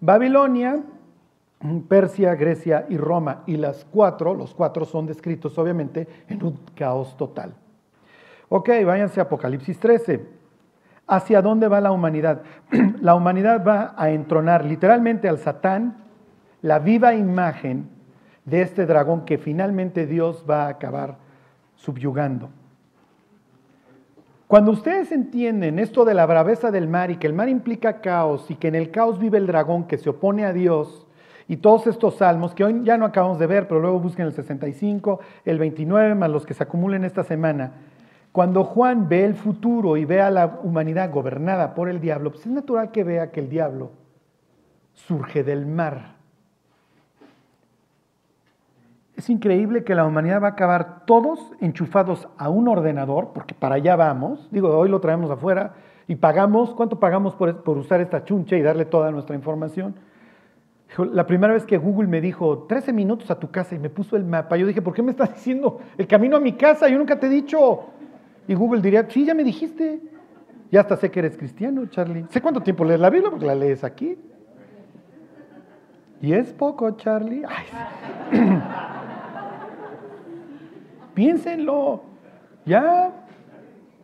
Babilonia, 0.00 0.82
Persia, 1.88 2.34
Grecia 2.34 2.86
y 2.88 2.96
Roma. 2.96 3.42
Y 3.46 3.56
las 3.56 3.84
cuatro, 3.84 4.34
los 4.34 4.54
cuatro 4.54 4.84
son 4.84 5.06
descritos 5.06 5.56
obviamente 5.58 6.06
en 6.28 6.42
un 6.44 6.60
caos 6.74 7.16
total. 7.16 7.54
Ok, 8.48 8.70
váyanse 8.84 9.20
a 9.20 9.24
Apocalipsis 9.24 9.78
13. 9.78 10.24
¿Hacia 11.08 11.40
dónde 11.40 11.68
va 11.68 11.80
la 11.80 11.92
humanidad? 11.92 12.42
La 13.00 13.14
humanidad 13.14 13.64
va 13.64 13.94
a 13.96 14.10
entronar 14.10 14.64
literalmente 14.64 15.28
al 15.28 15.38
Satán, 15.38 15.98
la 16.62 16.80
viva 16.80 17.14
imagen 17.14 17.88
de 18.44 18.62
este 18.62 18.86
dragón 18.86 19.24
que 19.24 19.38
finalmente 19.38 20.06
Dios 20.06 20.44
va 20.48 20.64
a 20.64 20.68
acabar 20.68 21.18
subyugando. 21.76 22.50
Cuando 24.48 24.72
ustedes 24.72 25.12
entienden 25.12 25.78
esto 25.78 26.04
de 26.04 26.14
la 26.14 26.26
braveza 26.26 26.70
del 26.70 26.88
mar 26.88 27.10
y 27.10 27.16
que 27.16 27.26
el 27.26 27.32
mar 27.32 27.48
implica 27.48 28.00
caos 28.00 28.50
y 28.50 28.54
que 28.56 28.68
en 28.68 28.74
el 28.74 28.90
caos 28.90 29.18
vive 29.18 29.38
el 29.38 29.46
dragón 29.46 29.86
que 29.86 29.98
se 29.98 30.10
opone 30.10 30.44
a 30.44 30.52
Dios, 30.52 31.05
y 31.48 31.58
todos 31.58 31.86
estos 31.86 32.16
salmos, 32.16 32.54
que 32.54 32.64
hoy 32.64 32.82
ya 32.82 32.98
no 32.98 33.04
acabamos 33.04 33.38
de 33.38 33.46
ver, 33.46 33.68
pero 33.68 33.80
luego 33.80 34.00
busquen 34.00 34.26
el 34.26 34.32
65, 34.32 35.20
el 35.44 35.58
29, 35.58 36.14
más 36.14 36.30
los 36.30 36.44
que 36.44 36.54
se 36.54 36.62
acumulen 36.62 37.04
esta 37.04 37.22
semana. 37.22 37.72
Cuando 38.32 38.64
Juan 38.64 39.08
ve 39.08 39.24
el 39.24 39.34
futuro 39.34 39.96
y 39.96 40.04
ve 40.04 40.20
a 40.20 40.30
la 40.30 40.58
humanidad 40.62 41.10
gobernada 41.10 41.74
por 41.74 41.88
el 41.88 42.00
diablo, 42.00 42.32
pues 42.32 42.46
es 42.46 42.52
natural 42.52 42.90
que 42.90 43.04
vea 43.04 43.30
que 43.30 43.40
el 43.40 43.48
diablo 43.48 43.92
surge 44.92 45.44
del 45.44 45.66
mar. 45.66 46.16
Es 49.14 49.30
increíble 49.30 49.84
que 49.84 49.94
la 49.94 50.04
humanidad 50.04 50.42
va 50.42 50.48
a 50.48 50.50
acabar 50.50 51.06
todos 51.06 51.52
enchufados 51.60 52.28
a 52.36 52.50
un 52.50 52.68
ordenador, 52.68 53.30
porque 53.32 53.54
para 53.54 53.76
allá 53.76 53.96
vamos. 53.96 54.48
Digo, 54.50 54.76
hoy 54.76 54.90
lo 54.90 55.00
traemos 55.00 55.30
afuera 55.30 55.74
y 56.06 56.16
pagamos, 56.16 56.74
¿cuánto 56.74 57.00
pagamos 57.00 57.34
por, 57.34 57.62
por 57.62 57.78
usar 57.78 58.00
esta 58.00 58.24
chuncha 58.24 58.56
y 58.56 58.62
darle 58.62 58.84
toda 58.84 59.10
nuestra 59.12 59.34
información? 59.34 59.94
La 60.98 61.26
primera 61.26 61.52
vez 61.52 61.66
que 61.66 61.76
Google 61.76 62.08
me 62.08 62.20
dijo 62.20 62.64
13 62.68 62.92
minutos 62.92 63.30
a 63.30 63.38
tu 63.38 63.50
casa 63.50 63.74
y 63.74 63.78
me 63.78 63.90
puso 63.90 64.16
el 64.16 64.24
mapa, 64.24 64.56
yo 64.56 64.66
dije, 64.66 64.80
¿por 64.80 64.94
qué 64.94 65.02
me 65.02 65.10
estás 65.10 65.30
diciendo 65.34 65.80
el 65.98 66.06
camino 66.06 66.36
a 66.36 66.40
mi 66.40 66.52
casa? 66.52 66.88
Yo 66.88 66.98
nunca 66.98 67.18
te 67.18 67.26
he 67.26 67.30
dicho. 67.30 67.86
Y 68.48 68.54
Google 68.54 68.80
diría, 68.80 69.06
sí, 69.08 69.24
ya 69.24 69.34
me 69.34 69.44
dijiste. 69.44 70.00
Ya 70.70 70.80
hasta 70.80 70.96
sé 70.96 71.10
que 71.10 71.20
eres 71.20 71.36
cristiano, 71.36 71.86
Charlie. 71.86 72.26
Sé 72.30 72.40
cuánto 72.40 72.60
tiempo 72.60 72.84
lees 72.84 73.00
la 73.00 73.10
Biblia 73.10 73.30
porque 73.30 73.46
la 73.46 73.54
lees 73.54 73.84
aquí. 73.84 74.16
Y 76.20 76.32
es 76.32 76.52
poco, 76.52 76.90
Charlie. 76.92 77.44
Piénsenlo. 81.14 82.02
Ya. 82.64 83.12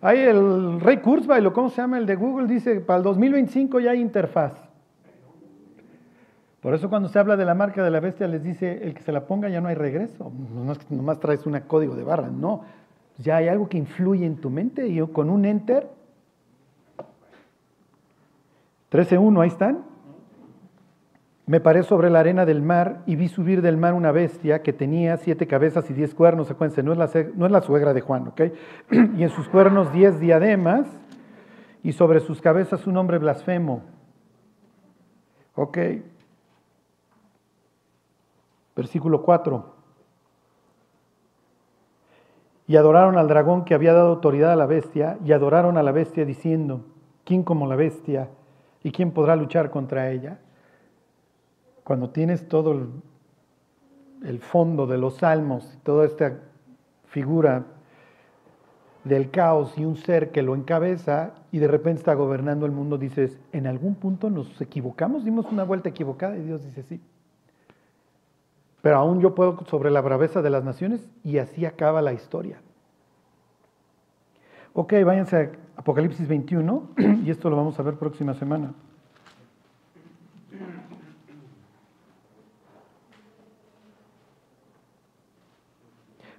Hay 0.01 0.19
el 0.19 0.81
Rey 0.81 0.99
Kurzweil, 0.99 1.53
¿cómo 1.53 1.69
se 1.69 1.77
llama? 1.77 1.99
El 1.99 2.07
de 2.07 2.17
Google 2.17 2.49
dice, 2.49 2.81
para 2.81 2.99
el 2.99 3.05
2025 3.05 3.81
ya 3.81 3.93
hay 3.93 4.01
interfaz. 4.01 4.72
Por 6.63 6.75
eso 6.75 6.89
cuando 6.89 7.09
se 7.09 7.19
habla 7.19 7.37
de 7.37 7.45
la 7.45 7.55
marca 7.55 7.83
de 7.83 7.91
la 7.91 7.99
bestia 7.99 8.29
les 8.29 8.45
dice, 8.45 8.85
el 8.85 8.95
que 8.95 9.03
se 9.03 9.11
la 9.11 9.27
ponga 9.27 9.49
ya 9.49 9.61
no 9.61 9.67
hay 9.69 9.75
regreso. 9.75 10.33
No 10.55 10.71
es 10.71 10.91
nomás 10.93 11.19
traes 11.19 11.45
un 11.45 11.59
código 11.61 11.97
de 11.97 12.05
barra, 12.05 12.29
no. 12.29 12.63
Ya 13.19 13.37
hay 13.37 13.49
algo 13.49 13.69
que 13.69 13.79
influye 13.79 14.25
en 14.25 14.37
tu 14.37 14.49
mente 14.49 14.87
y 14.87 15.01
con 15.09 15.29
un 15.29 15.45
enter. 15.45 15.91
13.1, 18.93 19.43
ahí 19.43 19.49
están. 19.49 19.81
Me 21.47 21.59
paré 21.59 21.83
sobre 21.83 22.11
la 22.11 22.21
arena 22.21 22.47
del 22.47 22.63
mar 22.63 23.03
y 23.07 23.17
vi 23.17 23.27
subir 23.27 23.61
del 23.61 23.77
mar 23.77 23.95
una 23.95 24.13
bestia 24.13 24.63
que 24.63 24.73
tenía 24.73 25.17
siete 25.17 25.49
cabezas 25.49 25.91
y 25.91 25.95
diez 25.95 26.15
cuernos. 26.15 26.49
Acuérdense, 26.49 26.85
no 26.85 26.93
es 26.93 26.99
la, 26.99 27.11
no 27.35 27.47
es 27.47 27.53
la 27.53 27.63
suegra 27.63 27.93
de 27.93 28.03
Juan, 28.03 28.29
¿ok? 28.29 28.41
Y 29.17 29.25
en 29.25 29.31
sus 29.31 29.49
cuernos 29.49 29.93
diez 29.93 30.21
diademas 30.21 30.87
y 31.83 31.93
sobre 31.93 32.21
sus 32.21 32.41
cabezas 32.41 32.87
un 32.87 32.97
hombre 32.97 33.19
blasfemo. 33.19 33.83
Ok, 35.57 35.79
Versículo 38.75 39.23
4. 39.23 39.83
Y 42.67 42.77
adoraron 42.77 43.19
al 43.19 43.29
dragón 43.29 43.65
que 43.65 43.75
había 43.75 43.93
dado 43.93 44.11
autoridad 44.11 44.53
a 44.53 44.57
la 44.57 44.67
bestia, 44.67 45.19
y 45.25 45.33
adoraron 45.33 45.77
a 45.77 45.83
la 45.83 45.93
bestia 45.93 46.25
diciendo, 46.25 46.87
¿quién 47.25 47.43
como 47.43 47.67
la 47.67 47.77
bestia? 47.77 48.31
¿Y 48.83 48.93
quién 48.93 49.11
podrá 49.11 49.37
luchar 49.37 49.71
contra 49.71 50.11
ella? 50.11 50.39
Cuando 51.85 52.11
tienes 52.11 52.49
todo 52.49 52.73
el, 54.23 54.39
fondo 54.41 54.87
de 54.87 54.99
los 54.99 55.17
salmos, 55.17 55.79
toda 55.83 56.07
esta 56.07 56.39
figura 57.07 57.65
del 59.05 59.31
caos 59.31 59.77
y 59.77 59.85
un 59.85 59.97
ser 59.97 60.31
que 60.31 60.43
lo 60.43 60.55
encabeza 60.55 61.35
y 61.51 61.59
de 61.59 61.67
repente 61.67 61.99
está 61.99 62.15
gobernando 62.15 62.65
el 62.67 62.73
mundo, 62.73 62.99
dices, 62.99 63.39
en 63.53 63.67
algún 63.67 63.97
punto 63.97 64.31
nos 64.31 64.61
equivocamos, 64.61 65.25
dimos 65.25 65.47
una 65.51 65.65
vuelta 65.65 65.89
equivocada 65.89 66.37
y 66.37 66.43
Dios 66.43 66.65
dice, 66.65 66.85
sí. 66.85 67.01
Pero 68.83 68.97
aún 68.97 69.21
yo 69.21 69.35
puedo 69.35 69.65
sobre 69.67 69.91
la 69.91 70.01
braveza 70.01 70.43
de 70.43 70.51
las 70.51 70.65
naciones 70.65 71.09
y 71.23 71.39
así 71.39 71.65
acaba 71.65 72.03
la 72.03 72.13
historia. 72.13 72.61
Ok, 74.75 74.95
váyanse 75.05 75.37
a 75.37 75.51
Apocalipsis 75.77 76.27
21 76.27 76.91
y 77.25 77.31
esto 77.31 77.49
lo 77.49 77.57
vamos 77.57 77.79
a 77.79 77.83
ver 77.83 77.95
próxima 77.95 78.35
semana. 78.35 78.75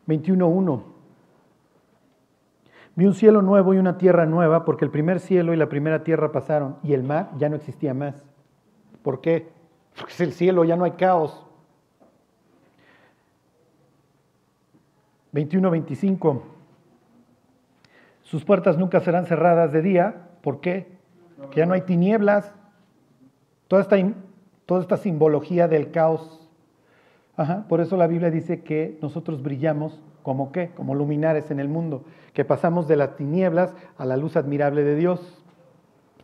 ...21.1... 0.06 0.84
Vi 2.96 3.06
un 3.06 3.14
cielo 3.14 3.42
nuevo 3.42 3.74
y 3.74 3.78
una 3.78 3.98
tierra 3.98 4.26
nueva, 4.26 4.66
porque 4.66 4.86
el 4.86 4.92
primer 4.92 5.20
cielo 5.20 5.54
y 5.54 5.58
la 5.58 5.70
primera 5.70 6.04
tierra 6.04 6.32
pasaron 6.32 6.76
y 6.84 6.94
el 6.94 7.04
mar 7.04 7.32
ya 7.38 7.50
no 7.50 7.56
existía 7.56 7.94
más. 7.94 8.22
¿Por 9.02 9.22
qué? 9.22 9.50
Porque 9.98 10.14
es 10.14 10.22
el 10.22 10.34
cielo, 10.34 10.64
ya 10.64 10.76
no 10.76 10.84
hay 10.84 10.92
caos. 10.92 11.44
21-25. 15.34 16.42
Sus 18.22 18.46
puertas 18.46 18.78
nunca 18.78 19.00
serán 19.00 19.26
cerradas 19.26 19.72
de 19.72 19.82
día. 19.82 20.30
¿Por 20.42 20.60
qué? 20.62 20.88
Porque 21.38 21.60
ya 21.60 21.66
no 21.66 21.74
hay 21.74 21.82
tinieblas. 21.82 22.54
Toda 23.68 23.82
esta, 23.82 23.98
toda 24.66 24.82
esta 24.82 24.98
simbología 24.98 25.68
del 25.68 25.92
caos. 25.92 26.50
Por 27.68 27.82
eso 27.82 27.98
la 27.98 28.08
Biblia 28.08 28.30
dice 28.30 28.62
que 28.62 28.98
nosotros 29.02 29.42
brillamos 29.42 30.00
como 30.22 30.52
qué? 30.52 30.70
Como 30.70 30.96
luminares 30.96 31.52
en 31.52 31.60
el 31.60 31.68
mundo 31.68 32.06
que 32.34 32.46
pasamos 32.46 32.88
de 32.88 32.96
las 32.96 33.16
tinieblas 33.16 33.74
a 33.98 34.06
la 34.06 34.18
luz 34.18 34.36
admirable 34.36 34.84
de 34.84 34.96
Dios. 34.96 35.40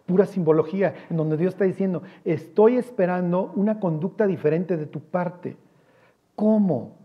Pura 0.05 0.26
simbología, 0.26 0.95
en 1.10 1.18
donde 1.18 1.38
Dios 1.38 1.53
está 1.53 1.66
diciendo, 1.66 2.01
estoy 2.26 2.78
esperando 2.78 3.51
una 3.55 3.80
conducta 3.80 4.26
diferente 4.26 4.76
de 4.76 4.88
tu 4.88 5.01
parte. 5.01 5.55
¿Cómo? 6.36 6.98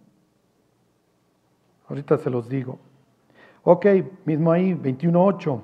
Ahorita 1.95 2.18
se 2.18 2.28
los 2.28 2.49
digo. 2.49 2.80
Ok, 3.62 3.86
mismo 4.24 4.51
ahí, 4.51 4.74
21.8. 4.74 5.61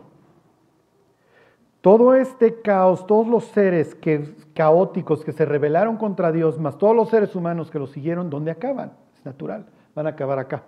Todo 1.80 2.14
este 2.14 2.60
caos, 2.60 3.04
todos 3.04 3.26
los 3.26 3.46
seres 3.46 3.96
que, 3.96 4.36
caóticos 4.54 5.24
que 5.24 5.32
se 5.32 5.44
rebelaron 5.44 5.96
contra 5.96 6.30
Dios, 6.30 6.60
más 6.60 6.78
todos 6.78 6.94
los 6.94 7.10
seres 7.10 7.34
humanos 7.34 7.68
que 7.68 7.80
lo 7.80 7.88
siguieron, 7.88 8.30
¿dónde 8.30 8.52
acaban? 8.52 8.92
Es 9.16 9.24
natural, 9.24 9.66
van 9.96 10.06
a 10.06 10.10
acabar 10.10 10.38
acá, 10.38 10.62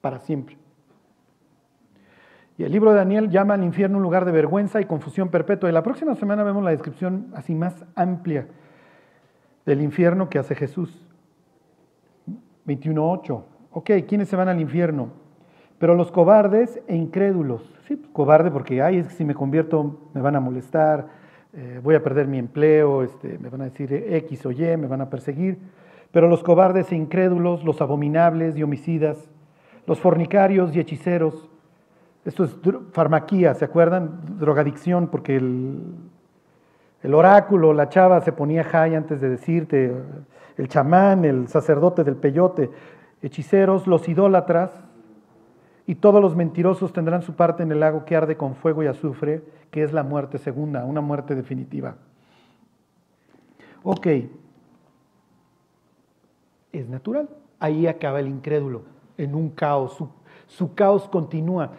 para 0.00 0.18
siempre. 0.18 0.58
Y 2.58 2.64
el 2.64 2.72
libro 2.72 2.90
de 2.90 2.96
Daniel 2.96 3.30
llama 3.30 3.54
al 3.54 3.62
infierno 3.62 3.98
un 3.98 4.02
lugar 4.02 4.24
de 4.24 4.32
vergüenza 4.32 4.80
y 4.80 4.86
confusión 4.86 5.28
perpetua. 5.28 5.68
Y 5.68 5.72
la 5.72 5.84
próxima 5.84 6.16
semana 6.16 6.42
vemos 6.42 6.64
la 6.64 6.70
descripción 6.70 7.30
así 7.36 7.54
más 7.54 7.84
amplia 7.94 8.48
del 9.64 9.80
infierno 9.80 10.28
que 10.28 10.40
hace 10.40 10.56
Jesús. 10.56 11.06
21.8. 12.66 13.51
Ok, 13.74 13.90
¿quiénes 14.06 14.28
se 14.28 14.36
van 14.36 14.48
al 14.48 14.60
infierno? 14.60 15.08
Pero 15.78 15.94
los 15.94 16.12
cobardes 16.12 16.80
e 16.88 16.94
incrédulos. 16.94 17.62
Sí, 17.88 17.96
pues, 17.96 18.10
cobarde 18.12 18.50
porque, 18.50 18.82
ay, 18.82 18.98
es 18.98 19.08
que 19.08 19.14
si 19.14 19.24
me 19.24 19.34
convierto 19.34 19.98
me 20.12 20.20
van 20.20 20.36
a 20.36 20.40
molestar, 20.40 21.06
eh, 21.54 21.80
voy 21.82 21.94
a 21.94 22.02
perder 22.02 22.26
mi 22.28 22.38
empleo, 22.38 23.02
este, 23.02 23.38
me 23.38 23.48
van 23.48 23.62
a 23.62 23.64
decir 23.64 23.92
X 23.92 24.44
o 24.44 24.50
Y, 24.50 24.76
me 24.76 24.86
van 24.86 25.00
a 25.00 25.08
perseguir. 25.08 25.58
Pero 26.10 26.28
los 26.28 26.42
cobardes 26.42 26.92
e 26.92 26.96
incrédulos, 26.96 27.64
los 27.64 27.80
abominables 27.80 28.58
y 28.58 28.62
homicidas, 28.62 29.30
los 29.86 29.98
fornicarios 29.98 30.76
y 30.76 30.80
hechiceros, 30.80 31.48
esto 32.26 32.44
es 32.44 32.54
farmaquía, 32.92 33.54
¿se 33.54 33.64
acuerdan? 33.64 34.38
Drogadicción, 34.38 35.08
porque 35.08 35.36
el, 35.36 35.80
el 37.02 37.14
oráculo, 37.14 37.72
la 37.72 37.88
chava 37.88 38.20
se 38.20 38.32
ponía 38.32 38.64
high 38.64 38.94
antes 38.94 39.20
de 39.22 39.30
decirte, 39.30 39.92
el 40.58 40.68
chamán, 40.68 41.24
el 41.24 41.48
sacerdote 41.48 42.04
del 42.04 42.16
peyote, 42.16 42.70
hechiceros, 43.22 43.86
los 43.86 44.08
idólatras, 44.08 44.70
y 45.86 45.96
todos 45.96 46.20
los 46.20 46.36
mentirosos 46.36 46.92
tendrán 46.92 47.22
su 47.22 47.34
parte 47.34 47.62
en 47.62 47.72
el 47.72 47.80
lago 47.80 48.04
que 48.04 48.16
arde 48.16 48.36
con 48.36 48.54
fuego 48.54 48.82
y 48.82 48.86
azufre, 48.86 49.42
que 49.70 49.82
es 49.82 49.92
la 49.92 50.02
muerte 50.02 50.38
segunda, 50.38 50.84
una 50.84 51.00
muerte 51.00 51.34
definitiva. 51.34 51.96
Ok, 53.82 54.06
es 56.72 56.88
natural. 56.88 57.28
Ahí 57.58 57.86
acaba 57.86 58.20
el 58.20 58.28
incrédulo, 58.28 58.82
en 59.16 59.34
un 59.34 59.50
caos. 59.50 60.02
Su, 60.46 60.74
caos 60.74 61.08
continúa. 61.08 61.72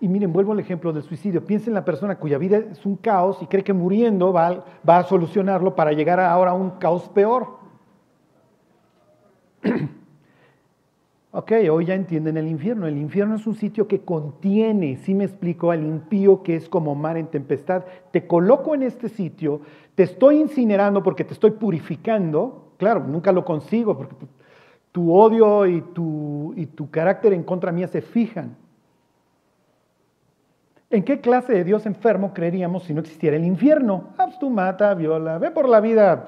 Y 0.00 0.08
miren, 0.08 0.32
vuelvo 0.32 0.52
al 0.52 0.60
ejemplo 0.60 0.92
del 0.92 1.02
suicidio. 1.02 1.44
Piensa 1.44 1.70
en 1.70 1.74
la 1.74 1.84
persona 1.84 2.18
cuya 2.18 2.36
vida 2.36 2.58
es 2.58 2.84
un 2.84 2.96
caos 2.96 3.38
y 3.40 3.46
cree 3.46 3.64
que 3.64 3.72
muriendo 3.72 4.32
va, 4.32 4.64
va 4.88 4.98
a 4.98 5.04
solucionarlo 5.04 5.74
para 5.74 5.92
llegar 5.92 6.20
ahora 6.20 6.50
a 6.50 6.54
un 6.54 6.72
caos 6.72 7.08
peor. 7.08 7.56
ok, 11.36 11.52
hoy 11.70 11.84
ya 11.84 11.94
entienden 11.94 12.38
el 12.38 12.48
infierno. 12.48 12.86
El 12.86 12.96
infierno 12.96 13.36
es 13.36 13.46
un 13.46 13.56
sitio 13.56 13.86
que 13.86 14.00
contiene, 14.00 14.96
si 14.96 15.14
me 15.14 15.24
explico, 15.24 15.70
al 15.70 15.84
impío 15.84 16.42
que 16.42 16.56
es 16.56 16.66
como 16.66 16.94
mar 16.94 17.18
en 17.18 17.26
tempestad. 17.26 17.84
Te 18.10 18.26
coloco 18.26 18.74
en 18.74 18.82
este 18.82 19.10
sitio, 19.10 19.60
te 19.94 20.04
estoy 20.04 20.40
incinerando 20.40 21.02
porque 21.02 21.24
te 21.24 21.34
estoy 21.34 21.50
purificando. 21.50 22.72
Claro, 22.78 23.04
nunca 23.06 23.32
lo 23.32 23.44
consigo 23.44 23.96
porque 23.98 24.16
tu 24.92 25.14
odio 25.14 25.66
y 25.66 25.82
tu, 25.82 26.54
y 26.56 26.64
tu 26.66 26.90
carácter 26.90 27.34
en 27.34 27.42
contra 27.42 27.70
mía 27.70 27.88
se 27.88 28.00
fijan. 28.00 28.56
¿En 30.88 31.02
qué 31.02 31.20
clase 31.20 31.52
de 31.52 31.64
Dios 31.64 31.84
enfermo 31.84 32.32
creeríamos 32.32 32.84
si 32.84 32.94
no 32.94 33.00
existiera 33.00 33.36
el 33.36 33.44
infierno? 33.44 34.08
Ah, 34.16 34.28
pues 34.40 34.50
mata, 34.50 34.94
viola, 34.94 35.36
ve 35.36 35.50
por 35.50 35.68
la 35.68 35.80
vida 35.80 36.26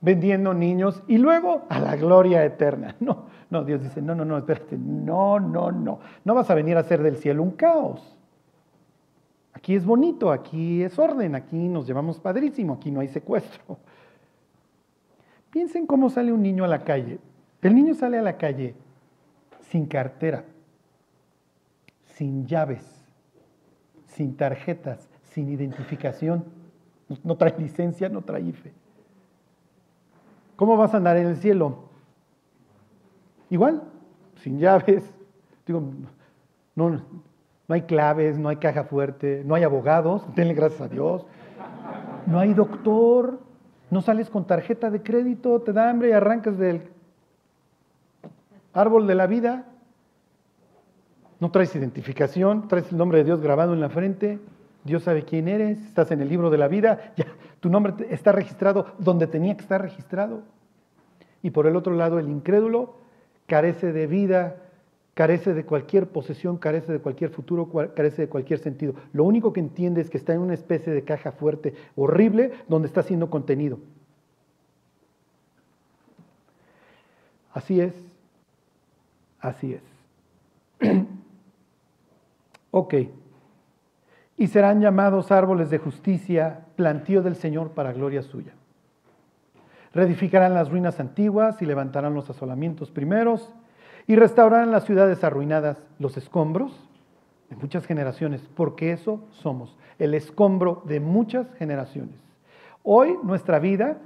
vendiendo 0.00 0.54
niños 0.54 1.02
y 1.06 1.18
luego 1.18 1.66
a 1.68 1.78
la 1.78 1.96
gloria 1.96 2.44
eterna. 2.44 2.96
No, 3.00 3.26
no, 3.50 3.64
Dios 3.64 3.82
dice, 3.82 4.00
no, 4.00 4.14
no, 4.14 4.24
no, 4.24 4.38
espérate, 4.38 4.78
no, 4.78 5.40
no, 5.40 5.72
no. 5.72 5.98
No 6.24 6.34
vas 6.34 6.48
a 6.50 6.54
venir 6.54 6.76
a 6.76 6.80
hacer 6.80 7.02
del 7.02 7.16
cielo 7.16 7.42
un 7.42 7.50
caos. 7.52 8.16
Aquí 9.52 9.74
es 9.74 9.84
bonito, 9.84 10.30
aquí 10.30 10.82
es 10.84 10.96
orden, 10.98 11.34
aquí 11.34 11.56
nos 11.68 11.86
llevamos 11.86 12.20
padrísimo, 12.20 12.74
aquí 12.74 12.90
no 12.92 13.00
hay 13.00 13.08
secuestro. 13.08 13.78
Piensen 15.50 15.86
cómo 15.86 16.08
sale 16.10 16.32
un 16.32 16.42
niño 16.42 16.64
a 16.64 16.68
la 16.68 16.84
calle. 16.84 17.18
El 17.60 17.74
niño 17.74 17.94
sale 17.94 18.18
a 18.18 18.22
la 18.22 18.36
calle 18.36 18.76
sin 19.62 19.86
cartera, 19.86 20.44
sin 22.04 22.46
llaves 22.46 23.00
sin 24.10 24.36
tarjetas, 24.36 25.08
sin 25.22 25.48
identificación. 25.48 26.44
No 27.24 27.36
trae 27.36 27.54
licencia, 27.58 28.08
no 28.08 28.22
trae 28.22 28.42
IFE. 28.42 28.72
¿Cómo 30.60 30.76
vas 30.76 30.92
a 30.92 30.98
andar 30.98 31.16
en 31.16 31.26
el 31.26 31.38
cielo? 31.38 31.88
Igual, 33.48 33.82
sin 34.42 34.58
llaves. 34.58 35.02
Digo, 35.66 35.82
no, 36.74 36.90
no 36.90 37.74
hay 37.74 37.80
claves, 37.80 38.38
no 38.38 38.50
hay 38.50 38.56
caja 38.56 38.84
fuerte, 38.84 39.42
no 39.46 39.54
hay 39.54 39.62
abogados, 39.62 40.22
denle 40.36 40.52
gracias 40.52 40.82
a 40.82 40.88
Dios. 40.88 41.24
No 42.26 42.38
hay 42.38 42.52
doctor, 42.52 43.40
no 43.88 44.02
sales 44.02 44.28
con 44.28 44.46
tarjeta 44.46 44.90
de 44.90 45.02
crédito, 45.02 45.62
te 45.62 45.72
da 45.72 45.88
hambre 45.88 46.10
y 46.10 46.12
arrancas 46.12 46.58
del 46.58 46.82
árbol 48.74 49.06
de 49.06 49.14
la 49.14 49.26
vida. 49.26 49.64
No 51.38 51.50
traes 51.50 51.74
identificación, 51.74 52.68
traes 52.68 52.92
el 52.92 52.98
nombre 52.98 53.16
de 53.16 53.24
Dios 53.24 53.40
grabado 53.40 53.72
en 53.72 53.80
la 53.80 53.88
frente, 53.88 54.38
Dios 54.84 55.04
sabe 55.04 55.24
quién 55.24 55.48
eres, 55.48 55.80
estás 55.86 56.10
en 56.10 56.20
el 56.20 56.28
libro 56.28 56.50
de 56.50 56.58
la 56.58 56.68
vida, 56.68 57.12
ya, 57.16 57.24
tu 57.60 57.68
nombre 57.68 57.94
está 58.10 58.32
registrado 58.32 58.86
donde 58.98 59.26
tenía 59.26 59.54
que 59.54 59.62
estar 59.62 59.80
registrado. 59.80 60.42
Y 61.42 61.50
por 61.50 61.66
el 61.66 61.76
otro 61.76 61.94
lado, 61.94 62.18
el 62.18 62.28
incrédulo 62.28 62.94
carece 63.46 63.92
de 63.92 64.06
vida, 64.06 64.56
carece 65.14 65.54
de 65.54 65.64
cualquier 65.64 66.08
posesión, 66.08 66.56
carece 66.56 66.92
de 66.92 67.00
cualquier 67.00 67.30
futuro, 67.30 67.70
carece 67.94 68.22
de 68.22 68.28
cualquier 68.28 68.58
sentido. 68.58 68.94
Lo 69.12 69.24
único 69.24 69.52
que 69.52 69.60
entiende 69.60 70.00
es 70.00 70.08
que 70.10 70.18
está 70.18 70.32
en 70.32 70.40
una 70.40 70.54
especie 70.54 70.92
de 70.92 71.04
caja 71.04 71.32
fuerte, 71.32 71.74
horrible, 71.96 72.52
donde 72.68 72.88
está 72.88 73.02
siendo 73.02 73.28
contenido. 73.28 73.78
Así 77.52 77.80
es, 77.80 77.94
así 79.40 79.74
es. 79.74 79.82
Ok. 82.72 82.94
Y 84.40 84.46
serán 84.46 84.80
llamados 84.80 85.30
árboles 85.30 85.68
de 85.68 85.76
justicia, 85.76 86.60
plantío 86.74 87.20
del 87.20 87.36
Señor 87.36 87.72
para 87.72 87.92
gloria 87.92 88.22
suya. 88.22 88.54
Reedificarán 89.92 90.54
las 90.54 90.70
ruinas 90.70 90.98
antiguas 90.98 91.60
y 91.60 91.66
levantarán 91.66 92.14
los 92.14 92.30
asolamientos 92.30 92.90
primeros 92.90 93.52
y 94.06 94.16
restaurarán 94.16 94.70
las 94.70 94.84
ciudades 94.84 95.22
arruinadas, 95.24 95.76
los 95.98 96.16
escombros 96.16 96.88
de 97.50 97.56
muchas 97.56 97.84
generaciones, 97.84 98.40
porque 98.54 98.92
eso 98.92 99.22
somos, 99.28 99.76
el 99.98 100.14
escombro 100.14 100.84
de 100.86 101.00
muchas 101.00 101.52
generaciones. 101.58 102.16
Hoy 102.82 103.18
nuestra 103.22 103.58
vida 103.58 103.98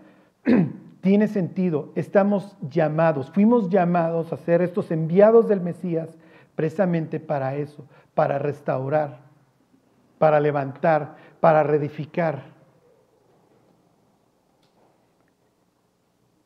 tiene 1.00 1.28
sentido, 1.28 1.92
estamos 1.94 2.56
llamados, 2.68 3.30
fuimos 3.30 3.70
llamados 3.70 4.32
a 4.32 4.36
ser 4.38 4.62
estos 4.62 4.90
enviados 4.90 5.46
del 5.46 5.60
Mesías 5.60 6.18
precisamente 6.56 7.20
para 7.20 7.54
eso, 7.54 7.84
para 8.14 8.40
restaurar, 8.40 9.22
para 10.24 10.40
levantar, 10.40 11.16
para 11.38 11.62
reedificar. 11.62 12.44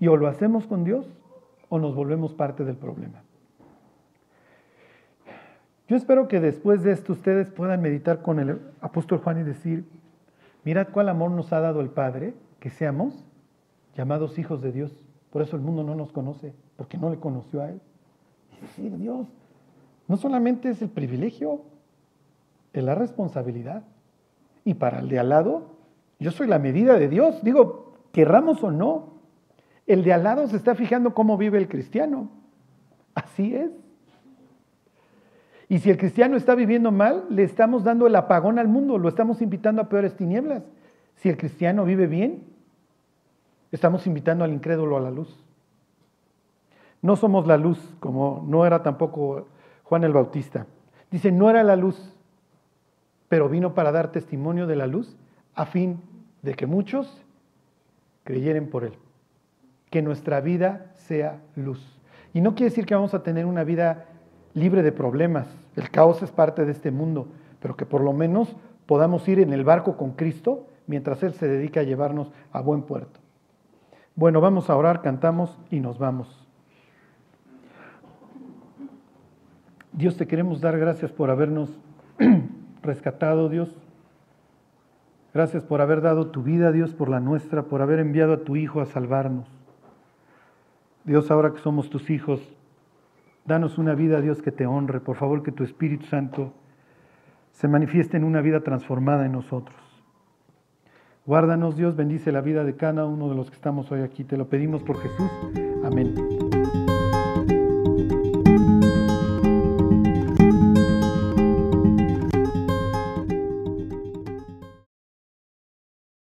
Y 0.01 0.09
o 0.09 0.17
lo 0.17 0.27
hacemos 0.27 0.67
con 0.67 0.83
Dios 0.83 1.07
o 1.69 1.79
nos 1.79 1.95
volvemos 1.95 2.35
parte 2.35 2.65
del 2.65 2.75
problema. 2.75 3.23
Yo 5.87 5.95
espero 5.95 6.27
que 6.27 6.41
después 6.41 6.83
de 6.83 6.91
esto 6.91 7.13
ustedes 7.13 7.53
puedan 7.53 7.81
meditar 7.81 8.21
con 8.21 8.41
el 8.41 8.61
apóstol 8.81 9.19
Juan 9.19 9.39
y 9.39 9.43
decir, 9.45 9.89
mirad 10.65 10.89
cuál 10.91 11.09
amor 11.09 11.31
nos 11.31 11.53
ha 11.53 11.61
dado 11.61 11.81
el 11.81 11.91
Padre, 11.91 12.35
que 12.59 12.71
seamos 12.71 13.25
llamados 13.97 14.41
hijos 14.41 14.61
de 14.61 14.73
Dios. 14.73 15.05
Por 15.31 15.41
eso 15.41 15.55
el 15.55 15.63
mundo 15.63 15.85
no 15.85 15.95
nos 15.95 16.11
conoce, 16.11 16.53
porque 16.77 16.99
no 16.99 17.11
le 17.11 17.21
conoció 17.21 17.63
a 17.63 17.71
Él. 17.71 17.81
Y 18.57 18.61
decir, 18.61 18.99
Dios, 18.99 19.29
no 20.09 20.17
solamente 20.17 20.69
es 20.69 20.83
el 20.83 20.89
privilegio, 20.89 21.63
es 22.73 22.83
la 22.83 22.95
responsabilidad. 22.95 23.85
Y 24.65 24.75
para 24.75 25.01
el 25.01 25.09
de 25.09 25.19
al 25.19 25.31
lado, 25.31 25.77
yo 26.19 26.31
soy 26.31 26.47
la 26.47 26.59
medida 26.59 26.99
de 26.99 27.09
Dios. 27.09 27.43
Digo, 27.43 27.95
querramos 28.13 28.63
o 28.63 28.71
no, 28.71 29.15
el 29.87 30.05
de 30.05 30.13
al 30.13 30.25
lado 30.25 30.47
se 30.47 30.57
está 30.57 30.75
fijando 30.75 31.15
cómo 31.15 31.37
vive 31.37 31.59
el 31.59 31.69
cristiano. 31.69 32.31
Así 33.15 33.55
es. 33.55 33.71
Y 35.69 35.79
si 35.79 35.91
el 35.91 35.99
cristiano 35.99 36.37
está 36.37 36.55
viviendo 36.55 36.93
mal, 36.93 37.27
le 37.31 37.43
estamos 37.43 37.85
dando 37.85 38.07
el 38.07 38.17
apagón 38.17 38.59
al 38.59 38.69
mundo, 38.69 38.97
lo 38.99 39.09
estamos 39.09 39.43
invitando 39.43 39.83
a 39.83 39.89
peores 39.89 40.17
tinieblas. 40.17 40.63
Si 41.17 41.29
el 41.29 41.37
cristiano 41.37 41.85
vive 41.85 42.07
bien, 42.07 42.45
estamos 43.71 44.07
invitando 44.07 44.45
al 44.45 44.53
incrédulo 44.53 44.97
a 44.97 45.01
la 45.01 45.11
luz. 45.11 45.45
No 47.03 47.17
somos 47.17 47.47
la 47.47 47.57
luz, 47.57 47.79
como 48.01 48.45
no 48.47 48.67
era 48.67 48.83
tampoco 48.83 49.47
Juan 49.85 50.05
el 50.05 50.13
Bautista. 50.13 50.67
Dice, 51.11 51.33
no 51.33 51.51
era 51.51 51.63
la 51.63 51.77
luz, 51.77 52.15
pero 53.29 53.49
vino 53.49 53.75
para 53.75 53.93
dar 53.93 54.13
testimonio 54.13 54.67
de 54.67 54.77
la 54.77 54.87
luz 54.87 55.17
a 55.55 55.67
fin 55.67 56.01
de 56.43 56.55
que 56.55 56.67
muchos 56.67 57.25
creyeren 58.25 58.69
por 58.71 58.85
él 58.85 58.95
que 59.91 60.03
nuestra 60.03 60.41
vida 60.41 60.87
sea 60.95 61.41
luz. 61.57 61.81
Y 62.35 62.41
no 62.41 62.55
quiere 62.55 62.71
decir 62.71 62.87
que 62.87 62.95
vamos 62.95 63.15
a 63.15 63.23
tener 63.23 63.47
una 63.47 63.65
vida 63.65 64.07
libre 64.55 64.83
de 64.83 64.93
problemas. 64.93 65.47
El 65.77 65.91
caos 65.91 66.23
es 66.23 66.31
parte 66.31 66.65
de 66.65 66.73
este 66.73 66.91
mundo, 66.91 67.29
pero 67.61 67.77
que 67.77 67.87
por 67.87 68.03
lo 68.03 68.13
menos 68.13 68.55
podamos 68.87 69.27
ir 69.29 69.41
en 69.41 69.53
el 69.53 69.65
barco 69.65 69.97
con 69.97 70.13
Cristo 70.13 70.67
mientras 70.87 71.23
Él 71.23 71.35
se 71.35 71.49
dedica 71.49 71.81
a 71.81 71.85
llevarnos 71.85 72.33
a 72.53 72.61
buen 72.61 72.83
puerto. 72.83 73.21
Bueno, 74.15 74.41
vamos 74.41 74.69
a 74.69 74.77
orar, 74.77 75.01
cantamos 75.01 75.57
y 75.71 75.81
nos 75.81 75.99
vamos. 75.99 76.47
Dios, 79.93 80.17
te 80.17 80.27
queremos 80.27 80.61
dar 80.61 80.79
gracias 80.79 81.11
por 81.13 81.31
habernos 81.31 81.71
rescatado, 82.89 83.49
Dios. 83.49 83.73
Gracias 85.33 85.63
por 85.63 85.81
haber 85.81 86.01
dado 86.01 86.33
tu 86.33 86.43
vida, 86.43 86.73
Dios, 86.73 86.95
por 86.95 87.09
la 87.09 87.21
nuestra, 87.21 87.63
por 87.63 87.83
haber 87.83 88.01
enviado 88.01 88.33
a 88.33 88.39
tu 88.39 88.57
Hijo 88.57 88.81
a 88.81 88.87
salvarnos. 88.87 89.47
Dios, 91.05 91.31
ahora 91.31 91.53
que 91.53 91.61
somos 91.61 91.91
tus 91.91 92.11
hijos, 92.11 92.41
danos 93.45 93.79
una 93.79 93.95
vida, 93.95 94.21
Dios, 94.21 94.43
que 94.43 94.51
te 94.51 94.67
honre. 94.67 95.01
Por 95.01 95.17
favor, 95.17 95.43
que 95.43 95.53
tu 95.53 95.63
Espíritu 95.63 96.07
Santo 96.07 96.53
se 97.53 97.69
manifieste 97.69 98.17
en 98.17 98.25
una 98.25 98.41
vida 98.41 98.61
transformada 98.61 99.27
en 99.27 99.33
nosotros. 99.33 99.77
Guárdanos, 101.25 101.77
Dios, 101.77 101.95
bendice 101.95 102.33
la 102.33 102.41
vida 102.41 102.65
de 102.65 102.77
cada 102.77 103.05
uno 103.05 103.29
de 103.29 103.35
los 103.35 103.51
que 103.51 103.57
estamos 103.57 103.93
hoy 103.93 104.01
aquí. 104.01 104.25
Te 104.25 104.37
lo 104.37 104.49
pedimos 104.49 104.83
por 104.83 104.99
Jesús. 104.99 105.31
Amén. 105.85 106.15